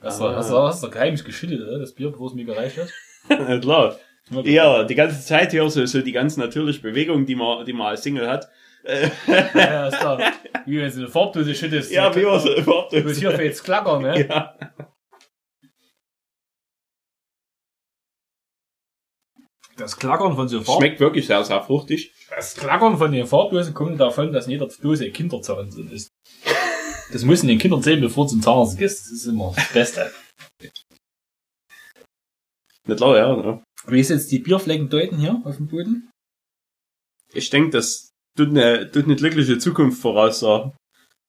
Hast 0.00 0.20
du, 0.20 0.24
hast 0.24 0.50
du, 0.50 0.58
hast 0.58 0.82
du 0.82 0.90
geheimlich 0.90 1.24
geschüttet? 1.24 1.60
Das 1.80 1.94
Bier, 1.94 2.10
bevor 2.10 2.28
es 2.28 2.34
mir 2.34 2.44
gereicht 2.44 2.76
hat. 2.78 2.88
Ja, 3.28 3.58
Klar. 3.58 3.98
Ja, 4.44 4.84
die 4.84 4.94
ganze 4.94 5.20
Zeit 5.20 5.50
hier 5.52 5.68
so, 5.68 5.84
so 5.86 6.00
die 6.00 6.12
ganz 6.12 6.36
natürliche 6.36 6.80
Bewegung, 6.80 7.26
die 7.26 7.34
man, 7.34 7.64
die 7.64 7.72
man 7.72 7.88
als 7.88 8.02
Single 8.02 8.28
hat. 8.28 8.48
Ja, 9.54 9.88
ist 9.88 9.98
klar. 9.98 10.32
Wie 10.64 10.80
wenn 10.80 10.90
du 10.90 10.96
eine 10.98 11.08
Farbdose 11.08 11.54
schüttest. 11.54 11.90
ja, 11.90 12.14
wie 12.14 12.22
man 12.22 12.40
so 12.40 12.54
überhaupt 12.54 12.92
Du 12.92 13.02
bist 13.02 13.20
hier 13.20 13.32
für 13.32 13.42
jetzt 13.44 13.64
klackern, 13.64 14.02
ne? 14.02 14.26
Ja. 14.28 14.56
Das 19.76 19.96
Klackern 19.96 20.34
von 20.34 20.48
so 20.48 20.62
Farb 20.62 20.78
Schmeckt 20.78 21.00
wirklich 21.00 21.26
sehr, 21.26 21.44
sehr 21.44 21.62
fruchtig. 21.62 22.12
Das 22.30 22.54
Klackern 22.54 22.96
von 22.96 23.12
den 23.12 23.26
Farbdosen 23.26 23.74
kommt 23.74 24.00
davon, 24.00 24.32
dass 24.32 24.46
in 24.46 24.52
jeder 24.52 24.68
Dose 24.68 25.10
Kinderzahn 25.10 25.68
drin 25.70 25.90
ist. 25.90 26.15
Das 27.12 27.22
muss 27.24 27.42
in 27.42 27.48
den 27.48 27.58
Kindern 27.58 27.82
sehen, 27.82 28.00
bevor 28.00 28.24
du 28.26 28.30
zum 28.32 28.42
Zahnarzt 28.42 28.78
gehst. 28.78 29.04
Das 29.06 29.12
ist 29.12 29.26
immer 29.26 29.52
das 29.54 29.72
Beste. 29.72 30.12
Nicht 32.86 32.96
klar, 32.98 33.16
ja. 33.16 33.36
ne? 33.36 33.62
Wie 33.86 34.00
ist 34.00 34.10
jetzt 34.10 34.30
die 34.32 34.38
Bierflecken 34.40 34.88
deuten 34.88 35.18
hier 35.18 35.40
auf 35.44 35.56
dem 35.56 35.68
Boden? 35.68 36.10
Ich 37.32 37.50
denke, 37.50 37.70
das 37.70 38.10
tut 38.36 38.48
eine, 38.50 38.90
tut 38.90 39.04
eine 39.04 39.16
glückliche 39.16 39.58
Zukunft 39.58 40.00
voraussagen. 40.00 40.72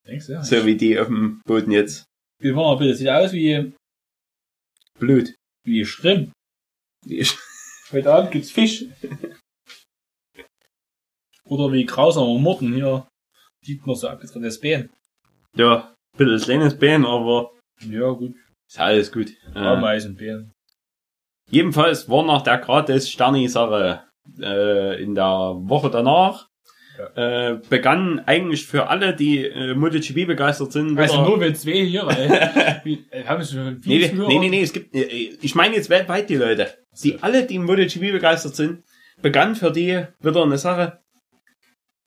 Denkst 0.08 0.28
du, 0.28 0.34
ja? 0.34 0.44
So 0.44 0.66
wie 0.66 0.76
die 0.76 1.00
auf 1.00 1.08
dem 1.08 1.42
Boden 1.46 1.72
jetzt. 1.72 2.06
Wie 2.40 2.56
war 2.56 2.72
ein 2.74 2.80
Bild? 2.80 2.98
Sieht 2.98 3.10
aus 3.10 3.34
wie, 3.34 3.74
Blöd. 5.00 5.36
wie 5.66 5.86
Schrimp. 5.86 6.32
Die 7.06 7.18
ist- 7.18 7.38
Heute 7.92 8.14
Abend 8.14 8.32
gibt's 8.32 8.52
Fisch. 8.52 8.86
Oder 11.46 11.72
wie 11.72 11.86
grausamer 11.86 12.38
Morden 12.40 12.74
hier. 12.74 13.08
Sieht 13.64 13.86
man 13.86 13.96
so 13.96 14.08
abgetrenntes 14.10 14.60
Bein. 14.60 14.90
Ja, 15.56 15.94
ein 16.14 16.18
bisschen 16.18 16.40
kleines 16.42 16.78
Bein, 16.78 17.06
aber 17.06 17.52
Ja, 17.82 18.10
gut. 18.12 18.36
ist 18.68 18.80
alles 18.80 19.12
gut. 19.12 19.30
Äh, 19.56 19.60
Ameisenbein. 19.60 20.52
jedenfalls 21.50 22.10
war 22.10 22.26
nach 22.26 22.42
der 22.42 22.58
gratis 22.58 23.10
Sterni-Sache 23.10 24.04
äh, 24.40 25.02
in 25.02 25.16
der 25.16 25.24
Woche 25.60 25.90
danach 25.90 26.48
äh, 27.16 27.56
begann 27.70 28.20
eigentlich 28.26 28.66
für 28.66 28.88
alle, 28.88 29.16
die 29.16 29.46
äh, 29.46 29.76
MotoGP 29.76 30.26
begeistert 30.26 30.72
sind, 30.72 30.98
Also 30.98 31.24
nur 31.24 31.40
wenn 31.40 31.54
zwei 31.54 31.86
hier, 31.86 32.06
weil, 32.08 32.82
wie, 32.84 33.06
äh, 33.12 33.24
haben 33.24 33.44
sie 33.44 33.54
schon 33.54 33.74
Nee, 33.76 33.80
viele 33.82 34.00
nee, 34.00 34.10
Zuhörer? 34.10 34.28
nee, 34.30 34.40
nee, 34.40 34.50
nee, 34.50 34.62
es 34.64 34.74
gibt, 34.74 34.96
äh, 34.96 35.04
ich 35.40 35.54
meine 35.56 35.76
jetzt 35.76 35.90
weltweit 35.92 36.28
die 36.30 36.36
Leute, 36.38 36.76
die 37.04 37.22
alle, 37.22 37.46
die 37.46 37.60
MotoGP 37.60 38.12
begeistert 38.14 38.56
sind, 38.56 38.84
begann 39.22 39.56
für 39.56 39.72
die 39.72 40.06
wieder 40.22 40.42
eine 40.44 40.58
Sache, 40.58 41.00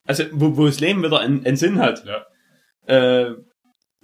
also 0.06 0.24
wo, 0.32 0.56
wo 0.56 0.66
das 0.66 0.80
Leben 0.80 1.04
wieder 1.04 1.20
einen, 1.20 1.46
einen 1.46 1.56
Sinn 1.56 1.78
hat. 1.80 2.04
Ja. 2.04 2.26
Äh, 2.90 3.34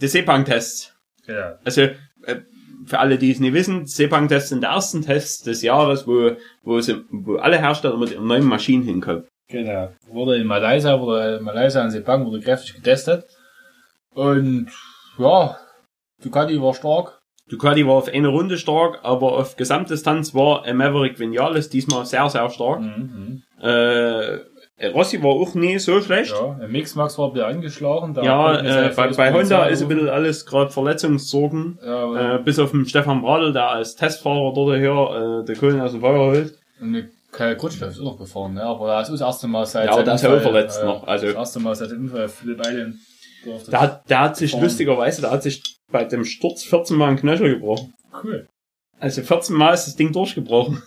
die 0.00 0.08
Sepang-Tests. 0.08 0.94
Ja. 1.26 1.58
Also 1.64 1.82
äh, 1.82 2.40
für 2.86 2.98
alle, 2.98 3.18
die 3.18 3.30
es 3.30 3.40
nicht 3.40 3.52
wissen, 3.52 3.86
Sepang-Tests 3.86 4.50
sind 4.50 4.62
die 4.62 4.66
ersten 4.66 5.02
Tests 5.02 5.42
des 5.42 5.62
Jahres, 5.62 6.06
wo, 6.06 6.36
wo, 6.62 6.80
sie, 6.80 7.04
wo 7.10 7.36
alle 7.36 7.58
Hersteller 7.58 7.96
mit 7.96 8.12
ihren 8.12 8.26
neuen 8.26 8.44
Maschinen 8.44 8.84
hinkommen. 8.84 9.24
Genau. 9.48 9.92
Wurde 10.08 10.36
in 10.36 10.46
Malaysia, 10.46 11.00
wurde 11.00 11.36
in 11.36 11.44
Malaysia 11.44 11.82
und 11.82 11.90
Sepang 11.90 12.24
wurde 12.26 12.40
kräftig 12.40 12.74
getestet. 12.74 13.24
Und, 14.14 14.68
ja, 15.18 15.56
Ducati 16.22 16.60
war 16.60 16.74
stark. 16.74 17.20
Ducati 17.48 17.86
war 17.86 17.94
auf 17.94 18.08
eine 18.08 18.28
Runde 18.28 18.58
stark, 18.58 19.00
aber 19.02 19.32
auf 19.32 19.56
Gesamtdistanz 19.56 20.34
war 20.34 20.72
Maverick 20.72 21.20
Vinales 21.20 21.68
diesmal 21.70 22.04
sehr, 22.04 22.28
sehr 22.28 22.50
stark. 22.50 22.80
Mhm. 22.80 23.42
Äh, 23.60 24.38
Rossi 24.92 25.22
war 25.22 25.30
auch 25.30 25.54
nie 25.54 25.78
so 25.78 26.00
schlecht. 26.02 26.32
Ja, 26.32 26.66
Mixmax 26.68 27.16
war 27.18 27.28
ein 27.28 27.32
bisschen 27.32 27.48
angeschlagen. 27.48 28.12
da 28.14 28.22
Ja, 28.22 28.62
wir 28.62 28.90
äh, 28.90 28.94
bei, 28.94 29.08
bei 29.08 29.32
Honda 29.32 29.66
ist 29.66 29.80
ein 29.82 29.88
bisschen 29.88 30.08
alles 30.10 30.44
gerade 30.44 30.70
Verletzungssorgen. 30.70 31.78
Ja, 31.82 32.36
Äh, 32.36 32.42
bis 32.42 32.58
auf 32.58 32.72
den 32.72 32.84
Stefan 32.86 33.22
Bradl, 33.22 33.52
der 33.54 33.70
als 33.70 33.94
Testfahrer 33.96 34.52
dort 34.54 34.76
hier 34.76 35.40
äh, 35.42 35.44
der 35.46 35.56
Kohlen 35.56 35.80
aus 35.80 35.92
dem 35.92 36.00
Feuer 36.02 36.26
holt. 36.32 36.58
und 36.80 37.08
Kai 37.32 37.54
Krutschlev 37.54 37.90
ist 37.90 38.00
auch 38.00 38.04
noch 38.04 38.18
gefahren, 38.18 38.54
ne? 38.54 38.62
aber 38.62 38.86
das 38.88 39.08
ist 39.10 39.20
das 39.20 39.26
erste 39.28 39.46
Mal 39.48 39.66
seit 39.66 39.88
Ja, 39.90 40.02
der 40.02 40.14
ist 40.14 40.24
auch 40.24 40.40
verletzt 40.40 40.80
äh, 40.82 40.86
noch, 40.86 41.06
also- 41.06 41.26
Das 41.26 41.34
erste 41.34 41.60
Mal 41.60 41.74
seit 41.74 41.90
dem 41.90 42.00
Unfall 42.02 42.28
Philipp 42.28 42.62
durfte. 43.44 43.70
Der 43.70 43.80
hat, 43.80 44.08
der 44.10 44.20
hat 44.20 44.36
sich 44.36 44.58
lustigerweise, 44.58 45.20
der 45.22 45.30
hat 45.32 45.42
sich 45.42 45.62
bei 45.90 46.04
dem 46.04 46.24
Sturz 46.24 46.64
14 46.64 46.96
Mal 46.96 47.08
einen 47.08 47.16
Knöchel 47.18 47.54
gebrochen. 47.54 47.92
Cool. 48.22 48.46
Also 48.98 49.22
14 49.22 49.54
Mal 49.56 49.72
ist 49.74 49.86
das 49.86 49.96
Ding 49.96 50.12
durchgebrochen. 50.12 50.82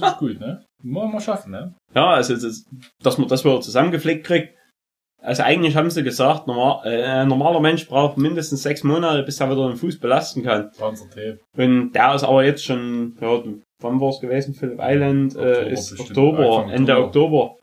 Das 0.00 0.12
ist 0.12 0.18
gut, 0.18 0.40
ne? 0.40 0.64
Muss 0.82 1.12
man 1.12 1.20
schaffen, 1.20 1.52
ne? 1.52 1.74
Ja, 1.94 2.10
also 2.10 2.34
das, 2.34 2.64
dass 3.02 3.18
man 3.18 3.28
das 3.28 3.44
wieder 3.44 3.60
zusammengepflegt 3.60 4.26
kriegt. 4.26 4.54
Also 5.22 5.42
eigentlich 5.42 5.74
haben 5.74 5.88
sie 5.88 6.02
gesagt, 6.02 6.46
normal, 6.46 6.82
äh, 6.86 7.02
ein 7.02 7.28
normaler 7.28 7.60
Mensch 7.60 7.86
braucht 7.88 8.18
mindestens 8.18 8.62
sechs 8.62 8.84
Monate, 8.84 9.22
bis 9.22 9.40
er 9.40 9.50
wieder 9.50 9.68
den 9.68 9.76
Fuß 9.76 9.98
belasten 9.98 10.42
kann. 10.42 10.70
Und 11.56 11.92
der 11.94 12.14
ist 12.14 12.24
aber 12.24 12.44
jetzt 12.44 12.64
schon, 12.64 13.16
ja, 13.20 13.42
wann 13.80 14.00
war 14.00 14.10
es 14.10 14.20
gewesen? 14.20 14.52
Phillip 14.54 14.78
Island 14.82 15.34
äh, 15.34 15.38
Oktober 15.38 15.70
ist 15.70 16.00
Oktober, 16.00 16.58
Anfang 16.58 16.70
Ende 16.70 16.98
Oktober. 16.98 17.56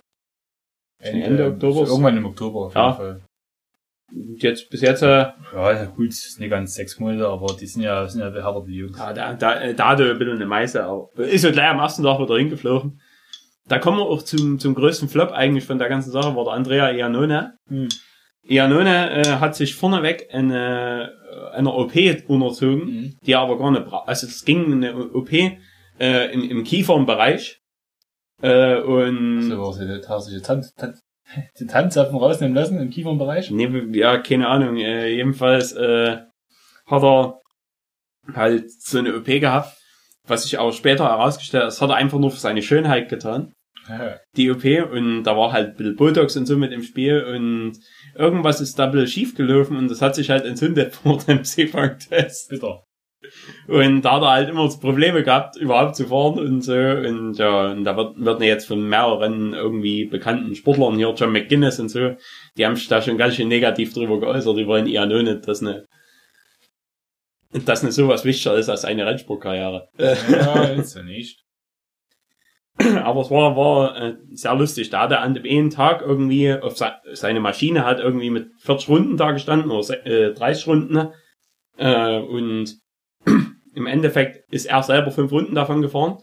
Ende, 1.00 1.48
Oktober. 1.48 1.88
Irgendwann 1.88 2.18
im 2.18 2.26
Oktober 2.26 2.60
auf 2.62 2.76
jeden 2.76 2.86
Ja. 2.86 2.94
Fall. 2.94 3.22
Und 4.14 4.44
jetzt 4.44 4.70
bis 4.70 4.82
jetzt, 4.82 5.04
äh, 5.04 5.08
Ja, 5.54 5.72
ja 5.72 5.86
gut, 5.86 6.10
ist 6.10 6.40
nicht 6.40 6.50
ganz 6.50 6.74
sechs 6.76 7.00
Monate, 7.00 7.28
aber 7.28 7.56
die 7.60 7.66
sind 7.66 7.82
ja, 7.84 8.08
sind 8.08 8.22
ja 8.22 8.32
härter 8.32 8.64
die 8.68 8.76
Jungs. 8.76 8.98
ja, 8.98 9.14
da, 9.14 9.34
da, 9.34 9.62
äh, 9.62 9.74
da 9.74 9.90
hat 9.90 10.00
er 10.00 10.12
ein 10.12 10.18
bisschen 10.20 10.36
eine 10.36 10.46
Meise, 10.46 10.84
aber 10.84 11.10
ist 11.18 11.44
ja 11.44 11.52
gleich 11.52 11.70
am 11.70 11.80
ersten 11.80 12.04
Tag 12.04 12.20
wieder 12.20 12.38
hingeflogen. 12.38 13.01
Da 13.72 13.80
kommen 13.80 14.00
wir 14.00 14.06
auch 14.06 14.22
zum, 14.22 14.60
zum 14.60 14.76
größten 14.76 15.08
Flop 15.08 15.32
eigentlich 15.32 15.64
von 15.64 15.80
der 15.80 15.88
ganzen 15.88 16.12
Sache, 16.12 16.36
war 16.36 16.44
der 16.44 16.54
Andrea 16.54 16.92
Iannone. 16.92 17.56
Hm. 17.70 17.88
Iannone 18.44 19.22
äh, 19.22 19.26
hat 19.40 19.56
sich 19.56 19.76
vorneweg 19.76 20.28
eine, 20.34 21.14
eine 21.54 21.72
OP 21.72 21.94
unterzogen, 22.28 22.86
Mhm. 22.86 23.18
die 23.26 23.32
er 23.32 23.40
aber 23.40 23.58
gar 23.58 23.72
nicht 23.72 23.86
braucht. 23.86 24.10
Also 24.10 24.28
es 24.28 24.44
ging 24.44 24.74
eine 24.74 24.94
OP 25.14 25.32
äh, 25.32 26.34
im, 26.34 26.44
im 26.50 26.64
Kiefernbereich. 26.66 27.62
Äh, 28.42 28.82
und 28.82 29.44
So 29.44 29.62
war 29.62 29.72
sie, 29.72 29.88
da 29.88 30.10
hast 30.10 30.28
du 30.30 30.34
die 30.36 30.42
Tanz, 30.42 30.74
Tanz, 30.74 31.00
die 31.60 31.66
Tanzapfen 31.68 32.18
rausnehmen 32.18 32.56
lassen 32.56 32.78
im 32.78 32.90
Kiefernbereich. 32.90 33.52
Nee, 33.52 33.70
ja, 33.94 34.18
keine 34.18 34.50
Ahnung. 34.50 34.76
Äh, 34.78 35.14
jedenfalls 35.16 35.72
äh, 35.72 36.18
hat 36.88 37.04
er 37.04 37.40
halt 38.34 38.70
so 38.70 38.98
eine 38.98 39.16
OP 39.16 39.28
gehabt, 39.28 39.78
was 40.28 40.44
sich 40.44 40.58
auch 40.58 40.74
später 40.74 41.06
herausgestellt 41.06 41.64
hat, 41.64 41.68
das 41.70 41.82
hat 41.82 41.90
er 41.90 41.96
einfach 41.96 42.20
nur 42.20 42.32
für 42.32 42.40
seine 42.40 42.62
Schönheit 42.64 43.08
getan. 43.08 43.54
die 44.38 44.52
OP. 44.52 44.64
Und 44.92 45.24
da 45.24 45.38
war 45.38 45.52
halt 45.52 45.70
ein 45.70 45.76
bisschen 45.76 45.96
Botox 45.96 46.38
und 46.38 46.46
so 46.46 46.58
mit 46.58 46.72
im 46.72 46.84
Spiel 46.84 47.24
und 47.24 47.74
irgendwas 48.16 48.62
ist 48.62 48.78
da 48.78 48.86
ein 48.86 48.92
bisschen 48.92 49.08
schief 49.08 49.36
gelaufen 49.36 49.78
und 49.78 49.90
das 49.90 50.02
hat 50.02 50.16
sich 50.16 50.30
halt 50.30 50.46
entzündet 50.46 50.96
vor 50.96 51.18
dem 51.20 51.44
Seefang-Test. 51.44 52.50
Bitter. 52.50 52.84
Und 53.68 54.02
da 54.02 54.14
hat 54.14 54.24
er 54.24 54.32
halt 54.32 54.50
immer 54.50 54.68
Probleme 54.68 55.24
gehabt, 55.24 55.56
überhaupt 55.56 55.96
zu 55.96 56.08
fahren 56.08 56.40
und 56.40 56.62
so. 56.62 56.74
Und 56.74 57.38
ja, 57.38 57.72
und 57.72 57.84
da 57.84 57.96
wird, 57.96 58.18
wird 58.18 58.42
jetzt 58.42 58.66
von 58.66 58.82
mehreren 58.88 59.54
irgendwie 59.54 60.06
bekannten 60.06 60.56
Sportlern 60.56 60.98
hier, 60.98 61.14
John 61.16 61.32
McGuinness 61.32 61.80
und 61.80 61.90
so, 61.90 62.16
die 62.58 62.66
haben 62.66 62.76
sich 62.76 62.88
da 62.88 63.02
schon 63.02 63.18
ganz 63.18 63.36
schön 63.36 63.48
negativ 63.48 63.94
drüber 63.94 64.20
geäußert. 64.20 64.58
Die 64.58 64.66
wollen 64.66 64.88
eher 64.88 65.06
nur 65.06 65.22
nicht, 65.22 65.48
dass 65.48 65.62
eine, 65.62 65.86
dass 67.54 67.84
eine 67.84 67.92
sowas 67.92 68.26
wichtiger 68.26 68.56
ist 68.56 68.70
als 68.70 68.86
eine 68.86 69.06
Rennsportkarriere. 69.06 69.88
Ja, 69.98 70.64
ist 70.74 70.96
ja 70.96 71.04
nicht. 71.04 71.44
Aber 73.04 73.22
es 73.22 73.32
war, 73.32 73.56
war 73.56 74.02
äh, 74.02 74.18
sehr 74.32 74.56
lustig. 74.56 74.90
Da 74.90 75.02
hat 75.02 75.12
er 75.12 75.22
an 75.22 75.34
dem 75.34 75.46
einen 75.46 75.70
Tag 75.70 76.02
irgendwie 76.02 76.54
auf 76.54 76.78
se 76.78 76.92
seine 77.14 77.40
Maschine 77.40 77.86
hat 77.86 78.00
irgendwie 78.00 78.30
mit 78.30 78.52
40 78.60 78.90
Runden 78.90 79.18
da 79.18 79.32
gestanden 79.32 79.72
oder 79.72 80.06
äh, 80.06 80.34
30 80.34 80.68
Runden. 80.68 81.10
Äh, 81.78 82.18
und 82.20 82.80
im 83.76 83.86
Endeffekt 83.86 84.52
ist 84.52 84.66
er 84.66 84.84
selber 84.84 85.12
fünf 85.12 85.32
Runden 85.32 85.56
davon 85.56 85.82
gefahren. 85.82 86.18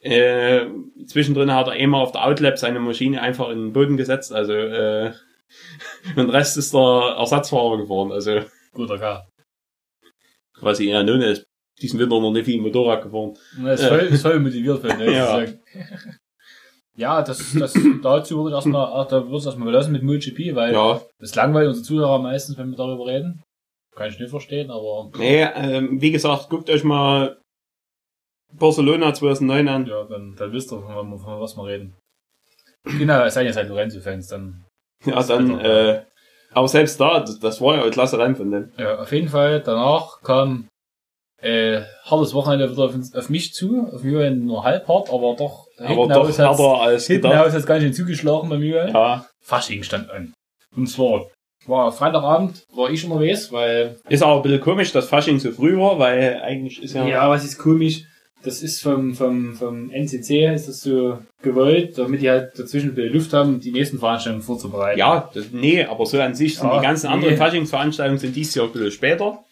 Äh, 0.00 0.66
zwischendrin 1.06 1.52
hat 1.52 1.68
er 1.68 1.72
einmal 1.72 2.02
auf 2.02 2.12
der 2.12 2.24
Outlap 2.24 2.58
seine 2.58 2.80
Maschine 2.80 3.22
einfach 3.22 3.48
in 3.48 3.58
den 3.58 3.72
Boden 3.72 3.96
gesetzt. 3.96 4.32
Also 4.32 4.52
äh, 4.52 5.12
und 6.10 6.16
den 6.16 6.30
Rest 6.30 6.56
ist 6.56 6.74
der 6.74 7.14
Ersatzfahrer 7.18 7.78
gefahren. 7.78 8.12
Also 8.12 8.40
Guter 8.72 8.98
Kerl. 8.98 9.26
quasi 10.54 10.90
ja 10.90 11.02
nun 11.02 11.22
ist 11.22 11.46
diesen 11.80 11.98
Winter 12.00 12.20
noch 12.20 12.30
nicht 12.32 12.44
viel 12.46 12.60
Motorrad 12.60 13.02
gefahren. 13.02 13.34
Er 13.64 13.74
ist 13.74 13.84
voll, 13.84 13.98
ist 13.98 14.22
voll 14.22 14.40
motiviert 14.40 14.80
für 14.80 14.88
ne? 14.96 15.12
Ja. 15.12 15.44
Ja. 16.96 17.22
Das, 17.22 17.52
das, 17.58 17.74
dazu 18.02 18.36
würde 18.38 18.50
ich 18.50 18.54
erstmal, 18.54 18.86
ach, 18.92 19.06
da 19.08 19.24
würde 19.24 19.36
ich 19.38 19.46
erstmal 19.46 19.66
belassen 19.66 19.92
mit 19.92 20.02
MotoGP, 20.02 20.54
weil 20.54 20.72
Ja, 20.72 21.00
das 21.18 21.34
langweilt 21.34 21.68
unsere 21.68 21.84
Zuhörer 21.84 22.18
meistens, 22.20 22.56
wenn 22.58 22.70
wir 22.70 22.76
darüber 22.76 23.06
reden. 23.06 23.42
Kann 23.94 24.08
ich 24.10 24.18
nicht 24.18 24.30
verstehen, 24.30 24.70
aber 24.70 25.10
Nee, 25.18 25.42
ähm, 25.54 26.00
wie 26.00 26.10
gesagt, 26.10 26.48
guckt 26.50 26.68
euch 26.70 26.84
mal 26.84 27.38
Barcelona 28.52 29.12
2009 29.14 29.68
an. 29.68 29.86
ja, 29.86 30.04
dann, 30.04 30.34
dann 30.36 30.52
wisst 30.52 30.72
ihr, 30.72 30.80
von, 30.80 31.18
von 31.18 31.40
was 31.40 31.56
wir 31.56 31.64
reden. 31.66 31.94
Genau, 32.84 33.24
es 33.24 33.34
seien 33.34 33.46
jetzt 33.46 33.56
halt 33.56 33.68
Lorenzo-Fans, 33.68 34.28
dann. 34.28 34.64
Ja, 35.04 35.22
dann, 35.22 35.58
äh, 35.60 36.04
aber 36.52 36.68
selbst 36.68 36.98
da, 37.00 37.20
das, 37.20 37.38
das 37.40 37.60
war 37.60 37.76
ja 37.76 37.84
ein 37.84 37.90
klasse 37.90 38.18
Rennen 38.18 38.36
von 38.36 38.50
dem. 38.50 38.70
Ja, 38.78 38.98
auf 39.00 39.12
jeden 39.12 39.28
Fall, 39.28 39.60
danach 39.60 40.22
kam, 40.22 40.68
äh, 41.42 41.82
hartes 42.04 42.32
Wochenende 42.34 42.70
wieder 42.70 42.84
auf, 42.84 42.94
uns- 42.94 43.14
auf 43.14 43.28
mich 43.28 43.52
zu, 43.52 43.88
auf 43.92 44.02
Mühe 44.02 44.30
nur 44.30 44.64
halb 44.64 44.88
hart, 44.88 45.10
aber 45.10 45.34
doch, 45.38 45.66
Aber 45.78 46.08
doch 46.08 46.26
härter 46.38 46.80
als 46.80 47.06
hinten 47.06 47.28
gedacht. 47.28 47.46
raus 47.46 47.52
hat's 47.52 47.66
ganz 47.66 47.82
schön 47.82 47.92
zugeschlagen 47.92 48.48
bei 48.48 48.58
mir. 48.58 48.88
Ja, 48.88 49.26
Fasching 49.42 49.82
stand 49.82 50.10
an. 50.10 50.32
Und 50.74 50.86
zwar 50.88 51.26
war 51.66 51.90
Freitagabend, 51.92 52.62
war 52.74 52.90
ich 52.90 53.04
unterwegs, 53.04 53.50
weil 53.52 53.96
Ist 54.08 54.22
aber 54.22 54.36
ein 54.36 54.42
bisschen 54.42 54.60
komisch, 54.60 54.92
dass 54.92 55.08
Fasching 55.08 55.38
so 55.38 55.50
früh 55.52 55.76
war, 55.76 55.98
weil 55.98 56.40
eigentlich 56.42 56.82
ist 56.82 56.94
ja... 56.94 57.06
Ja, 57.06 57.28
was 57.28 57.44
ist 57.44 57.58
komisch? 57.58 58.04
Das 58.44 58.62
ist 58.62 58.80
vom, 58.82 59.14
vom, 59.14 59.54
vom 59.54 59.90
NCC 59.90 60.54
ist 60.54 60.68
das 60.68 60.80
so 60.80 61.18
gewollt, 61.42 61.98
damit 61.98 62.20
die 62.20 62.30
halt 62.30 62.56
dazwischen 62.56 62.90
ein 62.90 62.94
bisschen 62.94 63.12
Luft 63.14 63.32
haben, 63.32 63.58
die 63.58 63.72
nächsten 63.72 63.98
Veranstaltungen 63.98 64.44
vorzubereiten. 64.44 64.98
Ja, 65.00 65.28
das, 65.34 65.46
nee, 65.50 65.82
aber 65.84 66.06
so 66.06 66.20
an 66.20 66.34
sich 66.34 66.56
sind 66.56 66.68
Ja, 66.68 66.78
die 66.78 66.84
ganzen 66.86 67.08
nee. 67.08 67.12
anderen 67.14 67.36
Faschingsveranstaltungen 67.36 68.20
sind 68.20 68.36
dieses 68.36 68.54
Jahr 68.54 68.66
ein 68.66 68.72
bisschen 68.72 68.92
später. 68.92 69.42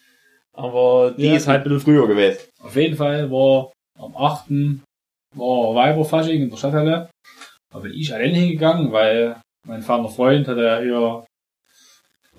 Aber 0.55 1.11
die 1.17 1.25
Ja. 1.25 1.35
ist 1.35 1.47
halt 1.47 1.59
ein 1.61 1.63
bisschen 1.63 1.81
früher 1.81 2.07
gewesen. 2.07 2.39
Auf 2.61 2.75
jeden 2.75 2.95
Fall 2.95 3.29
war 3.31 3.71
am 3.99 4.15
8. 4.15 4.49
war 5.35 5.75
Weiberfasching 5.75 6.43
in 6.43 6.49
der 6.49 6.57
Stadthalle. 6.57 7.09
Da 7.71 7.79
bin 7.79 7.93
ich 7.93 8.13
allein 8.13 8.33
hingegangen, 8.33 8.91
weil 8.91 9.35
mein 9.67 9.81
ferner 9.81 10.09
Freund 10.09 10.47
hatte 10.47 10.63
ja 10.63 10.79
hier 10.79 11.25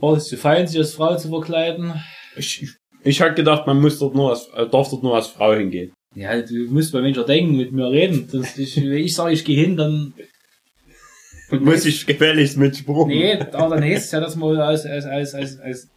war 0.01 0.13
es 0.17 0.29
zu 0.29 0.37
fein, 0.37 0.67
sich 0.67 0.79
als 0.79 0.95
Frau 0.95 1.17
zu 1.17 1.29
verkleiden. 1.29 1.93
Ich, 2.37 2.63
ich, 2.63 2.71
ich 3.03 3.21
hab 3.23 3.35
gedacht, 3.35 3.67
man 3.67 3.81
muss 3.81 3.99
dort 3.99 4.15
nur 4.15 4.31
als, 4.31 4.47
äh, 4.55 4.67
darf 4.69 4.91
dort 4.91 5.03
nur 5.03 5.15
als 5.15 5.29
Frau 5.29 5.55
hingehen. 5.55 5.93
Ja, 6.15 6.41
du 6.41 6.55
musst 6.71 6.93
bei 6.93 7.01
Menschen 7.01 7.27
denken, 7.27 7.57
mit 7.57 7.73
mir 7.73 7.91
reden. 7.91 8.29
Das, 8.33 8.57
ich, 8.59 8.77
wenn 8.77 8.93
ich 8.93 9.15
sage, 9.15 9.33
ich 9.33 9.45
gehe 9.45 9.59
hin, 9.63 9.77
dann 9.77 10.15
muss 11.61 11.85
ich 11.87 12.07
gefälligst 12.07 12.57
mit 12.57 12.77
Spruch. 12.77 13.07
Nee, 13.07 13.39
aber 13.53 13.77
dann 13.77 13.85
heißt 13.85 14.07
es 14.07 14.13
ja, 14.13 14.21
dass 14.21 14.37
man 14.37 14.57
als, 14.59 14.85
als, 14.87 15.05
als, 15.05 15.35
als, 15.35 15.59
als, 15.61 15.89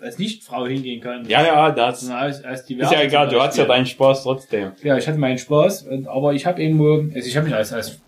als 0.00 0.18
Nicht-Frau 0.18 0.66
hingehen 0.66 1.00
kann. 1.00 1.28
Ja, 1.28 1.42
ja, 1.44 1.70
das 1.70 2.08
als, 2.08 2.44
als 2.44 2.60
ist 2.68 2.70
ja 2.92 3.02
egal, 3.02 3.28
du 3.28 3.40
hast 3.40 3.56
ja 3.56 3.64
deinen 3.64 3.86
Spaß 3.86 4.22
trotzdem. 4.22 4.72
Ja, 4.82 4.96
ich 4.96 5.06
hatte 5.08 5.18
meinen 5.18 5.38
Spaß, 5.38 5.82
und- 5.84 6.06
aber 6.08 6.32
ich 6.34 6.46
habe 6.46 6.62
irgendwo, 6.62 6.94
also 7.14 7.28
ich 7.28 7.36
habe 7.36 7.46
mich 7.46 7.54
als, 7.54 7.72
als, 7.72 7.98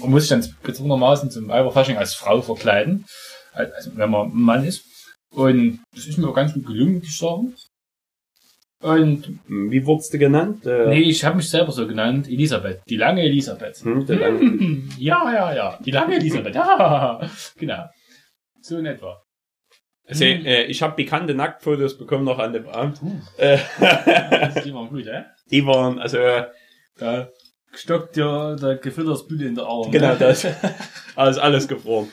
man 0.00 0.10
muss 0.10 0.22
sich 0.22 0.30
dann 0.30 0.54
gezwungenermaßen 0.62 1.30
zum 1.30 1.48
Weiberfasching 1.48 1.96
als 1.96 2.14
Frau 2.14 2.42
verkleiden, 2.42 3.06
als, 3.52 3.72
also 3.74 3.90
wenn 3.96 4.10
man 4.10 4.28
ein 4.30 4.40
Mann 4.40 4.64
ist. 4.64 4.84
Und 5.30 5.80
das 5.94 6.06
ist 6.06 6.18
mir 6.18 6.28
auch 6.28 6.34
ganz 6.34 6.52
gut 6.54 6.66
gelungen, 6.66 6.94
muss 6.96 7.04
ich 7.04 7.16
sagen. 7.18 7.54
Und 8.80 9.40
Wie 9.48 9.84
wurdest 9.86 10.14
du 10.14 10.18
genannt? 10.18 10.64
Äh, 10.64 10.86
nee, 10.88 11.00
ich 11.00 11.24
habe 11.24 11.36
mich 11.36 11.50
selber 11.50 11.72
so 11.72 11.86
genannt, 11.86 12.28
Elisabeth, 12.28 12.80
die 12.88 12.96
lange 12.96 13.22
Elisabeth. 13.22 13.78
hm, 13.82 14.06
der 14.06 14.16
Lang- 14.18 14.38
Hm, 14.38 14.88
Ja, 14.98 15.32
ja, 15.32 15.52
ja, 15.54 15.78
die 15.84 15.90
lange 15.90 16.14
Elisabeth, 16.16 16.54
ja, 16.54 17.20
genau. 17.56 17.84
So 18.60 18.78
in 18.78 18.86
etwa. 18.86 19.20
Also, 20.08 20.24
äh, 20.24 20.64
ich 20.64 20.80
habe 20.82 20.96
bekannte 20.96 21.34
Nacktfotos 21.34 21.98
bekommen 21.98 22.24
noch 22.24 22.38
an 22.38 22.52
dem 22.54 22.66
Abend. 22.68 22.98
Äh, 23.36 23.58
Die 24.64 24.72
waren 24.74 24.88
gut, 24.88 25.04
hä? 25.06 25.24
die 25.50 25.64
waren, 25.66 25.98
also, 25.98 26.16
äh, 26.18 26.46
Da 26.98 27.28
stockt 27.74 28.16
ja 28.16 28.56
der 28.56 28.76
Gefüttersbüte 28.76 29.44
in 29.44 29.54
der 29.54 29.64
Arm. 29.66 29.90
genau 29.90 30.14
das. 30.14 30.46
Alles, 31.14 31.36
alles 31.38 31.68
gefroren. 31.68 32.08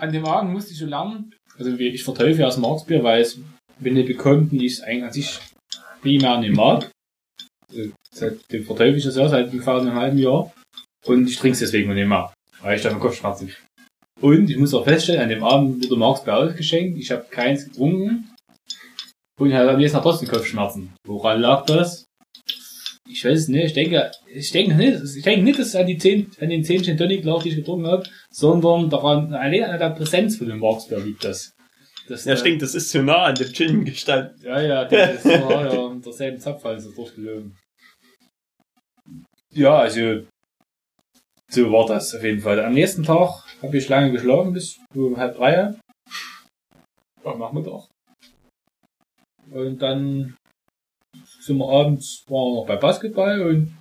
An 0.00 0.12
dem 0.12 0.24
Abend 0.26 0.52
musste 0.52 0.72
ich 0.72 0.78
so 0.78 0.86
lernen, 0.86 1.32
also 1.58 1.70
ich 1.76 2.02
verteufel 2.02 2.40
ja 2.40 2.46
das 2.46 2.56
Marksbier, 2.58 3.04
weil 3.04 3.20
es, 3.22 3.38
wenn 3.78 3.96
ihr 3.96 4.04
bekommt, 4.04 4.50
die 4.52 4.66
ich 4.66 4.82
eigentlich 4.82 5.04
an 5.04 5.12
sich 5.12 5.38
primär 6.02 6.38
nicht 6.38 6.54
mag. 6.56 6.90
Also, 7.70 7.90
Seitdem 8.10 8.64
verteufel 8.64 8.96
ich 8.96 9.04
das 9.04 9.16
ja 9.16 9.28
seit 9.28 9.50
ungefähr 9.52 9.74
einem 9.76 9.94
halben 9.94 10.18
Jahr. 10.18 10.52
Und 11.06 11.28
ich 11.28 11.36
trinke 11.38 11.54
es 11.54 11.60
deswegen 11.60 11.92
nicht 11.94 12.06
mehr, 12.08 12.32
weil 12.62 12.76
ich 12.76 12.82
dann 12.82 12.98
Kopfschmerzen. 12.98 13.52
Und 14.20 14.48
ich 14.48 14.56
muss 14.56 14.74
auch 14.74 14.84
feststellen, 14.84 15.22
an 15.22 15.28
dem 15.28 15.44
Abend 15.44 15.84
wurde 15.84 15.96
Marksbier 15.96 16.36
ausgeschenkt, 16.36 16.98
ich 16.98 17.10
habe 17.10 17.26
keins 17.30 17.64
getrunken. 17.64 18.30
Und 19.38 19.48
ich 19.50 19.54
hatte 19.54 19.70
am 19.70 19.78
nächsten 19.78 19.96
Tag 19.96 20.04
trotzdem 20.04 20.28
Kopfschmerzen. 20.28 20.92
Woran 21.04 21.40
lag 21.40 21.66
das? 21.66 22.06
Ich 23.08 23.24
weiß 23.24 23.38
es 23.38 23.48
nicht. 23.48 23.66
Ich 23.66 23.72
denke, 23.74 24.10
ich 24.26 24.50
denke 24.50 24.74
nicht, 24.76 25.16
ich 25.16 25.22
denke 25.22 25.44
nicht, 25.44 25.58
dass 25.58 25.68
es 25.68 25.76
an 25.76 25.86
die 25.86 25.98
10, 25.98 26.30
an 26.40 26.48
den 26.48 26.64
10 26.64 26.84
Gin 26.84 26.96
Tonic 26.96 27.24
lag, 27.24 27.42
die 27.42 27.50
ich 27.50 27.56
getrunken 27.56 27.86
habe, 27.86 28.04
sondern 28.30 28.88
daran, 28.88 29.34
allein 29.34 29.64
an 29.64 29.78
der 29.78 29.90
Präsenz 29.90 30.36
von 30.36 30.48
dem 30.48 30.60
Marksbier 30.60 31.00
liegt 31.00 31.24
das. 31.24 31.52
das 32.08 32.24
Ja, 32.24 32.36
stimmt, 32.36 32.62
das 32.62 32.74
ist 32.74 32.90
so 32.90 33.02
nah 33.02 33.24
an 33.24 33.34
dem 33.34 33.52
Gin 33.52 33.84
gestanden. 33.84 34.40
Ja, 34.42 34.60
ja, 34.60 34.84
das 34.84 35.24
war 35.24 35.72
ja 35.72 35.80
unter 35.80 36.12
selben 36.12 36.38
Zapfhall 36.38 36.80
so 36.80 36.92
durchgelöst. 36.92 37.50
Ja, 39.52 39.78
also, 39.78 40.22
so 41.50 41.70
war 41.70 41.86
das 41.86 42.14
auf 42.14 42.24
jeden 42.24 42.40
Fall. 42.40 42.64
Am 42.64 42.72
nächsten 42.72 43.02
Tag 43.02 43.44
habe 43.64 43.76
ich 43.76 43.88
lange 43.88 44.12
geschlafen, 44.12 44.52
bis 44.52 44.78
um 44.94 45.16
halb 45.16 45.36
drei. 45.36 45.74
Am 47.24 47.38
Nachmittag. 47.38 47.88
Und 49.50 49.80
dann 49.80 50.36
sind 51.40 51.58
wir 51.58 51.68
abends, 51.68 52.24
waren 52.28 52.52
wir 52.52 52.60
noch 52.60 52.66
bei 52.66 52.76
Basketball 52.76 53.40
und 53.42 53.76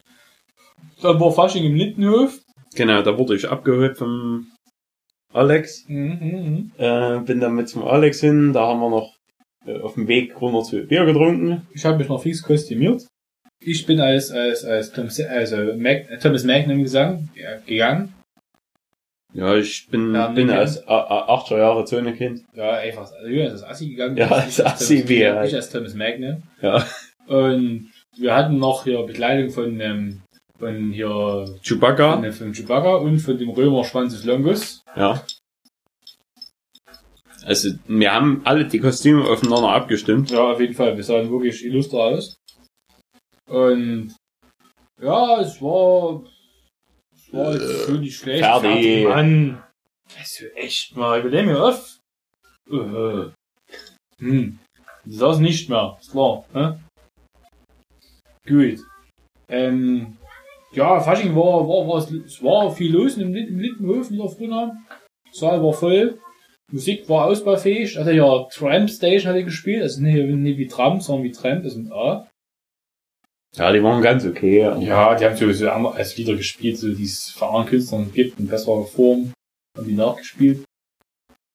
dann 1.01 1.19
war 1.19 1.31
Fasching 1.31 1.65
im 1.65 1.75
Lindenhof. 1.75 2.39
Genau, 2.75 3.01
da 3.01 3.17
wurde 3.17 3.35
ich 3.35 3.49
abgeholt 3.49 3.97
vom 3.97 4.51
Alex. 5.33 5.85
Mhm, 5.87 6.19
mhm. 6.21 6.71
Äh, 6.77 7.19
bin 7.19 7.39
dann 7.39 7.55
mit 7.55 7.69
zum 7.69 7.83
Alex 7.83 8.21
hin, 8.21 8.53
da 8.53 8.67
haben 8.67 8.79
wir 8.79 8.89
noch 8.89 9.15
äh, 9.65 9.79
auf 9.81 9.95
dem 9.95 10.07
Weg 10.07 10.39
runter 10.39 10.63
zu 10.63 10.85
Bier 10.85 11.05
getrunken. 11.05 11.67
Ich 11.73 11.85
habe 11.85 11.97
mich 11.97 12.07
noch 12.07 12.21
fix 12.21 12.41
kostümiert. 12.41 13.05
Ich 13.65 13.85
bin 13.85 13.99
als, 14.01 14.31
als, 14.31 14.65
als 14.65 14.91
Tom, 14.91 15.09
also 15.29 15.57
Mac, 15.77 16.19
Thomas 16.21 16.43
Magnum 16.43 16.83
gesang, 16.83 17.29
ja, 17.35 17.59
gegangen. 17.65 18.13
Ja, 19.33 19.55
ich 19.55 19.87
bin, 19.89 20.13
Ja, 20.13 20.27
bin 20.27 20.49
als 20.51 20.87
8 20.87 21.49
Jahre 21.51 21.85
Zonekind. 21.85 22.43
Ja, 22.53 22.71
einfach, 22.73 23.11
also 23.11 23.27
Julian 23.27 23.47
ist 23.47 23.63
als 23.63 23.71
Assi 23.71 23.89
gegangen. 23.89 24.15
Ja, 24.17 24.27
als 24.29 24.61
Assi, 24.63 25.07
wie 25.09 25.21
er. 25.21 25.43
Ich 25.43 25.55
als 25.55 25.69
Thomas 25.71 25.95
Magnum. 25.95 26.43
Ja. 26.61 26.85
Und 27.25 27.91
wir 28.17 28.35
hatten 28.35 28.57
noch 28.59 28.83
hier 28.83 29.01
Begleitung 29.03 29.49
von, 29.49 29.79
ähm, 29.81 30.21
von 30.59 30.91
hier, 30.91 31.07
von, 31.07 31.59
Chewbacca. 31.63 32.17
dem- 32.17 32.31
von 32.31 32.53
Chewbacca 32.53 32.95
und 32.97 33.19
von 33.19 33.37
dem 33.37 33.49
Römer 33.49 33.83
Schwanzus 33.83 34.23
Longus. 34.23 34.83
Ja. 34.95 35.23
Also, 37.45 37.71
wir 37.87 38.13
haben 38.13 38.41
alle 38.45 38.65
die 38.67 38.79
Kostüme 38.79 39.27
aufeinander 39.27 39.69
abgestimmt. 39.69 40.31
Ja, 40.31 40.51
auf 40.51 40.59
jeden 40.61 40.73
Fall. 40.75 40.95
Wir 40.95 41.03
sahen 41.03 41.29
wirklich 41.31 41.65
illustre 41.65 42.01
aus. 42.01 42.37
Und, 43.49 44.15
ja, 45.01 45.41
es 45.41 45.61
war, 45.61 46.23
war 47.33 47.53
jetzt 47.53 47.87
so 47.87 47.93
nicht 47.93 48.17
schlecht. 48.17 48.43
fertig. 48.43 49.07
Mann. 49.07 49.63
Also 50.17 50.45
echt 50.55 50.95
mal, 50.95 51.19
überlebe 51.19 51.47
mir 51.47 51.63
auf. 51.63 51.99
Äh. 52.69 53.31
Hm. 54.19 54.59
Das 55.05 55.15
saß 55.15 55.39
nicht 55.39 55.69
mehr, 55.69 55.97
ist 55.99 56.11
klar, 56.11 56.45
ne? 56.53 56.79
Gut. 58.47 58.79
Ähm, 59.49 60.17
ja, 60.71 60.99
Fasching 60.99 61.35
war, 61.35 61.67
war, 61.67 61.87
war, 61.87 61.97
es 61.97 62.43
war 62.43 62.71
viel 62.71 62.93
los 62.93 63.17
im, 63.17 63.35
im 63.35 63.59
Littenhof 63.59 64.09
in 64.09 64.17
der 64.17 64.29
Frühnacht. 64.29 64.73
Saal 65.31 65.61
war 65.63 65.73
voll. 65.73 66.19
Musik 66.71 67.07
war 67.09 67.25
ausbaufähig. 67.25 67.97
Also 67.97 68.11
ja, 68.11 68.47
Tramp 68.51 68.89
Station 68.89 69.31
hatte 69.31 69.43
gespielt. 69.43 69.81
Also 69.81 70.01
nicht, 70.01 70.15
nicht 70.15 70.57
wie 70.57 70.67
Tramp, 70.67 71.01
sondern 71.03 71.25
wie 71.25 71.31
Tramp, 71.31 71.63
das 71.63 71.73
ist 71.73 71.83
mit 71.83 71.91
A. 71.91 72.27
Ja, 73.55 73.71
die 73.71 73.83
waren 73.83 74.01
ganz 74.01 74.25
okay. 74.25 74.59
Ja, 74.59 75.15
die 75.15 75.25
haben 75.25 75.35
so, 75.37 75.51
so 75.51 75.69
andere- 75.69 75.93
als 75.95 76.17
Lieder 76.17 76.35
gespielt, 76.35 76.77
so 76.77 76.91
die 76.93 77.03
es 77.03 77.29
für 77.29 77.47
andere 77.47 77.65
Künstlern 77.65 78.11
gibt, 78.11 78.39
in 78.39 78.47
besserer 78.47 78.83
Form. 78.85 79.31
Haben 79.77 79.87
die 79.87 79.93
nachgespielt. 79.93 80.63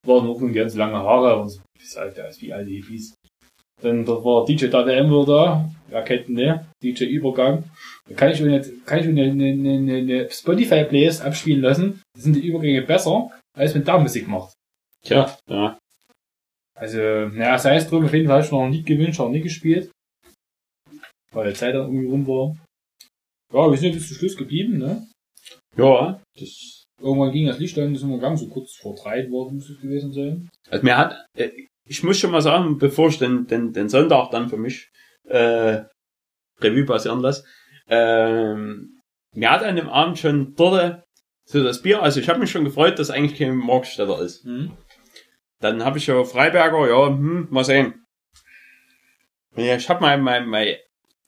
Waren 0.07 0.29
auch 0.29 0.41
nur 0.41 0.53
ganz 0.53 0.75
lange 0.75 0.97
Haare 0.97 1.41
und 1.41 1.49
so. 1.49 1.61
Ist 1.81 1.97
halt, 1.97 2.17
der 2.17 2.29
ist 2.29 2.41
wie 2.41 2.53
alte 2.53 2.71
Hippies. 2.71 3.15
Dann 3.83 4.05
da 4.05 4.13
war 4.25 4.45
DJ 4.45 4.67
DDM 4.67 5.09
wieder 5.09 5.25
da. 5.27 5.71
Wer 5.89 6.03
kennt 6.03 6.29
ne? 6.29 6.67
DJ 6.83 7.05
Übergang. 7.05 7.65
Da 8.09 8.15
kann 8.15 8.31
ich 8.33 8.43
eine, 8.43 8.61
kann 8.85 8.99
ich 9.01 9.07
eine, 9.07 9.23
eine, 9.23 9.47
eine, 9.47 9.95
eine 9.97 10.31
Spotify-Playlist 10.31 11.23
abspielen 11.23 11.63
lassen. 11.63 12.03
Da 12.15 12.21
sind 12.23 12.35
die 12.37 12.47
Übergänge 12.47 12.83
besser, 12.83 13.31
als 13.57 13.75
wenn 13.75 13.85
da 13.85 13.99
Musik 13.99 14.29
macht. 14.29 14.53
Tja, 15.05 15.37
ja. 15.49 15.79
Also, 16.79 16.99
naja, 16.99 17.59
sei 17.59 17.77
es 17.77 17.89
drum, 17.89 18.05
auf 18.05 18.13
jeden 18.15 18.27
Fall 18.29 18.39
hab 18.39 18.45
ich 18.45 18.53
noch 18.53 18.63
ein 18.65 18.73
Lied 18.73 18.87
gewünscht, 18.87 19.21
auch 19.21 19.31
nie 19.31 19.41
gespielt. 19.41 19.91
Weil 21.33 21.51
die 21.51 21.59
Zeit 21.59 21.75
dann 21.75 21.87
irgendwie 21.87 22.09
rum 22.09 22.27
war. 22.27 22.57
Ja, 23.53 23.71
wir 23.71 23.79
sind 23.79 23.93
bis 23.93 24.09
zum 24.09 24.17
Schluss 24.17 24.37
geblieben, 24.37 24.79
ne? 24.79 25.07
Ja, 25.77 26.21
das, 26.39 26.79
Irgendwann 27.01 27.33
ging 27.33 27.47
das 27.47 27.59
Licht 27.59 27.79
an, 27.79 27.93
das 27.93 28.01
sind 28.01 28.11
wir 28.11 28.17
gegangen, 28.17 28.37
so 28.37 28.49
kurz 28.49 28.75
vor 28.77 28.95
drei 28.97 29.31
war 29.31 29.51
muss 29.53 29.71
es 29.71 29.81
gewesen 29.81 30.13
sein. 30.13 30.49
also 30.69 30.85
mir 30.85 30.97
hat, 30.97 31.15
äh, 31.37 31.51
ich 31.87 32.03
muss 32.03 32.19
schon 32.19 32.33
mal 32.33 32.43
sagen, 32.43 32.79
bevor 32.79 33.09
ich 33.09 33.19
den, 33.19 33.47
den, 33.47 33.73
den 33.73 33.89
Sonntag 33.89 34.31
dann 34.31 34.49
für 34.49 34.57
mich, 34.57 34.91
äh, 35.25 35.85
Revue 36.61 36.85
passieren 36.85 37.21
lasse, 37.21 37.45
ähm, 37.89 38.99
mir 39.35 39.51
hat 39.51 39.63
an 39.63 39.77
dem 39.77 39.89
Abend 39.89 40.19
schon 40.19 40.55
dort 40.57 41.05
so 41.45 41.63
das 41.63 41.83
Bier, 41.83 42.03
also 42.03 42.19
ich 42.21 42.29
habe 42.29 42.41
mich 42.41 42.51
schon 42.51 42.65
gefreut, 42.65 42.99
dass 42.99 43.11
eigentlich 43.11 43.39
kein 43.39 43.57
Marktstädter 43.57 44.21
ist. 44.21 44.45
Hm? 44.45 44.77
Dann 45.61 45.85
habe 45.85 45.99
ich 45.99 46.07
ja 46.07 46.23
Freiberger, 46.25 46.89
ja, 46.89 47.07
hm, 47.07 47.47
mal 47.51 47.65
sehen. 47.65 48.05
Ja, 49.57 49.77
ich 49.77 49.89
habe 49.89 50.01
mein, 50.01 50.21
mein, 50.21 50.47
mein 50.47 50.77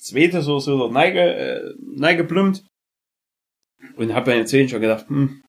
zweites 0.01 0.45
so, 0.45 0.59
so 0.59 0.89
Neige, 0.89 1.21
äh, 1.21 1.75
Neige 1.79 2.25
plumpt. 2.25 2.65
Und 3.97 4.15
habe 4.15 4.33
mir 4.33 4.39
jetzt 4.39 4.71
schon 4.71 4.81
gedacht, 4.81 5.09
hm, 5.09 5.43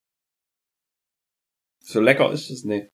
so 1.84 2.00
lecker 2.00 2.32
ist 2.32 2.50
es 2.50 2.64
nicht. 2.64 2.88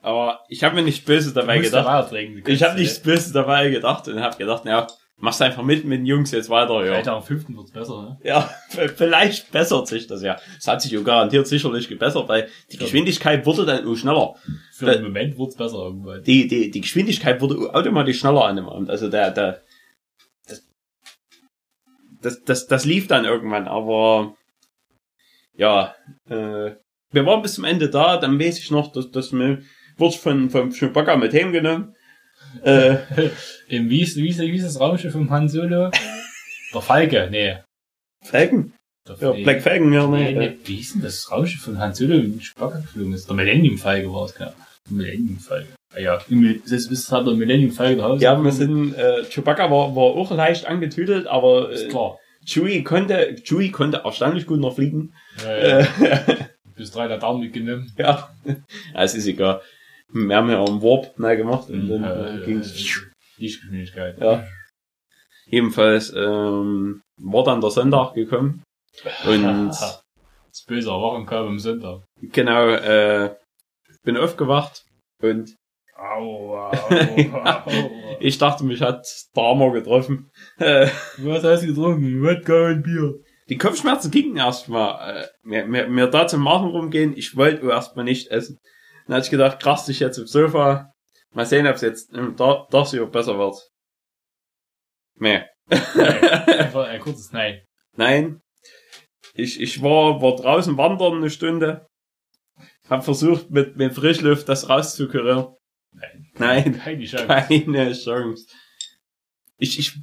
Aber 0.00 0.44
ich 0.48 0.62
habe 0.62 0.74
mir 0.74 0.82
nicht 0.82 1.06
böse 1.06 1.32
dabei 1.32 1.58
gedacht. 1.58 2.12
Ich 2.46 2.62
habe 2.62 2.78
nichts 2.78 3.00
Böses 3.00 3.32
dabei 3.32 3.70
gedacht 3.70 4.06
und 4.06 4.20
habe 4.20 4.36
gedacht, 4.36 4.66
ja, 4.66 4.86
machst 5.16 5.40
einfach 5.40 5.62
mit 5.62 5.86
mit 5.86 6.00
den 6.00 6.06
Jungs 6.06 6.30
jetzt 6.30 6.50
weiter, 6.50 6.82
Vielleicht 6.82 7.06
ja. 7.06 7.16
am 7.16 7.22
fünften 7.22 7.56
wird's 7.56 7.72
besser, 7.72 8.02
ne? 8.02 8.18
Ja, 8.22 8.50
vielleicht 8.68 9.50
bessert 9.50 9.88
sich 9.88 10.06
das 10.06 10.22
ja. 10.22 10.36
Es 10.58 10.68
hat 10.68 10.82
sich 10.82 10.92
ja 10.92 11.00
garantiert 11.00 11.46
sicherlich 11.46 11.88
gebessert, 11.88 12.28
weil 12.28 12.48
die 12.70 12.76
Geschwindigkeit 12.76 13.46
wurde 13.46 13.64
dann 13.64 13.86
auch 13.86 13.96
schneller. 13.96 14.34
Für 14.72 14.86
den 14.86 15.04
Moment 15.04 15.38
wird's 15.38 15.56
besser 15.56 15.78
irgendwann. 15.78 16.22
Die, 16.22 16.48
die, 16.48 16.70
die 16.70 16.80
Geschwindigkeit 16.82 17.40
wurde 17.40 17.74
automatisch 17.74 18.18
schneller 18.18 18.44
an 18.44 18.56
dem 18.56 18.68
Abend. 18.68 18.90
Also 18.90 19.08
der, 19.08 19.30
der, 19.30 19.62
das, 22.24 22.42
das, 22.42 22.66
das 22.66 22.84
lief 22.84 23.06
dann 23.06 23.24
irgendwann, 23.24 23.68
aber 23.68 24.36
ja, 25.56 25.94
äh, 26.28 26.72
wir 27.10 27.26
waren 27.26 27.42
bis 27.42 27.54
zum 27.54 27.64
Ende 27.64 27.90
da, 27.90 28.16
dann 28.16 28.40
weiß 28.40 28.58
ich 28.58 28.70
noch, 28.70 28.92
dass, 28.92 29.10
dass 29.10 29.32
mir 29.32 29.62
wurde 29.96 30.16
von, 30.16 30.50
vom 30.50 30.72
Chewbacca 30.72 31.16
mit 31.16 31.32
heimgenommen. 31.32 31.94
Äh, 32.62 32.96
Im, 33.68 33.88
wie 33.90 34.02
ist, 34.02 34.16
wie 34.16 34.28
ist, 34.28 34.40
wie 34.40 34.56
ist 34.56 34.66
das 34.66 34.80
Raumschiff 34.80 35.12
vom 35.12 35.30
Han 35.30 35.48
Solo? 35.48 35.90
Der 36.72 36.80
Falke, 36.80 37.28
nee. 37.30 37.58
Falcon? 38.24 38.72
Der, 39.06 39.16
Ja, 39.20 39.32
nee. 39.32 39.44
Black 39.44 39.62
Falcon, 39.62 39.92
ja, 39.92 40.06
Nee, 40.06 40.32
nee. 40.32 40.48
nee, 40.48 40.58
wie 40.64 40.76
hieß 40.76 40.94
denn 40.94 41.02
das 41.02 41.30
Raumschiff 41.30 41.62
von 41.62 41.78
Han 41.78 41.94
Solo 41.94 42.16
mit 42.16 42.42
Chewbacca 42.42 42.78
geflogen 42.78 43.12
ist? 43.12 43.28
Der 43.28 43.36
Millennium 43.36 43.78
Falke 43.78 44.12
war 44.12 44.24
es, 44.24 44.34
genau. 44.34 44.54
Millennium 44.90 45.38
Falke. 45.38 45.68
Ah 45.94 46.00
ja, 46.00 46.18
das 46.18 46.86
ist 46.86 47.12
halt 47.12 47.26
der 47.26 47.34
Millennium 47.34 47.74
der 47.76 48.02
Haus. 48.02 48.20
Ja, 48.20 48.42
wir 48.42 48.50
sind, 48.52 48.94
äh, 48.94 49.24
Chewbacca 49.24 49.70
war, 49.70 49.94
war 49.94 50.02
auch 50.02 50.30
leicht 50.32 50.66
angetüdelt, 50.66 51.26
aber 51.26 51.70
Ist 51.70 51.84
äh, 51.84 51.88
klar. 51.88 52.18
Chewie 52.44 52.82
konnte, 52.82 53.36
Chewie 53.44 53.70
konnte 53.70 53.98
erstaunlich 54.04 54.46
gut 54.46 54.60
noch 54.60 54.74
fliegen. 54.74 55.14
Ja, 55.44 55.56
ja. 55.56 55.78
Äh, 55.80 55.86
Bis 56.76 56.90
drei 56.90 57.06
der 57.06 57.18
Daumen 57.18 57.40
mitgenommen. 57.40 57.92
Ja, 57.96 58.28
ja, 58.44 58.54
es 58.94 59.14
ist 59.14 59.26
egal. 59.28 59.60
Wir 60.12 60.36
haben 60.36 60.50
ja 60.50 60.58
auch 60.58 60.68
einen 60.68 60.82
Warp 60.82 61.18
neu 61.18 61.36
gemacht 61.36 61.70
und 61.70 61.88
dann 61.88 62.04
Äh, 62.04 62.36
äh, 62.42 62.44
ging's. 62.44 62.74
Lichtgeschwindigkeit. 63.38 64.20
Ja. 64.20 64.44
Jedenfalls 65.46 66.12
ähm, 66.16 67.02
war 67.20 67.44
dann 67.44 67.60
der 67.60 67.70
Sonntag 67.70 68.14
gekommen 68.14 68.62
und 69.26 69.68
Das 69.70 70.64
böse 70.68 70.88
Erwachen 70.90 71.26
kam 71.26 71.46
am 71.48 71.58
Sonntag. 71.58 72.02
genau, 72.20 72.68
äh, 72.68 73.34
bin 74.04 74.16
aufgewacht 74.16 74.84
und 75.20 75.54
Au, 75.96 76.56
au, 76.56 76.70
au. 76.70 77.90
ich 78.20 78.38
dachte, 78.38 78.64
mich 78.64 78.80
hat 78.82 79.06
der 79.36 79.42
Hammer 79.44 79.72
getroffen. 79.72 80.30
Äh, 80.58 80.88
Was 81.18 81.44
hast 81.44 81.62
du 81.62 81.68
getrunken? 81.68 82.22
Wodka 82.22 82.66
und 82.68 82.82
Bier. 82.82 83.14
die 83.48 83.58
Kopfschmerzen 83.58 84.10
gingen 84.10 84.36
erstmal. 84.36 85.22
Äh, 85.22 85.26
mir, 85.42 85.66
mir, 85.66 85.86
mir 85.88 86.06
da 86.08 86.26
zum 86.26 86.42
Machen 86.42 86.70
rumgehen, 86.70 87.16
ich 87.16 87.36
wollte 87.36 87.68
erstmal 87.68 88.04
nicht 88.04 88.28
essen. 88.30 88.58
Dann 89.06 89.16
hatte 89.16 89.26
ich 89.26 89.30
gedacht, 89.30 89.60
krass 89.60 89.86
dich 89.86 90.00
jetzt 90.00 90.18
aufs 90.18 90.32
Sofa. 90.32 90.92
Mal 91.32 91.46
sehen, 91.46 91.66
ob 91.66 91.74
es 91.76 91.82
jetzt 91.82 92.12
im 92.12 92.36
Tag 92.36 92.68
hier 92.88 93.06
besser 93.06 93.38
wird. 93.38 93.56
Nee. 95.16 95.42
Einfach 95.68 96.86
ein 96.86 97.00
kurzes 97.00 97.32
Nein. 97.32 97.62
Nein. 97.96 98.40
Ich, 99.34 99.60
ich 99.60 99.82
war, 99.82 100.20
war 100.22 100.36
draußen 100.36 100.76
wandern 100.76 101.14
eine 101.16 101.30
Stunde. 101.30 101.86
Hab 102.88 103.04
versucht, 103.04 103.50
mit, 103.50 103.76
mit 103.76 103.94
Frischluft 103.94 104.48
das 104.48 104.68
rauszukurieren. 104.68 105.54
Nein. 105.94 106.26
Nein, 106.38 106.78
Keine 106.80 107.04
Chance. 107.04 107.26
keine 107.26 107.92
Chance. 107.92 108.46
Ich, 109.58 109.78
ich, 109.78 109.98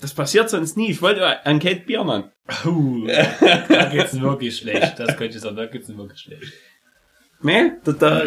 das 0.00 0.14
passiert 0.14 0.48
sonst 0.50 0.76
nie. 0.76 0.90
Ich 0.90 1.02
wollte 1.02 1.44
an 1.46 1.58
Kate 1.58 1.80
Bier 1.80 2.00
an. 2.00 2.32
Uh, 2.64 3.06
da 3.06 3.88
geht's 3.90 4.18
wirklich 4.20 4.56
schlecht. 4.56 4.98
Das 4.98 5.16
könnte 5.16 5.36
ich 5.36 5.42
sagen, 5.42 5.56
da 5.56 5.66
geht's 5.66 5.88
wirklich 5.94 6.20
schlecht. 6.20 6.52
Nee, 7.42 7.72
da, 7.84 7.92
da, 7.92 8.22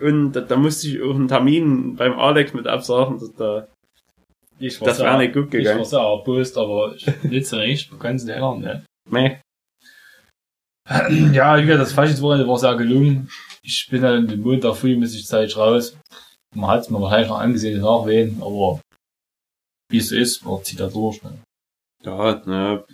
und 0.00 0.32
da, 0.32 0.40
da 0.40 0.56
musste 0.56 0.88
ich 0.88 1.00
auch 1.02 1.14
einen 1.14 1.28
Termin 1.28 1.94
beim 1.96 2.18
Alex 2.18 2.52
mit 2.52 2.66
absagen. 2.66 3.18
Da, 3.18 3.26
da, 3.60 3.68
Ich 4.58 4.80
war 4.80 4.88
das 4.88 4.98
wäre 4.98 5.18
nicht 5.18 5.34
gut 5.34 5.46
Ich 5.54 5.64
war 5.64 5.72
gegangen. 5.74 5.84
sehr 5.84 6.00
erbost, 6.00 6.58
aber 6.58 6.94
ich 6.96 7.06
nicht 7.24 7.46
so 7.46 7.56
recht. 7.58 7.90
Man 7.92 8.00
kann 8.00 8.16
es 8.16 8.24
nicht 8.24 8.34
ändern, 8.34 8.60
ne? 8.60 8.84
Nee. 9.10 9.40
Ja, 11.32 11.58
gesagt, 11.58 11.80
das 11.80 11.92
Faschingswochenende 11.92 12.48
war 12.48 12.58
sehr 12.58 12.74
gelungen. 12.76 13.30
Ich 13.66 13.88
bin 13.90 14.02
dann 14.02 14.28
den 14.28 14.42
Montag 14.42 14.76
früh 14.76 14.94
muss 14.94 15.14
ich 15.14 15.26
Zeit 15.26 15.56
raus. 15.56 15.96
Man 16.54 16.70
hat 16.70 16.82
es 16.82 16.90
mir 16.90 17.00
wahrscheinlich 17.00 17.30
noch 17.30 17.40
angesehen, 17.40 17.80
nachwehen, 17.80 18.36
aber 18.42 18.80
wie 19.88 19.98
es 19.98 20.10
so 20.10 20.16
ist, 20.16 20.44
man 20.44 20.62
zieht 20.62 20.80
da 20.80 20.88
durch. 20.88 21.22
Ne? 21.22 21.38
Ja, 22.02 22.42
ne, 22.44 22.84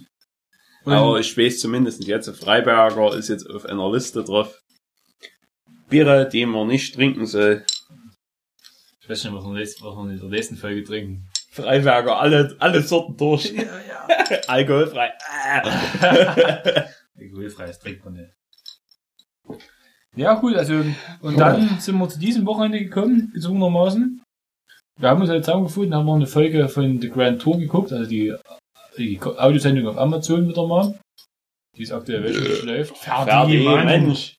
Und 0.85 0.93
Aber 0.93 1.19
ich 1.19 1.37
weiß 1.37 1.59
zumindest 1.59 2.05
jetzt, 2.05 2.31
Freiberger 2.37 3.17
ist 3.17 3.29
jetzt 3.29 3.51
auf 3.51 3.67
einer 3.67 3.91
Liste 3.91 4.23
drauf. 4.23 4.63
Biere, 5.89 6.29
die 6.29 6.47
man 6.47 6.69
nicht 6.69 6.95
trinken 6.95 7.27
soll. 7.27 7.67
ich 9.03 9.09
weiß 9.09 9.25
nicht, 9.25 9.35
was 9.35 9.45
wir, 9.45 9.53
nächst, 9.53 9.83
was 9.83 9.97
wir 9.97 10.09
in 10.09 10.21
der 10.21 10.29
nächsten 10.29 10.57
Folge 10.57 10.85
trinken. 10.85 11.29
Freiberger, 11.51 12.21
alle, 12.21 12.55
alle 12.61 12.81
Sorten 12.81 13.17
durch. 13.17 13.53
Ja, 13.53 13.63
ja. 13.63 14.39
Alkoholfrei. 14.47 15.13
Alkoholfreies 17.19 17.81
trinkt 17.81 18.05
man 18.05 18.15
nicht. 18.15 18.40
Ja, 20.17 20.35
gut, 20.35 20.57
also, 20.57 20.85
und 21.21 21.39
dann 21.39 21.79
sind 21.79 21.97
wir 21.99 22.09
zu 22.09 22.19
diesem 22.19 22.45
Wochenende 22.47 22.81
gekommen, 22.81 23.31
gezwungenermaßen. 23.33 24.23
Wir 24.99 25.09
haben 25.09 25.21
uns 25.21 25.31
halt 25.31 25.45
zusammengefunden, 25.45 25.95
haben 25.95 26.07
wir 26.07 26.15
eine 26.15 26.27
Folge 26.27 26.69
von 26.69 27.01
The 27.01 27.09
Grand 27.09 27.41
Tour 27.41 27.59
geguckt, 27.59 27.93
also 27.93 28.09
die, 28.09 28.35
die 28.99 29.21
Audiosendung 29.23 29.87
auf 29.87 29.97
Amazon 29.97 30.49
wieder 30.49 30.67
mal. 30.67 30.99
Die 31.77 31.83
ist 31.83 31.93
aktuell 31.93 32.25
wöchentlich 32.25 32.63
läuft. 32.65 32.99
Fertig, 32.99 33.65
Mann. 33.65 33.87
Mensch. 33.87 34.37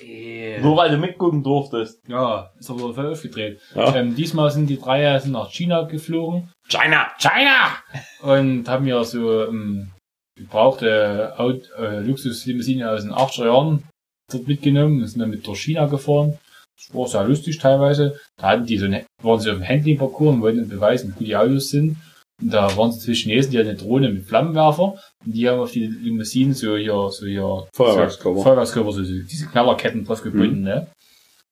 Äh. 0.00 0.60
Nur 0.60 0.76
weil 0.76 0.90
du 0.90 0.96
mitgucken 0.96 1.42
durftest. 1.42 2.00
Ja, 2.08 2.50
ist 2.58 2.70
aber 2.70 2.94
voll 2.94 3.12
aufgedreht. 3.12 3.60
Ja. 3.74 3.94
Ähm, 3.94 4.14
diesmal 4.14 4.50
sind 4.50 4.68
die 4.68 4.80
drei 4.80 5.18
sind 5.18 5.32
nach 5.32 5.50
China 5.50 5.82
geflogen. 5.82 6.50
China. 6.68 7.08
China! 7.18 7.76
Und 8.22 8.68
haben 8.68 8.86
ja 8.86 9.04
so 9.04 9.44
ähm, 9.44 9.90
gebrauchte 10.36 11.34
Aut 11.36 11.70
äh, 11.78 12.00
Luxuslimousine 12.00 12.90
aus 12.90 13.02
den 13.02 13.12
80er 13.12 13.44
Jahren 13.44 13.84
dort 14.32 14.48
mitgenommen 14.48 15.00
und 15.00 15.06
sind 15.08 15.20
dann 15.20 15.30
mit 15.30 15.46
durch 15.46 15.60
China 15.60 15.86
gefahren. 15.86 16.38
Das 16.76 16.94
war 16.94 17.06
sehr 17.06 17.24
lustig 17.24 17.58
teilweise. 17.58 18.18
Da 18.36 18.48
hatten 18.48 18.66
die 18.66 18.78
so 18.78 18.86
ein, 18.86 19.04
waren 19.22 19.40
sie 19.40 19.50
auf 19.50 19.58
dem 19.58 19.68
Handling-Parcours 19.68 20.34
und 20.34 20.42
wollten 20.42 20.68
beweisen, 20.68 21.10
wie 21.10 21.18
gut 21.18 21.26
die 21.26 21.36
Autos 21.36 21.70
sind. 21.70 21.96
Und 22.40 22.50
da 22.50 22.74
waren 22.76 22.90
sie 22.90 23.00
zwei 23.00 23.12
Chinesen, 23.12 23.50
die 23.50 23.58
hatten 23.58 23.68
eine 23.68 23.78
Drohne 23.78 24.10
mit 24.10 24.24
Flammenwerfer. 24.24 24.98
Und 25.24 25.32
die 25.32 25.48
haben 25.48 25.60
auf 25.60 25.72
die 25.72 25.86
Limousinen 25.86 26.54
so 26.54 26.76
hier, 26.76 27.10
so 27.10 27.26
hier, 27.26 27.68
Feuerwerkskörper. 27.74 28.42
Feuerwerkskörper, 28.42 28.92
so, 28.92 29.04
so 29.04 29.12
diese 29.12 29.46
Knallerketten 29.46 30.04
drauf 30.04 30.22
gebunden, 30.22 30.62
ne? 30.62 30.86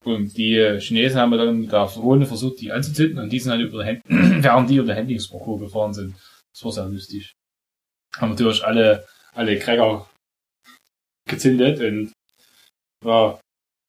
Und 0.04 0.36
die 0.38 0.78
Chinesen 0.78 1.20
haben 1.20 1.32
dann 1.32 1.60
mit 1.60 1.72
der 1.72 1.86
Drohne 1.86 2.24
versucht, 2.24 2.60
die 2.60 2.72
anzuzünden 2.72 3.18
und 3.18 3.30
die 3.30 3.38
sind 3.38 3.52
halt 3.52 3.62
über 3.62 3.84
den 3.84 3.86
Hand 3.86 4.02
während 4.44 4.70
die 4.70 4.76
über 4.76 4.86
den 4.86 4.96
Handlingsparcours 4.96 5.60
gefahren 5.60 5.92
sind. 5.92 6.14
Das 6.54 6.64
war 6.64 6.72
sehr 6.72 6.86
lustig. 6.86 7.34
Haben 8.16 8.30
natürlich 8.30 8.64
alle, 8.64 9.04
alle 9.34 9.58
Cracker 9.58 10.08
gezündet 11.28 11.80
und 11.80 12.12
ja, 13.04 13.38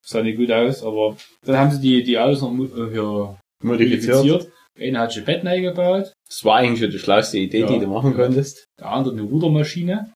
sah 0.05 0.22
nicht 0.24 0.38
gut 0.38 0.51
aus, 0.51 0.84
aber 0.84 1.18
dann 1.45 1.57
haben 1.57 1.72
sie 1.72 1.82
die, 1.82 2.03
die 2.03 2.18
Autos 2.18 2.41
noch 2.41 2.51
äh, 2.53 2.91
hier 2.91 3.38
Modifiziert. 3.64 4.16
modifiziert. 4.18 4.51
Der 4.78 4.88
eine 4.88 4.99
hat 4.99 5.26
Bett 5.26 5.43
neu 5.43 5.62
gebaut, 5.62 6.14
Das 6.30 6.45
war 6.45 6.57
eigentlich 6.57 6.80
schon 6.80 6.91
die 6.91 6.99
schlauste 6.99 7.38
Idee, 7.38 7.62
Ja. 7.62 7.68
die 7.68 7.80
du 7.80 7.88
machen 7.88 8.14
konntest. 8.16 8.66
der 8.80 8.88
andere 8.88 9.14
eine 9.14 9.24
Rudermaschine. 9.24 10.14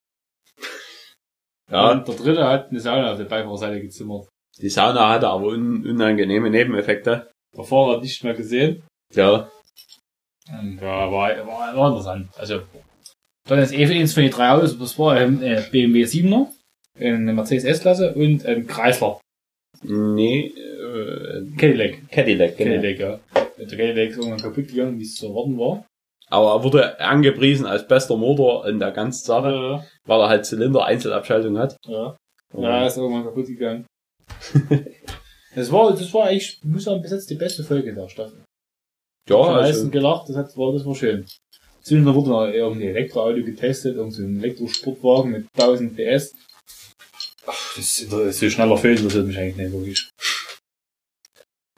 Ja. 1.71 1.91
Und 1.91 2.07
der 2.07 2.15
dritte 2.15 2.45
hat 2.47 2.69
eine 2.69 2.79
Sauna 2.79 3.11
auf 3.11 3.17
der 3.17 3.25
Beifahrerseite 3.25 3.81
gezimmert. 3.81 4.27
Die 4.61 4.69
Sauna 4.69 5.09
hatte 5.09 5.27
aber 5.27 5.47
un 5.47 5.85
unangenehme 5.85 6.49
Nebeneffekte. 6.49 7.31
Der 7.55 7.63
Fahrer 7.63 7.95
hat 7.95 8.03
nicht 8.03 8.23
mehr 8.23 8.33
gesehen. 8.35 8.83
Ja. 9.13 9.49
Und 10.49 10.77
ja, 10.79 11.11
war, 11.11 11.29
war, 11.47 11.75
war 11.75 11.87
interessant. 11.89 12.29
Also, 12.37 12.61
dann 13.47 13.59
ist 13.59 13.73
eh 13.73 13.85
eins 13.85 14.13
von 14.13 14.23
den 14.23 14.31
drei 14.31 14.49
Autos, 14.51 14.77
das 14.77 14.97
war 14.99 15.13
ein 15.13 15.41
äh, 15.41 15.63
BMW 15.71 16.03
7er, 16.03 16.47
eine 16.99 17.33
Mercedes 17.33 17.63
S-Klasse 17.63 18.13
und 18.13 18.45
ein 18.45 18.67
Chrysler. 18.67 19.19
Nee, 19.83 20.47
äh, 20.47 21.45
Cadillac. 21.57 22.09
Cadillac, 22.11 22.57
genau. 22.57 22.75
Cadillac, 22.75 22.99
ja. 22.99 23.19
Der 23.57 23.67
Cadillac 23.67 24.09
ist 24.09 24.17
irgendwann 24.17 24.41
kaputt 24.41 24.67
gegangen, 24.67 24.99
wie 24.99 25.03
es 25.03 25.15
zu 25.15 25.27
erwarten 25.27 25.57
war. 25.57 25.85
Aber 26.29 26.53
er 26.53 26.63
wurde 26.63 26.99
angepriesen 26.99 27.65
als 27.65 27.87
bester 27.87 28.15
Motor 28.17 28.67
in 28.67 28.79
der 28.79 28.91
ganzen 28.91 29.25
Sache, 29.25 29.49
Ja, 29.49 29.85
weil 30.05 30.19
er 30.21 30.29
halt 30.29 30.45
Zylinder-Einzelabschaltung 30.45 31.57
hat. 31.57 31.75
ja. 31.85 32.15
Ja, 32.55 32.85
ist 32.85 32.97
irgendwann 32.97 33.23
kaputt 33.23 33.47
gegangen. 33.47 33.85
das 35.55 35.71
war, 35.71 35.91
das 35.91 36.13
war 36.13 36.27
eigentlich, 36.27 36.59
ich 36.59 36.63
muss 36.63 36.83
sagen, 36.83 37.01
bis 37.01 37.11
jetzt 37.11 37.29
die 37.29 37.35
beste 37.35 37.63
Folge 37.63 37.93
der 37.93 38.07
Staffel. 38.09 38.43
ja 39.27 39.35
am 39.35 39.55
meisten 39.55 39.79
also, 39.79 39.89
gelacht, 39.89 40.29
das, 40.29 40.35
hat, 40.35 40.55
war, 40.55 40.71
das 40.71 40.85
war 40.85 40.93
schön. 40.93 41.25
Zwischendurch 41.81 42.15
wurde 42.15 42.29
noch 42.29 42.45
irgendein 42.45 42.89
Elektroauto 42.89 43.43
getestet, 43.43 43.95
irgend 43.95 44.13
so 44.13 44.21
ein 44.21 44.37
Elektrosportwagen 44.37 45.31
mit 45.31 45.47
1000 45.57 45.95
PS. 45.97 46.35
Ach, 47.45 47.75
das 47.75 47.99
ist, 47.99 48.11
das 48.11 48.19
ist 48.21 48.39
so 48.39 48.49
schneller 48.49 48.77
Film, 48.77 48.97
interessiert 48.97 49.27
mich 49.27 49.37
eigentlich 49.37 49.57
nicht 49.57 49.73
wirklich. 49.73 50.09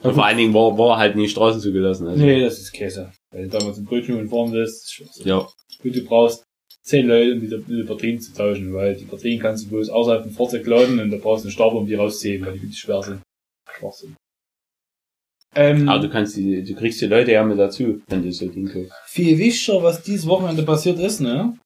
und 0.04 0.14
vor 0.14 0.26
allen 0.26 0.38
Dingen 0.38 0.54
war, 0.54 0.78
war 0.78 0.98
halt 0.98 1.16
nie 1.16 1.28
Straßen 1.28 1.60
zugelassen. 1.62 2.08
Also. 2.08 2.24
Nee, 2.24 2.42
das 2.42 2.60
ist 2.60 2.72
Käse. 2.72 3.12
Wenn 3.32 3.50
du 3.50 3.58
damals 3.58 3.78
ein 3.78 3.86
Brötchen 3.86 4.18
und 4.18 4.30
fahren 4.30 4.52
willst. 4.52 5.02
Ja. 5.24 5.48
Gut, 5.82 5.96
du 5.96 6.04
brauchst 6.06 6.44
10 6.84 7.08
Leute, 7.08 7.34
um 7.34 7.40
die, 7.40 7.48
die 7.48 7.84
Batterien 7.84 8.20
zu 8.20 8.34
tauschen, 8.34 8.74
weil 8.74 8.96
die 8.96 9.06
Batterien 9.06 9.42
kannst 9.42 9.66
du 9.66 9.70
bloß 9.70 9.90
außerhalb 9.90 10.24
vom 10.24 10.32
Fahrzeug 10.34 10.66
laden 10.68 11.00
und 11.00 11.10
da 11.10 11.18
brauchst 11.18 11.44
du 11.44 11.48
einen 11.48 11.54
Stapel, 11.54 11.78
um 11.78 11.88
die 11.88 11.96
rauszuheben, 11.96 12.46
weil 12.46 12.54
die 12.54 12.62
wirklich 12.62 12.80
schwer 12.80 13.02
sind. 13.02 13.22
Schwachsinn. 13.78 14.16
Ähm, 15.56 15.88
Aber 15.90 16.02
du 16.06 16.10
kannst 16.10 16.36
die, 16.36 16.64
du 16.64 16.76
kriegst 16.76 17.02
die 17.02 17.08
Leute 17.08 17.32
ja 17.32 17.44
mit 17.44 17.58
dazu, 17.58 18.02
wenn 18.08 18.22
du 18.22 18.32
so 18.32 18.48
Ding 18.48 18.72
guckst. 18.72 18.92
viel 19.08 19.38
wichtiger, 19.38 19.82
was 19.82 20.04
dieses 20.04 20.28
Wochenende 20.28 20.64
passiert 20.64 21.00
ist, 21.00 21.22
ne? 21.22 21.58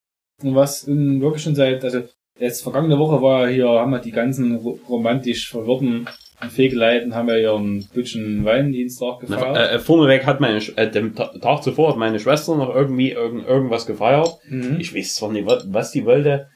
Und 0.43 0.56
was 0.56 0.84
in, 0.84 1.20
wirklich 1.20 1.43
schon 1.43 1.56
seit, 1.56 1.84
also 1.84 2.04
jetzt 2.40 2.64
vergangene 2.64 2.98
Woche 2.98 3.22
war 3.22 3.48
hier, 3.50 3.68
haben 3.68 3.92
wir 3.92 4.00
die 4.00 4.12
ganzen 4.12 4.56
ro- 4.58 4.80
romantisch 4.88 5.50
verwirrten 5.50 6.08
Fegeleiten, 6.50 7.16
haben 7.16 7.28
wir 7.28 7.38
ihren 7.38 7.86
Bütchen 7.94 8.46
Valentinstag 8.46 9.24
Na, 9.28 9.36
gefeiert. 9.36 9.58
äh, 9.58 9.76
äh, 9.76 9.80
vorneweg 9.80 10.26
hat 10.26 10.40
meine, 10.40 10.60
Sch- 10.60 10.78
äh, 10.78 10.90
dem 10.90 11.14
Ta- 11.16 11.38
Tag 11.40 11.64
zuvor 11.64 11.90
hat 11.90 11.98
meine 11.98 12.20
Schwester 12.20 12.56
noch 12.56 12.74
irgendwie 12.74 13.12
irgend, 13.12 13.46
irgendwas 13.46 13.86
gefeiert. 13.86 14.30
mhm. 14.48 14.78
Ich 14.80 14.96
weiß 14.96 15.16
zwar 15.16 15.32
nicht, 15.34 15.46
wa- 15.46 15.62
was 15.68 15.92
die 15.92 16.06
wollte. 16.06 16.48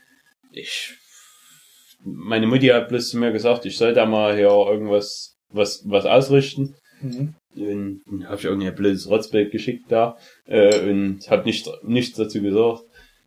Ich, 0.53 0.93
meine 2.05 2.47
Mutti 2.47 2.67
hat 2.67 2.89
bloß 2.89 3.09
zu 3.09 3.17
mir 3.17 3.31
gesagt, 3.31 3.65
ich 3.65 3.77
soll 3.77 3.93
da 3.93 4.05
mal 4.05 4.35
hier 4.35 4.47
irgendwas, 4.47 5.35
was, 5.49 5.83
was 5.85 6.05
ausrichten. 6.05 6.75
Mhm. 7.01 7.33
Und 7.55 8.01
dann 8.07 8.25
habe 8.27 8.37
ich 8.37 8.45
irgendwie 8.45 8.67
ein 8.67 8.75
blödes 8.75 9.09
Rotzbild 9.09 9.51
geschickt 9.51 9.83
da, 9.89 10.17
äh, 10.47 10.89
und 10.89 11.19
habe 11.29 11.43
nicht, 11.43 11.69
nichts 11.83 12.17
dazu 12.17 12.41
gesagt. 12.41 12.81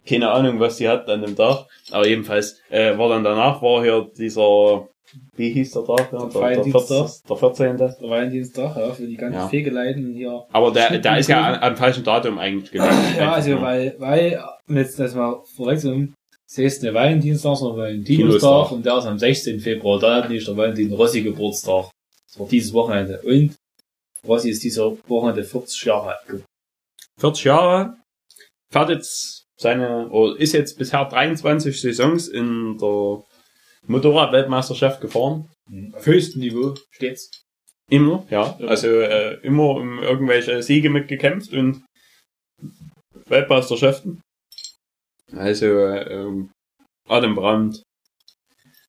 Keine 0.09 0.31
Ahnung, 0.31 0.61
was 0.61 0.77
die 0.77 0.89
hat 0.89 1.09
an 1.09 1.23
dem 1.23 1.37
Tag. 1.37 1.67
Aber 1.91 2.07
jedenfalls, 2.07 2.61
äh, 2.71 2.97
war 2.97 3.09
dann 3.09 3.25
danach, 3.25 3.61
war 3.63 3.83
hier 3.83 4.09
dieser, 4.17 4.89
wie 5.37 5.51
hieß 5.51 5.73
der 5.73 5.85
Tag? 5.85 6.13
Ja, 6.13 6.19
Der 6.19 6.21
der, 6.21 6.29
der, 6.29 6.41
Valentinstag. 6.41 7.09
14. 7.09 7.27
der 7.29 7.37
14. 7.37 7.77
Der 7.77 8.11
Valentinstag, 8.11 8.77
ja, 8.77 8.91
für 8.93 9.07
die 9.07 9.17
ganzen 9.17 9.39
Ja. 9.39 9.49
Fegeleiten 9.49 10.13
hier. 10.13 10.45
Aber 10.53 10.71
der, 10.73 10.99
der 10.99 11.19
ist 11.19 11.29
ja 11.29 11.61
am, 11.61 11.77
falschen 11.77 12.05
Datum 12.05 12.39
eigentlich 12.39 12.71
gelegt. 12.73 12.93
Ja, 13.19 13.33
also, 13.33 13.61
weil, 13.61 13.95
weil, 13.99 14.43
um 14.69 14.77
jetzt 14.77 14.99
das 14.99 15.15
mal 15.15 15.41
vorwegzunehmen, 15.57 16.15
es 16.49 16.59
ist 16.59 16.83
der 16.83 16.95
Valentinstag, 16.95 17.57
sondern 17.57 17.79
Valentinstag 17.79 18.71
und 18.71 18.87
der 18.87 18.99
ist 18.99 19.07
am 19.07 19.19
16. 19.19 19.59
Februar, 19.61 19.99
da 19.99 20.23
hat 20.23 20.31
nicht 20.31 20.47
der 20.47 20.57
Valentin 20.57 20.93
Rossi 20.93 21.23
Geburtstag. 21.23 21.91
Das 22.29 22.39
war 22.39 22.47
dieses 22.47 22.73
Wochenende. 22.73 23.21
Und 23.23 23.57
Rossi 24.27 24.51
ist 24.51 24.63
dieser 24.63 24.97
Wochenende 25.09 25.43
40 25.43 25.85
Jahre 25.85 26.11
alt 26.11 26.27
geworden. 26.27 26.45
40 27.19 27.45
Jahre, 27.45 27.97
fährt 28.71 28.91
jetzt 28.91 29.46
seine, 29.59 30.09
oder 30.11 30.39
ist 30.39 30.53
jetzt 30.53 30.79
bisher 30.79 31.05
23 31.05 31.81
Saisons 31.81 32.29
in 32.29 32.79
der 32.79 33.23
Motorrad-Weltmeisterschaft 33.87 35.01
gefahren. 35.01 35.49
Auf 35.93 36.07
höchstem 36.07 36.41
Niveau 36.41 36.75
steht's. 36.91 37.31
Immer, 37.89 38.27
ja. 38.31 38.57
Ja. 38.59 38.67
Also 38.69 38.89
äh, 38.89 39.35
immer 39.43 39.71
um 39.71 40.01
irgendwelche 40.01 40.63
Siege 40.63 40.91
mitgekämpft 40.91 41.53
und 41.53 41.85
Weltmeisterschaften. 43.27 44.21
Also 45.33 45.67
äh, 45.67 46.13
ähm, 46.13 46.51
atemberaubend. 47.09 47.83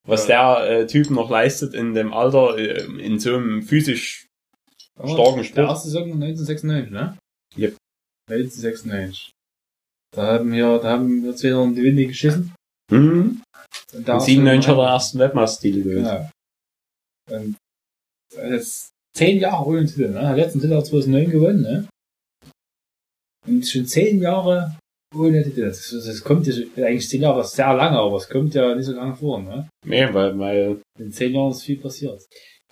Was 0.03 0.26
der 0.26 0.70
äh, 0.70 0.88
Typ 0.88 1.09
noch 1.09 1.30
leistet 1.30 1.74
in 1.74 1.93
dem 1.93 2.13
Alter, 2.13 2.57
äh, 2.57 2.86
in 2.99 3.20
so 3.20 3.36
einem 3.36 3.61
physisch 3.61 4.26
starken 4.95 5.38
Der 5.38 5.43
Sport. 5.43 5.70
erste 5.70 5.89
Saison 5.89 6.13
1996, 6.13 6.91
ne? 6.91 7.18
Yep. 7.57 7.76
1996. 8.30 9.32
Da 10.15 10.33
haben 10.33 10.51
wir, 10.51 10.79
da 10.79 10.91
haben 10.91 11.23
wir 11.23 11.35
zwei 11.35 11.49
noch 11.49 11.65
in 11.65 11.75
die 11.75 11.83
Winde 11.83 12.07
geschissen. 12.07 12.53
Mhm. 12.91 13.41
Und 13.93 14.09
Und 14.09 14.21
97 14.21 14.69
hat 14.69 14.77
er 14.77 14.87
ersten 14.87 15.19
Weltmeistertitel 15.19 15.83
gewesen. 15.83 16.29
Genau. 17.29 17.39
Und 17.39 17.57
jetzt 18.49 18.89
zehn 19.15 19.39
Jahre 19.39 19.65
ohne 19.65 19.85
Titel, 19.85 20.09
ne? 20.09 20.35
Letzten 20.35 20.61
Titel 20.61 20.75
hat 20.75 20.85
2009 20.85 21.31
gewonnen, 21.31 21.61
ne? 21.61 21.87
Und 23.45 23.67
schon 23.67 23.85
zehn 23.85 24.21
Jahre 24.21 24.77
ohne 25.15 25.43
Titel. 25.43 25.61
Das, 25.61 25.89
das, 25.89 26.23
kommt 26.23 26.47
ja 26.47 26.53
eigentlich 26.85 27.09
zehn 27.09 27.21
Jahre, 27.21 27.39
das 27.39 27.49
ist 27.49 27.55
sehr 27.55 27.73
lange, 27.73 27.97
aber 27.97 28.17
es 28.17 28.29
kommt 28.29 28.53
ja 28.53 28.75
nicht 28.75 28.85
so 28.85 28.93
lange 28.93 29.15
vor, 29.15 29.41
ne? 29.41 29.69
Nee, 29.85 30.13
weil, 30.13 30.37
weil 30.37 30.81
In 30.99 31.11
zehn 31.11 31.33
Jahren 31.33 31.51
ist 31.51 31.63
viel 31.63 31.79
passiert. 31.79 32.21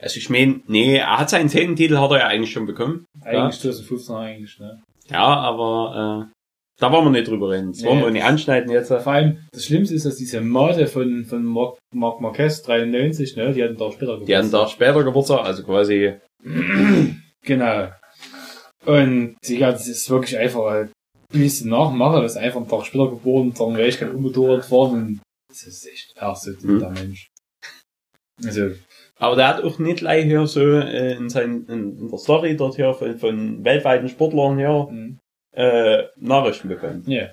Also 0.01 0.17
ich 0.17 0.29
meine, 0.29 0.61
nee, 0.67 0.97
er 0.97 1.19
hat 1.19 1.29
seinen 1.29 1.49
zehnten 1.49 1.75
Titel 1.75 1.97
hat 1.97 2.11
er 2.11 2.19
ja 2.19 2.27
eigentlich 2.27 2.51
schon 2.51 2.65
bekommen. 2.65 3.05
Eigentlich 3.21 3.61
2015 3.61 4.15
eigentlich, 4.15 4.59
ne? 4.59 4.83
Ja, 5.09 5.23
aber 5.23 6.29
äh, 6.31 6.34
da 6.80 6.91
wollen 6.91 7.05
wir 7.05 7.11
nicht 7.11 7.28
drüber 7.28 7.51
reden. 7.51 7.71
Das 7.71 7.84
wollen 7.84 7.99
Nee. 7.99 8.03
wir 8.05 8.11
nicht 8.11 8.23
anschneiden 8.26 8.69
jetzt. 8.71 8.89
Vor 8.89 9.07
allem, 9.07 9.39
das 9.53 9.65
Schlimmste 9.65 9.95
ist, 9.95 10.05
dass 10.05 10.17
diese 10.17 10.41
Morde 10.41 10.88
von, 10.88 11.26
von 11.26 11.43
Marc, 11.43 11.78
Marc 11.93 12.19
Marquez 12.21 12.61
93, 12.63 13.36
ne? 13.38 13.53
Die 13.53 13.63
hatten 13.63 13.78
da 13.78 13.91
später 13.91 14.19
Die 14.19 14.36
hatten 14.36 14.51
da 14.51 14.67
später 14.67 15.03
Geburtstag, 15.03 15.45
also 15.45 15.63
quasi. 15.63 16.13
Genau. 17.47 17.89
Und 18.86 19.36
die 19.47 19.59
das 19.59 19.88
ist 19.88 20.09
wirklich 20.09 20.36
einfach, 20.38 20.63
halt, 20.65 20.91
wie 21.32 21.43
ich 21.45 21.53
es 21.53 21.63
nachmache, 21.65 22.21
das 22.23 22.32
ist 22.34 22.38
einfach 22.38 22.59
einen 22.59 22.67
Tag 22.69 22.86
später 22.86 23.09
geboren, 23.09 23.53
dann 23.57 23.76
wäre 23.78 23.88
ich 23.88 23.99
kein 23.99 24.15
Motorrad 24.19 24.65
fahren 24.65 24.93
und 24.93 25.19
das 25.49 25.63
ist 25.63 25.88
echt 25.88 26.13
erste 26.19 26.57
Hm. 26.59 26.80
der 26.80 26.89
Mensch. 26.89 27.28
Also, 28.43 28.71
Aber 29.17 29.36
der 29.36 29.47
hat 29.47 29.63
auch 29.63 29.80
nicht 29.80 29.99
gleich 29.99 30.26
hier 30.26 30.45
so 30.47 30.59
äh, 30.61 31.13
in, 31.15 31.30
sein, 31.30 31.65
in, 31.69 31.97
in 31.99 32.09
der 32.09 32.17
Story 32.17 32.57
dort 32.57 32.76
hier 32.76 32.93
von, 32.93 33.17
von 33.17 33.63
weltweiten 33.63 34.09
Sportlern 34.09 34.57
hier 34.57 34.88
hm. 34.89 35.19
Äh, 35.56 36.03
Nachrichten 36.18 36.70
bekommen. 36.70 37.03
ja. 37.08 37.30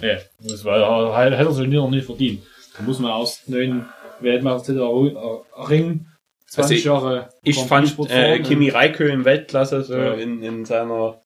Ja, 0.00 0.18
das 0.38 0.64
war, 0.64 1.14
halt, 1.16 1.32
hätte 1.34 1.48
er 1.50 1.52
sich 1.52 1.66
noch 1.68 1.90
nicht 1.90 2.06
verdient. 2.06 2.42
Da 2.76 2.82
muss 2.84 3.00
man 3.00 3.10
aus 3.10 3.42
neuen 3.48 3.86
Weltmeistertitel 4.20 5.16
erringen. 5.58 6.06
20 6.46 6.88
Also 6.88 7.06
Jahre. 7.06 7.28
Ich 7.42 7.58
fand 7.58 7.98
äh, 8.08 8.38
Kimi 8.38 8.68
Räikkönen 8.68 9.24
Weltklasse 9.24 9.82
so 9.82 9.96
Ja. 9.96 10.14
in, 10.14 10.42
in 10.44 10.64
seiner 10.64 11.20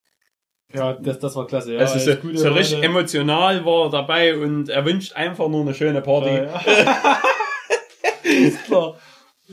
Ja, 0.72 0.95
das, 0.95 1.18
das 1.18 1.36
war 1.36 1.47
klasse. 1.47 1.74
Ja, 1.74 1.80
also 1.80 1.99
so, 1.99 2.12
so 2.34 2.53
richtig 2.53 2.76
Leute. 2.78 2.86
emotional 2.86 3.64
war 3.66 3.84
er 3.86 3.90
dabei 3.90 4.34
und 4.36 4.70
er 4.70 4.84
wünscht 4.86 5.12
einfach 5.14 5.49
nur 5.49 5.61
eine 5.61 5.74
schöne 5.74 6.01
Party. 6.01 6.30
Ja, 6.30 6.62
ja. 6.66 7.22
ist 8.22 8.64
klar. 8.64 8.97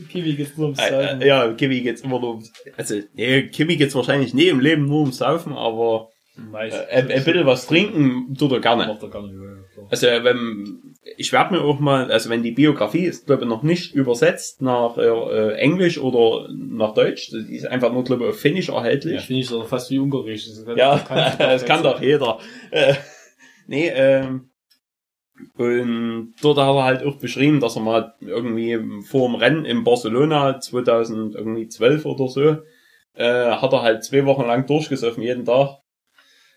Kiwi 0.10 0.36
geht's 0.36 0.56
nur 0.58 0.68
ums 0.68 0.80
Äh, 0.80 0.90
Saufen. 0.90 1.22
äh, 1.22 1.28
ja, 1.28 1.52
Kimi 1.54 1.82
geht's 1.82 2.02
immer 2.02 2.20
nur 2.20 2.30
ums, 2.36 2.52
also, 2.78 2.96
nee, 3.14 3.48
Kimi 3.50 3.76
geht's 3.76 3.94
wahrscheinlich 3.94 4.34
nie 4.34 4.48
im 4.48 4.62
Leben 4.62 4.86
nur 4.86 5.02
ums 5.02 5.18
Saufen, 5.18 5.52
aber 5.54 6.11
Nice. 6.52 6.74
äh, 6.74 6.86
ein, 6.98 7.12
ein 7.12 7.24
bisschen 7.24 7.46
was 7.46 7.68
trinken 7.68 8.34
tut 8.38 8.52
er 8.52 8.60
gerne. 8.60 8.88
Macht 8.88 9.04
er 9.04 9.22
nicht, 9.22 9.34
ja. 9.34 9.84
Also, 9.90 10.08
wenn, 10.08 10.96
ich 11.18 11.32
werde 11.34 11.54
mir 11.56 11.62
auch 11.62 11.80
mal, 11.80 12.12
also 12.12 12.30
wenn 12.30 12.44
die 12.44 12.52
Biografie 12.52 13.06
ist, 13.06 13.26
glaube 13.26 13.44
ich, 13.44 13.50
noch 13.50 13.64
nicht 13.64 13.94
übersetzt 13.96 14.62
nach 14.62 14.98
äh, 14.98 15.54
Englisch 15.56 15.98
oder 16.00 16.48
nach 16.54 16.94
Deutsch, 16.94 17.30
die 17.32 17.56
ist 17.56 17.66
einfach 17.68 17.92
nur, 17.92 18.04
glaube 18.04 18.24
ich, 18.24 18.30
auf 18.30 18.40
Finnisch 18.40 18.68
Ja, 18.70 18.76
erhältlich. 18.78 19.22
finde 19.22 19.42
ich 19.42 19.48
so 19.48 19.64
fast 19.64 19.90
wie 19.92 20.00
Ungarisch. 20.00 20.46
Das 20.48 20.66
kann- 20.66 20.78
Ja, 20.78 20.98
kann- 21.00 21.34
das 21.38 21.66
kann 21.66 21.84
doch 21.84 22.02
jeder. 22.02 22.40
Äh, 22.72 22.94
nee, 23.68 23.90
ähm, 23.94 24.50
und 25.58 26.34
dort 26.42 26.58
hat 26.60 26.68
er 26.76 26.84
halt 26.84 27.04
auch 27.04 27.16
beschrieben, 27.18 27.60
dass 27.60 27.76
er 27.76 27.82
mal 27.82 28.14
irgendwie 28.22 28.80
vor 29.04 29.28
dem 29.28 29.36
Rennen 29.36 29.66
in 29.66 29.84
Barcelona 29.84 30.60
2012 30.60 32.06
oder 32.06 32.28
so, 32.28 32.58
äh, 33.16 33.52
hat 33.52 33.74
er 33.74 33.82
halt 33.82 34.04
zwei 34.04 34.26
Wochen 34.26 34.44
lang 34.46 34.68
durchgesoffen, 34.68 35.24
jeden 35.24 35.46
Tag. 35.46 35.78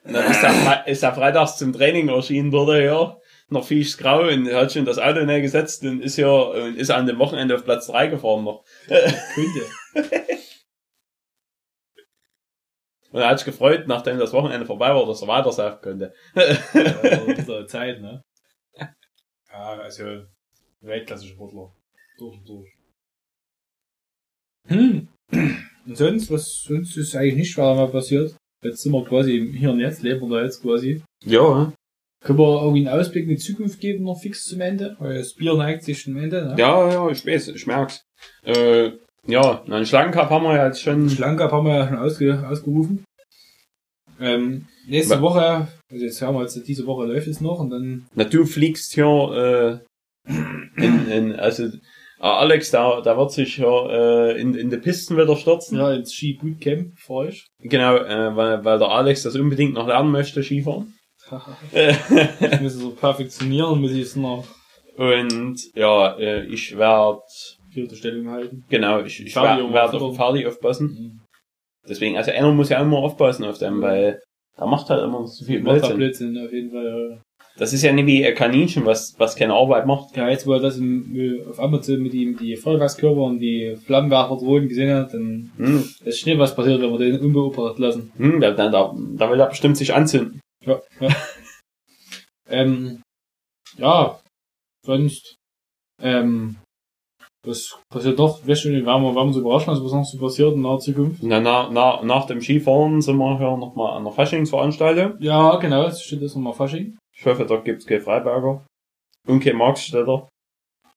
Und 0.04 0.12
dann 0.12 0.30
ist 0.30 0.42
er, 0.42 0.86
ist 0.86 1.02
er 1.02 1.14
freitags 1.14 1.56
zum 1.56 1.72
Training 1.72 2.08
erschienen 2.08 2.50
dort, 2.50 2.80
ja, 2.80 3.18
noch 3.48 3.64
fies 3.64 3.96
grau 3.96 4.28
und 4.28 4.52
hat 4.52 4.72
schon 4.72 4.84
das 4.84 4.98
Auto 4.98 5.24
näher 5.24 5.40
gesetzt 5.40 5.82
und 5.84 6.02
ist 6.02 6.16
ja, 6.16 6.30
und 6.30 6.76
ist 6.76 6.90
an 6.90 7.06
dem 7.06 7.18
Wochenende 7.18 7.54
auf 7.54 7.64
Platz 7.64 7.86
drei 7.86 8.08
gefahren 8.08 8.44
noch. 8.44 8.64
Könnte. 8.88 10.14
Und 13.14 13.20
er 13.20 13.28
hat 13.28 13.38
sich 13.38 13.46
gefreut, 13.46 13.86
nachdem 13.86 14.18
das 14.18 14.32
Wochenende 14.32 14.66
vorbei 14.66 14.92
war, 14.92 15.06
dass 15.06 15.22
er 15.22 15.28
weiter 15.28 15.52
saufen 15.52 15.80
konnte. 15.80 16.12
Ja, 16.34 16.42
ist 17.62 17.70
Zeit, 17.70 18.00
ne? 18.00 18.24
Ja, 18.76 19.78
also 19.78 20.24
Weltklasse-Sportler. 20.80 21.72
Durch 22.18 22.38
und 22.38 22.48
durch. 22.48 22.72
Hm. 24.66 25.08
Und 25.86 25.96
sonst, 25.96 26.28
was 26.28 26.62
sonst 26.62 26.96
ist 26.96 27.14
eigentlich 27.14 27.36
nicht 27.36 27.56
weiter 27.56 27.76
mal 27.76 27.88
passiert. 27.88 28.34
Jetzt 28.64 28.82
sind 28.82 28.92
wir 28.92 29.04
quasi 29.04 29.36
im 29.36 29.52
Hier 29.52 29.70
und 29.70 29.80
Jetzt, 29.80 30.02
leben 30.02 30.22
wir 30.22 30.38
da 30.38 30.44
jetzt 30.44 30.62
quasi. 30.62 31.02
Ja, 31.24 31.72
Können 32.24 32.38
wir 32.38 32.62
irgendwie 32.62 32.88
einen 32.88 32.98
Ausblick 32.98 33.24
in 33.24 33.30
die 33.30 33.36
Zukunft 33.36 33.78
geben, 33.78 34.04
noch 34.04 34.18
fix 34.18 34.44
zum 34.44 34.62
Ende? 34.62 34.96
Weil 34.98 35.18
das 35.18 35.34
Bier 35.34 35.54
neigt 35.54 35.84
sich 35.84 36.02
zum 36.02 36.16
Ende, 36.16 36.46
ne? 36.46 36.54
Ja, 36.58 36.90
ja, 36.90 37.10
ich 37.10 37.26
weiß, 37.26 37.48
ich 37.48 37.66
merk's. 37.66 38.02
Äh, 38.42 38.92
ja, 39.26 39.62
einen 39.64 39.84
Schlangencup 39.84 40.30
haben 40.30 40.44
wir 40.44 40.56
ja 40.56 40.66
jetzt 40.66 40.80
schon. 40.80 41.10
Schlangencup 41.10 41.52
haben 41.52 41.66
wir 41.66 41.76
ja 41.76 41.88
schon 41.88 41.98
ausge, 41.98 42.48
ausgerufen. 42.48 43.04
Ähm, 44.18 44.66
nächste 44.86 45.20
Woche, 45.20 45.68
also 45.90 46.04
jetzt 46.04 46.22
haben 46.22 46.36
wir 46.36 46.42
jetzt, 46.42 46.66
diese 46.66 46.86
Woche 46.86 47.04
läuft 47.04 47.26
es 47.26 47.40
noch 47.40 47.58
und 47.58 47.70
dann 47.70 48.06
Na, 48.14 48.24
du 48.24 48.46
fliegst 48.46 48.94
hier, 48.94 49.82
äh, 50.26 50.32
in, 50.76 51.08
in, 51.10 51.32
also, 51.32 51.68
äh, 52.24 52.26
Alex, 52.26 52.70
da, 52.70 53.00
da 53.02 53.16
wird 53.18 53.32
sich 53.32 53.56
hier, 53.56 53.86
äh, 53.90 54.40
in, 54.40 54.54
in 54.54 54.70
die 54.70 54.78
Pisten 54.78 55.16
wieder 55.16 55.36
stürzen. 55.36 55.78
ja, 55.78 55.92
ins 55.92 56.14
Ski 56.14 56.38
Bootcamp 56.40 56.98
für 56.98 57.12
euch. 57.12 57.46
Genau, 57.60 57.96
äh, 57.96 58.34
weil, 58.34 58.64
weil 58.64 58.78
der 58.78 58.88
Alex 58.88 59.24
das 59.24 59.36
unbedingt 59.36 59.74
noch 59.74 59.86
lernen 59.86 60.10
möchte, 60.10 60.42
Skifahren. 60.42 60.94
Ich 61.72 62.60
muss 62.60 62.74
es 62.74 62.80
so 62.80 62.90
perfektionieren, 62.90 63.80
muss 63.80 63.92
ich 63.92 64.02
es 64.02 64.16
noch 64.16 64.44
Und, 64.96 65.58
ja, 65.74 66.16
äh, 66.18 66.44
ich 66.46 66.76
werde, 66.76 67.22
vierte 67.70 67.96
Stellung 67.96 68.30
halten. 68.30 68.64
genau, 68.68 69.00
ich, 69.00 69.24
ich 69.24 69.34
werde 69.34 69.72
werd 69.72 69.94
auf 69.94 70.16
Ferdi 70.16 70.46
aufpassen. 70.46 71.20
Deswegen, 71.88 72.16
also 72.16 72.30
einer 72.30 72.52
muss 72.52 72.70
ja 72.70 72.80
immer 72.80 72.98
aufpassen 72.98 73.44
auf 73.44 73.58
dem, 73.58 73.82
weil 73.82 74.20
der 74.58 74.66
macht 74.66 74.88
halt 74.88 75.02
immer 75.02 75.26
so 75.26 75.44
viel 75.44 75.60
Macht 75.62 75.82
da 75.82 75.88
Blödsinn. 75.88 76.32
Blödsinn 76.32 76.46
auf 76.46 76.52
jeden 76.52 76.70
Fall. 76.70 77.20
Das 77.56 77.72
ist 77.72 77.82
ja 77.82 77.92
nicht 77.92 78.06
wie 78.06 78.26
ein 78.26 78.34
Kaninchen, 78.34 78.84
was, 78.84 79.14
was 79.18 79.36
keine 79.36 79.54
Arbeit 79.54 79.86
macht. 79.86 80.16
Ja, 80.16 80.28
jetzt, 80.28 80.46
wo 80.46 80.54
er 80.54 80.60
das 80.60 80.76
im, 80.76 81.44
auf 81.48 81.60
Amazon 81.60 82.02
mit 82.02 82.12
ihm 82.12 82.36
die 82.36 82.56
Feuerwerkskörper 82.56 83.20
und 83.20 83.38
die 83.38 83.76
Flammenwerfer 83.76 84.36
drohen 84.36 84.68
gesehen 84.68 84.92
hat, 84.94 85.14
dann 85.14 85.52
Hm, 85.56 85.84
ist 86.04 86.18
schnell 86.18 86.38
was 86.38 86.56
passiert, 86.56 86.82
wenn 86.82 86.90
wir 86.90 86.98
den 86.98 87.20
unbeobachtet 87.20 87.78
lassen. 87.78 88.12
hm, 88.16 88.40
da, 88.40 88.50
da, 88.50 88.68
da, 88.68 89.30
will 89.30 89.38
er 89.38 89.46
bestimmt 89.48 89.76
sich 89.76 89.94
anzünden. 89.94 90.40
Ja, 90.66 90.80
ja. 90.98 91.08
ähm, 92.48 93.02
ja, 93.78 94.18
sonst, 94.84 95.36
ähm, 96.02 96.56
was 97.46 97.78
passiert 97.92 98.18
doch? 98.18 98.44
Wir 98.44 98.56
haben, 98.56 99.02
wir 99.02 99.14
haben 99.14 99.28
uns 99.28 99.36
überrascht, 99.36 99.68
was 99.68 99.92
noch 99.92 100.04
so 100.04 100.18
passiert 100.18 100.54
in 100.54 100.62
naher 100.62 100.78
Zukunft. 100.78 101.22
Na, 101.22 101.40
na, 101.40 101.68
na, 101.70 102.02
nach 102.02 102.26
dem 102.26 102.40
Skifahren 102.40 103.00
sind 103.00 103.18
wir 103.18 103.38
hier 103.38 103.56
nochmal 103.56 103.96
an 103.96 104.04
der 104.04 104.12
Faschingsveranstaltung. 104.12 105.20
Ja, 105.20 105.56
genau, 105.56 105.84
jetzt 105.84 106.02
steht 106.04 106.22
das 106.22 106.34
nochmal 106.34 106.54
Fasching. 106.54 106.96
Ich 107.16 107.24
hoffe, 107.26 107.44
da 107.46 107.56
gibt's 107.56 107.86
kein 107.86 108.00
Freiberger. 108.00 108.66
Und 109.26 109.40
kein 109.40 109.56
Marktstädter. 109.56 110.28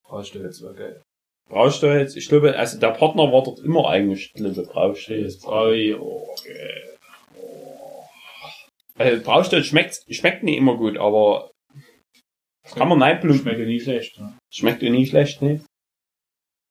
Brauchstelle, 0.03 0.49
war 0.61 0.73
geil. 0.73 1.01
Brauchst 1.49 1.81
du 1.81 1.87
jetzt? 1.87 2.17
Ich 2.17 2.27
glaube, 2.27 2.57
also 2.57 2.79
der 2.79 2.91
Partner 2.91 3.31
war 3.31 3.43
dort 3.43 3.59
immer 3.59 3.87
eigentlich 3.87 4.33
Liebe 4.35 4.63
Brauchst 4.63 5.07
Jetzt, 5.07 5.43
Brei, 5.43 5.95
oh, 5.97 6.35
geil. 6.43 6.97
Also 8.97 9.23
Brauchst 9.23 9.65
schmeckt, 9.65 10.03
schmeckt 10.09 10.43
nicht 10.43 10.57
immer 10.57 10.75
gut, 10.75 10.97
aber 10.97 11.51
kann 12.75 12.89
man 12.89 13.01
reinbluten. 13.01 13.41
Schmeckt 13.41 13.59
ja 13.59 13.65
nicht 13.65 13.83
schlecht, 13.83 14.19
ne? 14.19 14.37
Schmeckt 14.51 14.81
ja 14.81 14.89
nicht 14.89 15.09
schlecht, 15.09 15.41
ne? 15.41 15.63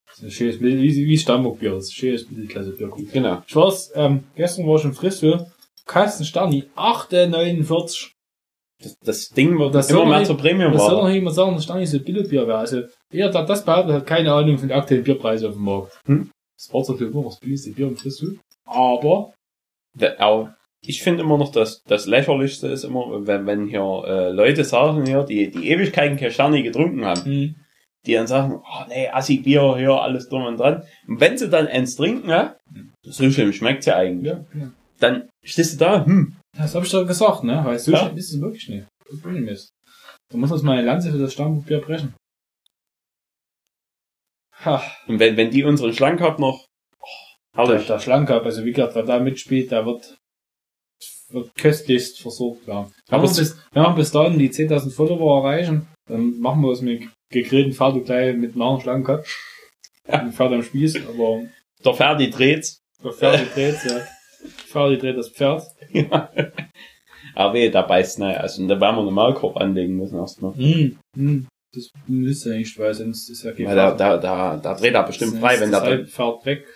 Das 0.06 0.18
ist 0.18 0.24
ein 0.24 0.30
schönes, 0.30 0.60
Mittel- 0.60 0.82
wie, 0.82 1.06
wie 1.06 1.18
Stammburgbier, 1.18 1.72
das 1.72 1.84
ist 1.84 1.90
ein 1.90 1.94
schönes 1.96 2.30
Mittelklasse-Bier. 2.30 2.90
Genau. 3.12 3.42
Ich 3.46 3.56
weiß, 3.56 3.92
ähm, 3.94 4.24
gestern 4.34 4.66
war 4.66 4.76
ich 4.78 4.84
im 4.84 4.94
Frisbee, 4.94 5.38
Kasten 5.86 6.24
Sterni, 6.24 6.64
8,49. 6.74 8.10
Das, 8.82 8.98
das 8.98 9.28
Ding 9.30 9.58
wird 9.58 9.74
Das 9.74 9.90
immer 9.90 10.04
mehr 10.04 10.24
zur 10.24 10.36
Premium 10.36 10.74
Was 10.74 10.86
soll 10.86 11.02
noch 11.02 11.08
jemand 11.08 11.34
sagen, 11.34 11.54
dass 11.54 11.64
Sterni 11.64 11.86
so 11.86 11.98
Billigbier 11.98 12.46
wäre? 12.46 12.58
Also, 12.58 12.82
jeder, 13.10 13.30
der 13.30 13.44
das 13.44 13.64
behauptet, 13.64 13.94
hat 13.94 14.06
keine 14.06 14.32
Ahnung 14.32 14.58
von 14.58 14.68
den 14.68 14.76
aktuellen 14.76 15.04
Bierpreisen 15.04 15.48
auf 15.48 15.54
dem 15.54 15.64
Markt. 15.64 15.98
Hm? 16.06 16.30
Das 16.56 16.72
war 16.72 16.82
zwar 16.82 17.00
immer 17.00 17.24
das 17.24 17.40
billigste 17.40 17.70
Bier 17.70 17.86
im 17.86 17.96
Frisbee, 17.96 18.38
aber, 18.64 19.32
Aber 20.18 20.56
ich 20.82 21.02
finde 21.02 21.22
immer 21.22 21.38
noch, 21.38 21.52
dass 21.52 21.82
das 21.84 22.06
lächerlichste 22.06 22.68
ist 22.68 22.84
immer, 22.84 23.26
wenn, 23.26 23.46
wenn 23.46 23.66
hier 23.66 24.04
äh, 24.06 24.30
Leute 24.30 24.64
sagen 24.64 25.04
hier, 25.06 25.24
die, 25.24 25.50
die 25.50 25.68
Ewigkeiten 25.70 26.30
Sterne 26.30 26.62
getrunken 26.62 27.04
haben, 27.04 27.24
hm, 27.24 27.54
die 28.06 28.14
dann 28.14 28.26
sagen, 28.26 28.60
oh 28.62 28.84
nee, 28.88 29.08
Assi 29.08 29.38
Bier 29.38 29.76
hier, 29.76 29.92
alles 29.92 30.28
drum 30.28 30.44
und 30.44 30.58
dran. 30.58 30.84
Und 31.08 31.20
wenn 31.20 31.36
sie 31.36 31.48
dann 31.48 31.66
eins 31.66 31.96
trinken, 31.96 32.28
ja, 32.30 32.56
so 33.02 33.30
schlimm 33.30 33.52
schmeckt's 33.52 33.86
ja 33.86 33.96
eigentlich. 33.96 34.32
ja, 34.32 34.44
ja. 34.54 34.72
Dann 34.98 35.28
stehst 35.42 35.74
du 35.74 35.84
da, 35.84 36.06
hm, 36.06 36.36
Das 36.58 36.74
habe 36.74 36.84
ich 36.86 36.92
doch 36.92 37.06
gesagt, 37.06 37.44
ne? 37.44 37.60
Weil 37.64 37.78
so 37.78 37.92
Ja. 37.92 37.98
schlimm 38.04 38.16
ist 38.16 38.32
es 38.32 38.40
wirklich 38.40 38.68
nicht. 38.68 38.86
Da 40.28 40.38
muss 40.38 40.50
uns 40.50 40.62
mal 40.62 40.78
eine 40.78 40.86
Lanze 40.86 41.10
für 41.12 41.18
das 41.18 41.32
Stammburgbier 41.32 41.80
brechen. 41.80 42.14
Ha, 44.64 44.82
Und 45.06 45.18
wenn, 45.18 45.36
wenn 45.36 45.50
die 45.50 45.64
unseren 45.64 45.92
Schlank 45.92 46.20
noch, 46.38 46.64
oh, 47.00 47.06
der, 47.56 47.66
herrlich. 47.66 47.86
der 47.86 47.98
Schlanker, 48.00 48.42
also 48.42 48.64
wie 48.64 48.72
gesagt, 48.72 48.94
wer 48.94 49.02
da 49.02 49.18
mitspielt, 49.20 49.70
der 49.70 49.84
wird, 49.86 50.16
wird 51.28 51.54
köstlichst 51.56 52.20
versorgt 52.20 52.66
werden. 52.66 52.92
Wenn 53.08 53.20
wir, 53.20 53.28
bis, 53.28 53.56
wenn 53.72 53.82
wir 53.82 53.94
bis 53.94 54.10
dahin 54.12 54.38
die 54.38 54.50
10.000 54.50 54.90
Follower 54.90 55.44
erreichen, 55.44 55.86
dann 56.08 56.38
machen 56.40 56.62
wir 56.62 56.72
es 56.72 56.80
mit 56.80 57.08
gegrillten 57.30 57.74
Pferd 57.74 58.04
gleich 58.06 58.36
mit 58.36 58.52
einem 58.52 58.62
anderen 58.62 58.80
Schlangenkopf. 58.82 59.28
Ja. 60.08 60.20
Ein 60.20 60.32
Pferd 60.32 60.52
am 60.52 60.62
Spieß, 60.62 61.06
aber 61.06 61.42
Der 61.84 61.94
Ferdi 61.94 62.30
dreht's. 62.30 62.80
der 63.04 63.12
Pferd 63.12 63.54
dreht, 63.54 63.84
ja. 63.84 64.06
Pferd 64.46 65.02
dreht 65.02 65.16
das 65.16 65.30
Pferd. 65.30 65.62
Ja. 65.92 66.30
Aber 67.34 67.54
weh, 67.54 67.70
da 67.70 67.82
beißt 67.82 68.18
ne, 68.18 68.40
also 68.40 68.66
da 68.66 68.80
werden 68.80 68.96
wir 68.96 69.02
einen 69.02 69.12
Maulkorb 69.12 69.56
anlegen 69.56 69.96
müssen 69.96 70.18
erstmal. 70.18 70.54
Hm, 70.54 70.98
hm. 71.14 71.46
Das 71.74 71.90
müsste 72.06 72.50
ja 72.50 72.56
nicht, 72.56 72.78
weil 72.78 72.94
sonst 72.94 73.28
ist 73.28 73.42
ja 73.42 73.52
kein 73.52 73.66
Weil 73.66 73.76
da, 73.76 73.94
da, 73.94 74.16
da, 74.16 74.56
da 74.56 74.74
dreht 74.74 74.94
er 74.94 75.02
bestimmt 75.02 75.32
Sonst 75.32 75.42
frei, 75.42 75.60
wenn 75.60 75.70
das 75.70 75.82
der 75.82 75.90
halt 75.90 76.08
fährt 76.08 76.46
weg. 76.46 76.66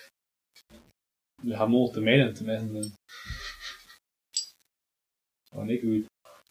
Wir 1.43 1.59
haben 1.59 1.73
nur 1.73 1.87
noch 1.87 1.95
die 1.95 2.01
Mähne 2.01 2.35
zum 2.35 2.49
Essen. 2.51 2.75
Dann. 2.75 2.93
War 5.53 5.65
nicht 5.65 5.83
gut. 5.83 6.07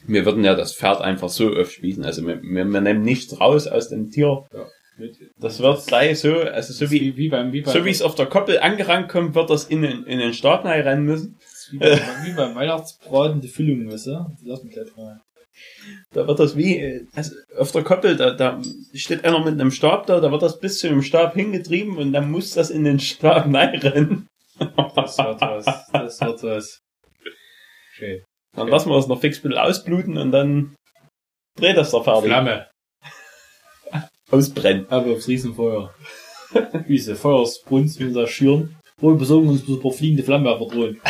Wir 0.06 0.26
würden 0.26 0.44
ja 0.44 0.56
das 0.56 0.74
Pferd 0.76 1.02
einfach 1.02 1.30
so 1.30 1.56
aufspießen. 1.56 2.04
Also 2.04 2.26
wir, 2.26 2.42
wir, 2.42 2.66
wir 2.66 2.82
nehmen 2.82 3.04
nichts 3.04 3.40
raus 3.40 3.68
aus 3.68 3.90
dem 3.90 4.10
Tier. 4.10 4.48
Mit, 4.52 4.66
Das 5.38 5.60
wird 5.60 5.86
gleich 5.88 6.20
so, 6.20 6.42
also 6.42 6.74
so 6.74 6.92
wie, 6.92 7.16
wie, 7.16 7.30
beim, 7.30 7.52
wie 7.52 7.62
beim, 7.62 7.74
so 7.74 7.86
wie 7.86 7.90
es 7.90 8.02
auf 8.02 8.16
der 8.16 8.26
Koppel 8.26 8.60
angerannt 8.60 9.10
kommt, 9.10 9.36
wird 9.36 9.50
das 9.50 9.66
in 9.66 9.82
den, 9.82 10.04
in 10.04 10.20
den 10.20 10.34
Stab 10.34 10.66
rein 10.66 11.04
müssen. 11.04 11.38
wie 11.72 11.78
beim, 11.78 12.00
wie 12.26 12.34
beim 12.34 12.56
Weihnachtsbraten 12.56 13.42
die 13.42 13.48
Füllung, 13.48 13.92
weißt 13.92 14.08
du? 14.08 14.36
Die 14.42 14.48
lassen 14.48 14.70
gleich 14.70 14.88
rein. 14.98 15.20
Da 16.12 16.28
wird 16.28 16.40
das 16.40 16.56
wie, 16.56 17.06
also 17.14 17.36
auf 17.58 17.72
der 17.72 17.84
Koppel, 17.84 18.16
da, 18.16 18.32
da 18.32 18.62
steht 18.94 19.26
einer 19.26 19.44
mit 19.44 19.60
einem 19.60 19.72
Stab 19.72 20.06
da, 20.06 20.20
da 20.20 20.32
wird 20.32 20.42
das 20.42 20.60
bis 20.60 20.80
zu 20.80 20.88
dem 20.88 21.02
Stab 21.02 21.34
hingetrieben 21.34 21.98
und 21.98 22.14
dann 22.14 22.32
muss 22.32 22.54
das 22.54 22.70
in 22.70 22.84
den 22.84 23.00
Stab 23.00 23.46
rein. 23.54 24.28
Das 24.96 25.18
wird 25.18 25.42
was. 25.42 25.66
Das 25.92 26.22
wird 26.22 26.44
was. 26.44 26.80
Schön. 27.94 28.24
Dann 28.56 28.68
lassen 28.68 28.90
wir 28.90 28.98
es 28.98 29.08
noch 29.08 29.22
fix 29.22 29.40
ein 29.40 29.44
bisschen 29.44 29.58
ausbluten 29.58 30.18
und 30.18 30.32
dann 30.32 30.76
dreht 31.58 31.78
das 31.78 31.92
der 31.92 32.04
fertig. 32.04 32.26
Flamme. 32.26 32.68
Ausbrennen. 34.32 34.86
Aber 34.90 35.14
aufs 35.14 35.28
Riesenfeuer. 35.28 35.94
Wie 36.88 36.98
sie 37.00 37.16
Feuersbrunst 37.16 38.00
mit 38.00 38.16
der 38.16 38.28
Schüren. 38.28 38.76
Wohl 38.98 39.16
besorgen 39.16 39.50
uns 39.50 39.64
paar 39.82 39.92
fliegende 39.92 40.24
Flammenwerfer 40.24 40.66
drohen. 40.74 41.02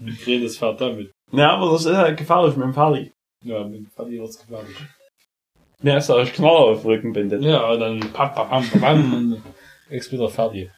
Und 0.00 0.44
das 0.44 0.56
Pferd 0.56 0.80
damit. 0.80 1.12
Ja, 1.32 1.52
aber 1.52 1.72
das 1.72 1.86
ist 1.86 1.94
halt 1.94 2.18
gefährlich 2.18 2.56
mit 2.56 2.66
dem 2.66 2.74
Ferdi. 2.74 3.12
Ja, 3.44 3.64
mit 3.64 3.76
dem 3.76 3.86
Pferd 3.90 4.10
wird's 4.10 4.38
gefährlich. 4.38 4.76
Ja, 5.82 5.98
ist 5.98 6.08
da 6.08 6.24
Knaller 6.24 6.72
auf 6.72 6.82
dem 6.82 6.90
Rücken 6.90 7.12
bindet. 7.12 7.42
Ja, 7.42 7.70
und 7.70 7.80
dann 7.80 8.00
pam, 8.12 8.34
pam, 8.34 8.48
pam, 8.48 8.80
pam, 8.80 9.14
und 9.14 9.42
explodiert 9.88 10.32
fertig. 10.32 10.70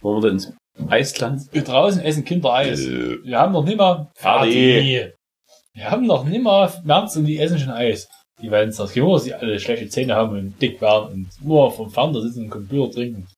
Wollen 0.00 0.22
wir 0.22 0.28
denn 0.28 0.38
ins 0.38 0.52
Eisland? 0.88 1.42
Wir 1.52 1.62
draußen 1.62 2.02
essen 2.02 2.24
Kinder 2.24 2.52
Eis. 2.52 2.80
Wir 2.80 3.38
haben 3.38 3.52
noch 3.52 3.64
nimmer 3.64 4.10
Fertig. 4.14 5.12
Wir 5.72 5.90
haben 5.90 6.06
noch 6.06 6.24
nimmer 6.24 6.72
März 6.84 7.16
und 7.16 7.24
die 7.26 7.38
essen 7.38 7.58
schon 7.58 7.70
Eis. 7.70 8.08
Die 8.42 8.50
werden 8.50 8.70
es 8.70 8.76
das 8.76 8.92
gehen, 8.92 9.08
dass 9.08 9.24
die 9.24 9.34
alle 9.34 9.58
schlechte 9.60 9.88
Zähne 9.88 10.14
haben 10.14 10.36
und 10.36 10.60
dick 10.60 10.80
werden 10.80 11.12
und 11.12 11.44
nur 11.44 11.70
vom 11.70 11.90
Fernseher 11.90 12.22
sitzen 12.22 12.44
und 12.44 12.50
Computer 12.50 12.92
trinken. 12.92 13.28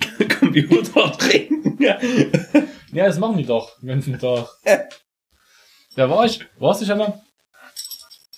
Computer 0.38 1.12
trinken. 1.12 1.82
Ja. 1.82 1.98
Ja, 2.92 3.06
das 3.06 3.18
machen 3.18 3.38
die 3.38 3.46
doch 3.46 3.78
den 3.80 3.88
ganzen 3.88 4.18
Tag. 4.18 4.46
Ja, 5.96 6.10
war 6.10 6.26
ich? 6.26 6.40
Warst 6.58 6.82
du 6.82 6.86
schon 6.86 6.98
mal? 6.98 7.22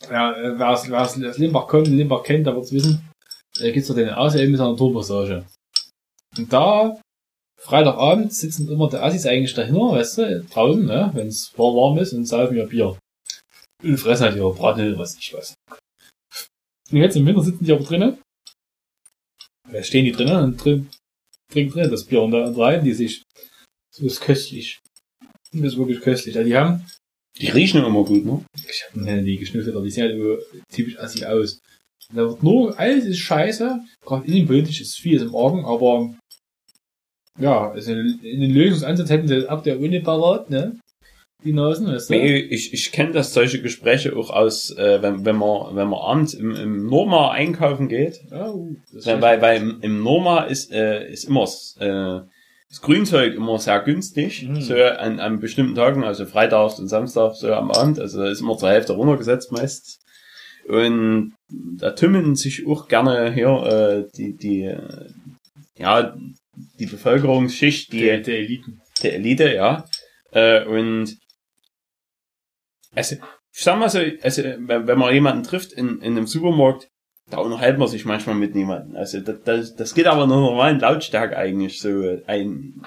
Ja, 0.09 0.32
äh, 0.32 0.59
wer 0.59 0.70
aus, 0.70 0.89
wer 0.89 1.03
aus 1.03 1.39
Limbach 1.39 1.66
kommt, 1.66 1.89
Limbach 1.89 2.22
kennt, 2.22 2.47
der 2.47 2.55
wird's 2.55 2.72
wissen. 2.72 3.03
Da 3.59 3.70
gibt's 3.70 3.89
doch 3.89 3.97
den 3.97 4.11
ASL 4.11 4.49
mit 4.49 4.61
einer 4.61 4.76
Turbossage. 4.76 5.45
Und 6.37 6.53
da, 6.53 7.01
Freitagabend, 7.61 8.32
sitzen 8.32 8.68
immer 8.68 8.89
die 8.89 8.97
Assis 8.97 9.26
eigentlich 9.26 9.55
dahinter, 9.55 9.93
weißt 9.93 10.18
du, 10.18 10.45
draußen, 10.45 10.85
ne, 10.85 11.11
wenn's 11.14 11.53
warm, 11.57 11.76
warm 11.76 11.99
ist 11.99 12.12
und 12.12 12.26
saufen 12.26 12.57
ihr 12.57 12.66
Bier. 12.66 12.97
Und 13.82 13.99
fressen 13.99 14.26
halt 14.26 14.37
ihre 14.37 14.53
Bratnudeln, 14.53 14.99
was 14.99 15.16
ich 15.16 15.35
weiß. 15.35 15.55
Und 16.95 17.01
jetzt 17.01 17.16
im 17.16 17.26
Winter 17.26 17.42
sitzen 17.42 17.64
die 17.64 17.72
aber 17.72 17.82
drinnen. 17.82 18.18
Da 19.68 19.82
stehen 19.82 20.05
die 20.05 20.12
drinnen 20.12 20.45
und 20.45 20.64
drin, 20.64 20.88
trinken 21.51 21.72
drinnen 21.72 21.90
das 21.90 22.05
Bier 22.05 22.22
und 22.22 22.30
da 22.30 22.47
unterhalten 22.47 22.84
die 22.84 22.92
sich. 22.92 23.24
Das 23.90 24.01
ist 24.01 24.20
köstlich. 24.20 24.78
Das 25.53 25.72
ist 25.72 25.76
wirklich 25.76 26.01
köstlich. 26.01 26.36
Ja, 26.36 26.45
die 26.45 26.57
haben, 26.57 26.86
Die 27.40 27.49
riechen 27.49 27.84
immer 27.84 28.05
gut, 28.05 28.24
ne? 28.24 28.45
ich 28.68 28.84
habe 28.88 29.05
ne, 29.05 29.24
die 29.24 29.38
geschnüffelt, 29.38 29.74
aber 29.74 29.84
die 29.84 29.90
sehen 29.90 30.05
halt 30.05 30.14
immer 30.14 30.36
typisch 30.72 30.97
assi 31.01 31.24
aus. 31.24 31.59
Da 32.11 32.28
wird 32.28 32.45
nur, 32.45 32.78
alles 32.78 33.07
ist 33.07 33.18
scheiße. 33.18 33.80
Gerade 34.07 34.26
innenpolitisch 34.28 34.80
ist 34.80 35.01
vieles 35.01 35.24
im 35.24 35.34
Argen, 35.34 35.64
aber 35.64 36.14
ja, 37.40 37.72
also 37.72 37.90
in 37.90 38.40
den 38.40 38.55
Lösungsansatz 38.55 39.11
hätten 39.11 39.26
sie 39.26 39.49
ab 39.49 39.64
der 39.64 39.80
Uni 39.80 39.99
parat, 39.99 40.49
ne? 40.49 40.78
Die 41.45 41.53
Nasen, 41.53 41.86
weißt 41.86 42.09
du? 42.11 42.14
Nee, 42.14 42.38
ich, 42.38 42.72
ich 42.72 42.90
kenne 42.90 43.12
das 43.12 43.34
solche 43.34 43.61
Gespräche 43.61 44.16
auch 44.16 44.30
aus, 44.30 44.70
äh, 44.76 45.03
wenn, 45.03 45.24
wenn 45.24 45.36
man 45.36 45.76
wenn 45.76 45.88
man 45.88 46.01
abends 46.01 46.32
im, 46.34 46.55
im 46.57 46.86
Norma 46.86 47.30
einkaufen 47.32 47.88
geht. 47.88 48.20
Ja, 48.30 48.51
uh, 48.51 48.74
das 48.92 49.07
Weil, 49.07 49.42
weil, 49.42 49.61
im, 49.61 49.78
im 49.82 50.03
Norma 50.03 50.45
ist, 50.45 50.72
äh, 50.72 51.07
ist 51.11 51.24
immer 51.24 51.45
äh, 51.45 52.20
das 52.70 52.80
Grünzeug 52.80 53.34
immer 53.34 53.59
sehr 53.59 53.80
günstig, 53.80 54.49
Mhm. 54.49 54.61
so 54.62 54.74
an, 54.74 55.20
an 55.20 55.38
bestimmten 55.38 55.74
Tagen, 55.74 56.03
also 56.03 56.24
freitags 56.24 56.78
und 56.80 56.88
samstags 56.88 57.40
so 57.40 57.53
am 57.53 57.70
Abend, 57.70 58.01
also 58.01 58.20
da 58.20 58.28
ist 58.30 58.40
immer 58.40 58.57
zur 58.57 58.70
Hälfte 58.70 58.95
runtergesetzt 58.95 59.53
meistens. 59.53 60.01
Und 60.66 61.34
da 61.78 61.90
tümmeln 61.90 62.36
sich 62.36 62.66
auch 62.66 62.88
gerne 62.88 63.32
hier 63.32 64.07
äh, 64.07 64.16
die, 64.16 64.34
die, 64.36 64.62
äh, 64.62 64.78
ja, 65.76 66.16
die 66.78 66.86
Bevölkerungsschicht, 66.86 67.92
die, 67.92 68.01
der, 68.01 68.18
der 68.20 68.38
Eliten. 68.38 68.80
der 69.03 69.14
Elite, 69.16 69.55
ja. 69.55 69.84
Äh, 70.32 70.64
und 70.64 71.18
also, 72.95 73.16
ich 73.16 73.62
sag 73.62 73.78
mal 73.78 73.88
so, 73.88 74.01
also, 74.22 74.42
wenn, 74.42 74.99
man 74.99 75.14
jemanden 75.14 75.42
trifft 75.45 75.72
in, 75.72 76.01
in 76.01 76.16
einem 76.16 76.26
Supermarkt, 76.26 76.88
da 77.30 77.38
unterhält 77.38 77.78
man 77.78 77.88
sich 77.88 78.05
manchmal 78.05 78.34
mit 78.34 78.55
niemandem. 78.55 78.97
Also 78.97 79.20
das, 79.20 79.36
das, 79.45 79.76
das 79.76 79.95
geht 79.95 80.07
aber 80.07 80.24
in 80.24 80.30
einer 80.32 80.40
normalen 80.42 80.78
Lautstärke 80.78 81.36
eigentlich 81.36 81.80
so 81.80 82.18
ein. 82.26 82.82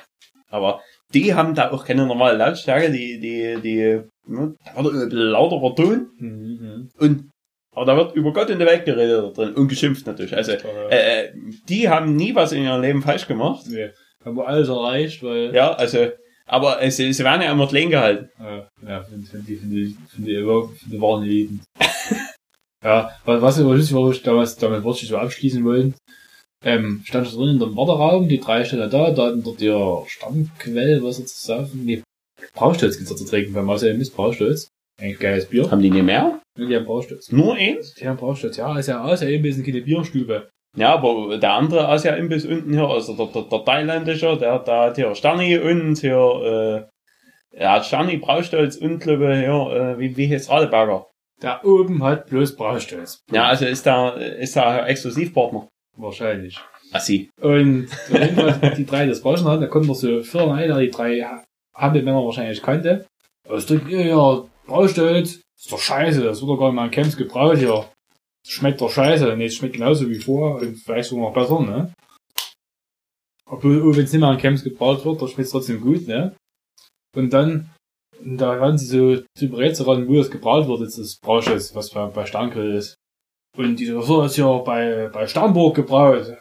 Aber 0.50 0.82
die 1.14 1.34
haben 1.34 1.56
da 1.56 1.72
auch 1.72 1.86
keine 1.86 2.06
normale 2.06 2.38
Lautstärke, 2.38 2.92
die, 2.92 3.20
die, 3.20 3.60
die 3.62 4.02
ne, 4.28 4.56
da 4.76 4.84
wird 4.84 4.94
ein 4.94 5.10
lauterer 5.10 5.76
Ton 5.76 6.08
Mhm. 6.20 6.90
und 7.00 7.30
aber 7.72 7.86
da 7.86 7.96
wird 7.98 8.16
über 8.16 8.34
Gott 8.34 8.50
in 8.50 8.58
der 8.60 8.68
Welt 8.68 8.86
geredet 8.86 9.24
da 9.24 9.30
drin 9.44 9.54
und 9.56 9.68
geschimpft 9.68 10.06
natürlich. 10.08 10.36
Also 10.36 10.54
äh, 10.54 11.26
äh, 11.26 11.34
die 11.70 11.90
haben 11.90 12.16
nie 12.16 12.34
was 12.36 12.52
in 12.52 12.64
ihrem 12.64 12.82
Leben 12.82 13.02
falsch 13.04 13.28
gemacht. 13.28 13.66
nee, 13.68 13.90
haben 14.26 14.36
wir 14.38 14.48
alles 14.48 14.68
erreicht, 14.70 15.22
weil 15.24 15.54
Ja, 15.54 15.74
also, 15.74 16.08
aber 16.48 16.82
äh, 16.82 16.90
sie, 16.90 17.12
sie 17.14 17.24
werden 17.24 17.42
ja 17.42 17.52
immer 17.52 17.68
gehalten. 17.90 18.30
äh, 18.40 18.62
ja, 18.88 19.04
finde 19.04 19.28
find 19.28 19.48
die, 19.48 19.56
finde 19.58 19.76
die, 19.76 19.98
finde 20.10 20.30
die, 20.32 20.46
wirklich- 20.46 20.80
finde 20.82 21.02
waren 21.02 21.24
Eliten. 21.24 21.62
ja, 22.84 23.12
was, 23.26 23.42
was 23.42 23.60
aber 23.60 23.76
lustig 23.76 23.96
war, 23.96 24.04
wo 24.04 24.12
ich 24.12 24.24
damals 24.24 24.56
damit 24.56 24.84
Wortschritt 24.84 25.10
so 25.10 25.18
abschließen 25.18 25.64
wollen, 25.64 25.94
ähm, 26.64 27.02
stand 27.06 27.32
drin 27.36 27.50
in 27.50 27.60
dem 27.60 27.76
Warteraum, 27.76 28.28
die 28.28 28.40
drei 28.40 28.64
Stelle 28.66 28.90
da, 28.90 29.12
da 29.12 29.28
hatten 29.28 29.44
dort 29.44 29.62
ihr 29.62 30.04
Stammquell, 30.08 31.04
was 31.04 31.20
er 31.20 31.26
zu 31.26 31.40
saufen, 31.46 31.86
nee, 31.86 32.02
Braustolz 32.54 32.98
gibt's 32.98 33.12
da 33.12 33.16
zu 33.16 33.26
trinken, 33.26 33.54
beim 33.54 33.66
Marcel 33.66 33.98
Mist 33.98 34.16
Braustolz. 34.16 34.70
Ein 35.00 35.16
geiles 35.20 35.46
Bier. 35.46 35.70
Haben 35.70 35.82
die 35.82 35.92
nicht 35.92 36.04
mehr? 36.04 36.42
Die 36.58 36.76
haben 36.76 36.86
Braustolz. 36.86 37.32
Nur 37.32 37.54
eins? 37.56 37.94
Die 37.94 38.08
haben 38.08 38.18
Braustolz, 38.18 38.58
ja, 38.58 38.80
ist 38.80 38.88
ja 38.88 39.04
aus, 39.04 39.22
ja, 39.22 39.28
eben 39.28 39.46
ist 39.46 39.64
keine 39.64 39.82
Bierstube. 39.82 40.50
Ja, 40.78 40.94
aber 40.94 41.40
der 41.40 41.54
andere 41.54 41.88
Asia-Imbiss 41.90 42.46
unten 42.46 42.72
hier, 42.72 42.88
also 42.88 43.14
der, 43.16 43.26
der, 43.28 43.42
der 43.44 43.66
thailändische, 43.66 44.38
der, 44.38 44.60
der 44.60 44.80
hat 44.80 44.96
hier 44.96 45.16
Sterni 45.16 45.58
und 45.58 45.98
hier, 45.98 46.88
äh, 47.52 47.58
er 47.58 47.72
hat 47.72 47.86
Sterni, 47.88 48.18
Braustolz 48.18 48.76
und, 48.76 49.00
glaube 49.00 49.36
hier, 49.36 49.96
äh, 49.98 50.00
wie, 50.00 50.16
wie 50.16 50.32
heißt 50.32 50.52
Radeberger? 50.52 51.08
Da 51.40 51.62
oben 51.64 52.04
hat 52.04 52.28
bloß 52.28 52.56
Braustolz. 52.56 53.24
Ja, 53.32 53.48
also 53.48 53.66
ist 53.66 53.88
da, 53.88 54.10
ist 54.10 54.56
da 54.56 54.86
Exklusivpartner. 54.86 55.68
Wahrscheinlich. 55.96 56.60
Assi. 56.94 57.32
Und 57.42 57.88
die 58.78 58.86
drei 58.86 59.08
das 59.08 59.22
Brauschen 59.22 59.48
hatten, 59.48 59.62
da 59.62 59.68
konnten 59.68 59.88
wir 59.88 59.96
so 59.96 60.22
Firmen 60.22 60.56
ein, 60.56 60.70
da 60.70 60.78
die 60.80 60.92
drei 60.92 61.26
Hampelmänner 61.74 62.24
wahrscheinlich 62.24 62.62
kannte. 62.62 63.08
Es 63.50 63.66
trinkt 63.66 63.90
ihr 63.90 64.06
ja 64.06 64.44
Braustolz. 64.68 65.42
ist 65.58 65.72
doch 65.72 65.80
scheiße, 65.80 66.22
das 66.22 66.42
wird 66.42 66.52
doch 66.52 66.58
gar 66.58 66.68
nicht 66.68 66.76
mal 66.76 66.86
in 66.86 66.92
Camps 66.92 67.18
gebraut 67.18 67.58
hier. 67.58 67.86
Das 68.48 68.54
schmeckt 68.54 68.80
doch 68.80 68.90
scheiße. 68.90 69.36
Nee, 69.36 69.48
es 69.48 69.56
schmeckt 69.56 69.74
genauso 69.74 70.10
wie 70.10 70.20
vorher 70.20 70.66
und 70.66 70.78
vielleicht 70.78 71.10
sogar 71.10 71.26
noch 71.26 71.34
besser, 71.34 71.60
ne? 71.60 71.94
Obwohl, 73.46 73.96
wenn 73.96 74.06
es 74.06 74.14
nicht 74.14 74.22
mehr 74.22 74.32
in 74.32 74.38
Camps 74.38 74.64
gebraut 74.64 75.04
wird, 75.04 75.22
dann 75.22 75.28
schmeckt 75.28 75.48
es 75.48 75.52
trotzdem 75.52 75.82
gut, 75.82 76.08
ne? 76.08 76.34
Und 77.14 77.32
dann, 77.34 77.70
da 78.24 78.60
waren 78.62 78.78
sie 78.78 78.86
so 78.86 79.22
zu 79.38 79.50
berät 79.50 79.86
ran, 79.86 80.08
wo 80.08 80.16
das 80.16 80.32
gebraut 80.32 80.66
wird, 80.66 80.80
jetzt 80.80 80.98
das 80.98 81.18
Braustolz, 81.18 81.76
was 81.76 81.90
bei, 81.90 82.06
bei 82.06 82.26
Sterngrill 82.26 82.76
ist. 82.76 82.96
Und 83.58 83.76
die 83.78 83.86
so, 83.86 84.24
ist 84.24 84.38
ja 84.38 84.58
bei, 84.60 85.10
bei 85.12 85.28
Starnburg 85.28 85.76
gebraut. 85.76 86.38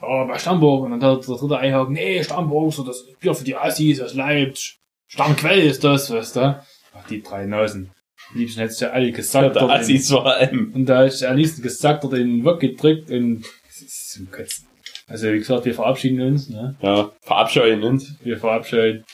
Ja, 0.00 0.24
bei 0.24 0.38
Starnburg. 0.38 0.84
Und 0.84 0.92
dann 0.92 1.02
hat 1.02 1.26
der 1.26 1.36
dritte 1.36 1.58
einhaken, 1.58 1.94
nee, 1.94 2.22
Starnburg, 2.22 2.72
so 2.72 2.84
das 2.84 3.04
Bier 3.18 3.34
für 3.34 3.44
die 3.44 3.56
Assis 3.56 4.00
aus 4.00 4.14
Leipzig. 4.14 4.76
Starnquell 5.10 5.60
ist 5.60 5.82
das, 5.82 6.10
weißt 6.12 6.36
du? 6.36 6.62
Ach, 6.94 7.06
die 7.08 7.22
drei 7.22 7.46
Nasen. 7.46 7.90
Am 8.32 8.38
liebsten 8.38 8.60
hättest 8.60 8.80
du 8.80 8.84
ja 8.86 8.90
alle 8.92 9.06
Ja, 9.08 9.16
gesagt. 9.16 9.56
der 9.56 9.62
in- 9.62 9.70
Assis 9.70 10.08
vor 10.10 10.26
allem. 10.26 10.72
Und 10.74 10.86
da 10.86 11.04
ist 11.04 11.22
am 11.24 11.36
liebsten 11.36 11.62
gesagt, 11.62 12.04
in 12.04 12.10
den 12.10 12.44
Wok 12.44 12.60
gedrückt 12.60 13.10
und 13.10 13.42
das 13.66 13.80
ist 13.82 14.10
zum 14.12 14.30
Kotzen. 14.30 14.66
Also, 15.08 15.32
wie 15.32 15.38
gesagt, 15.38 15.64
wir 15.64 15.74
verabschieden 15.74 16.20
uns, 16.20 16.48
ne? 16.48 16.76
Ja, 16.80 17.10
verabscheuen 17.22 17.82
uns. 17.82 18.14
Wir 18.22 18.38
verabscheuen 18.38 19.04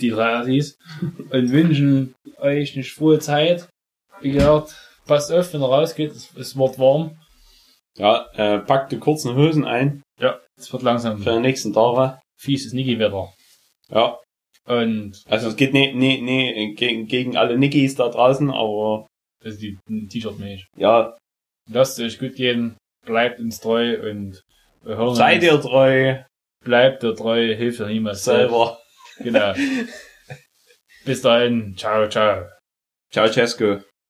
die 0.00 0.10
drei 0.10 0.34
Assis 0.36 0.76
und 1.30 1.50
wünschen 1.52 2.14
euch 2.38 2.74
eine 2.74 2.84
frohe 2.84 3.18
Zeit. 3.18 3.66
Wie 4.20 4.32
gesagt, 4.32 4.74
passt 5.06 5.32
auf, 5.32 5.52
wenn 5.54 5.62
ihr 5.62 5.66
rausgeht, 5.66 6.12
es, 6.12 6.28
es 6.36 6.56
wird 6.56 6.78
warm. 6.78 7.16
Ja, 7.96 8.26
äh, 8.34 8.58
packt 8.58 8.92
die 8.92 8.98
kurzen 8.98 9.34
Hosen 9.34 9.64
ein 9.64 10.02
Ja, 10.20 10.38
es 10.56 10.70
wird 10.72 10.82
langsam 10.82 11.18
für 11.22 11.32
die 11.32 11.40
nächsten 11.40 11.72
Tage. 11.72 12.18
fieses 12.36 12.72
Niki-Wetter. 12.72 13.32
Ja, 13.90 14.18
Und 14.68 15.22
also 15.26 15.48
es 15.48 15.56
geht 15.56 15.72
nicht, 15.72 15.94
nicht, 15.94 16.22
nicht 16.22 16.78
gegen, 16.78 17.06
gegen 17.06 17.36
alle 17.36 17.56
Nickys 17.56 17.94
da 17.94 18.08
draußen, 18.08 18.50
aber 18.50 19.06
also 19.42 19.58
die 19.58 19.78
ein 19.88 20.08
T-Shirt 20.08 20.38
mäßig. 20.38 20.66
ja, 20.76 21.16
Lasst 21.70 22.00
euch 22.00 22.18
gut 22.18 22.34
gehen, 22.34 22.76
bleibt 23.04 23.40
uns 23.40 23.60
treu 23.60 24.10
und 24.10 24.42
hören 24.84 25.14
seid 25.14 25.42
ihr 25.42 25.60
treu 25.60 26.18
Bleibt 26.64 27.04
ihr 27.04 27.14
treu, 27.14 27.54
hilft 27.54 27.80
ihr 27.80 27.86
niemals 27.86 28.24
selber. 28.24 28.78
Genau. 29.18 29.54
Bis 31.04 31.22
dahin, 31.22 31.76
ciao, 31.76 32.08
ciao. 32.08 32.46
Ciao, 33.10 33.28
Cesco. 33.28 33.80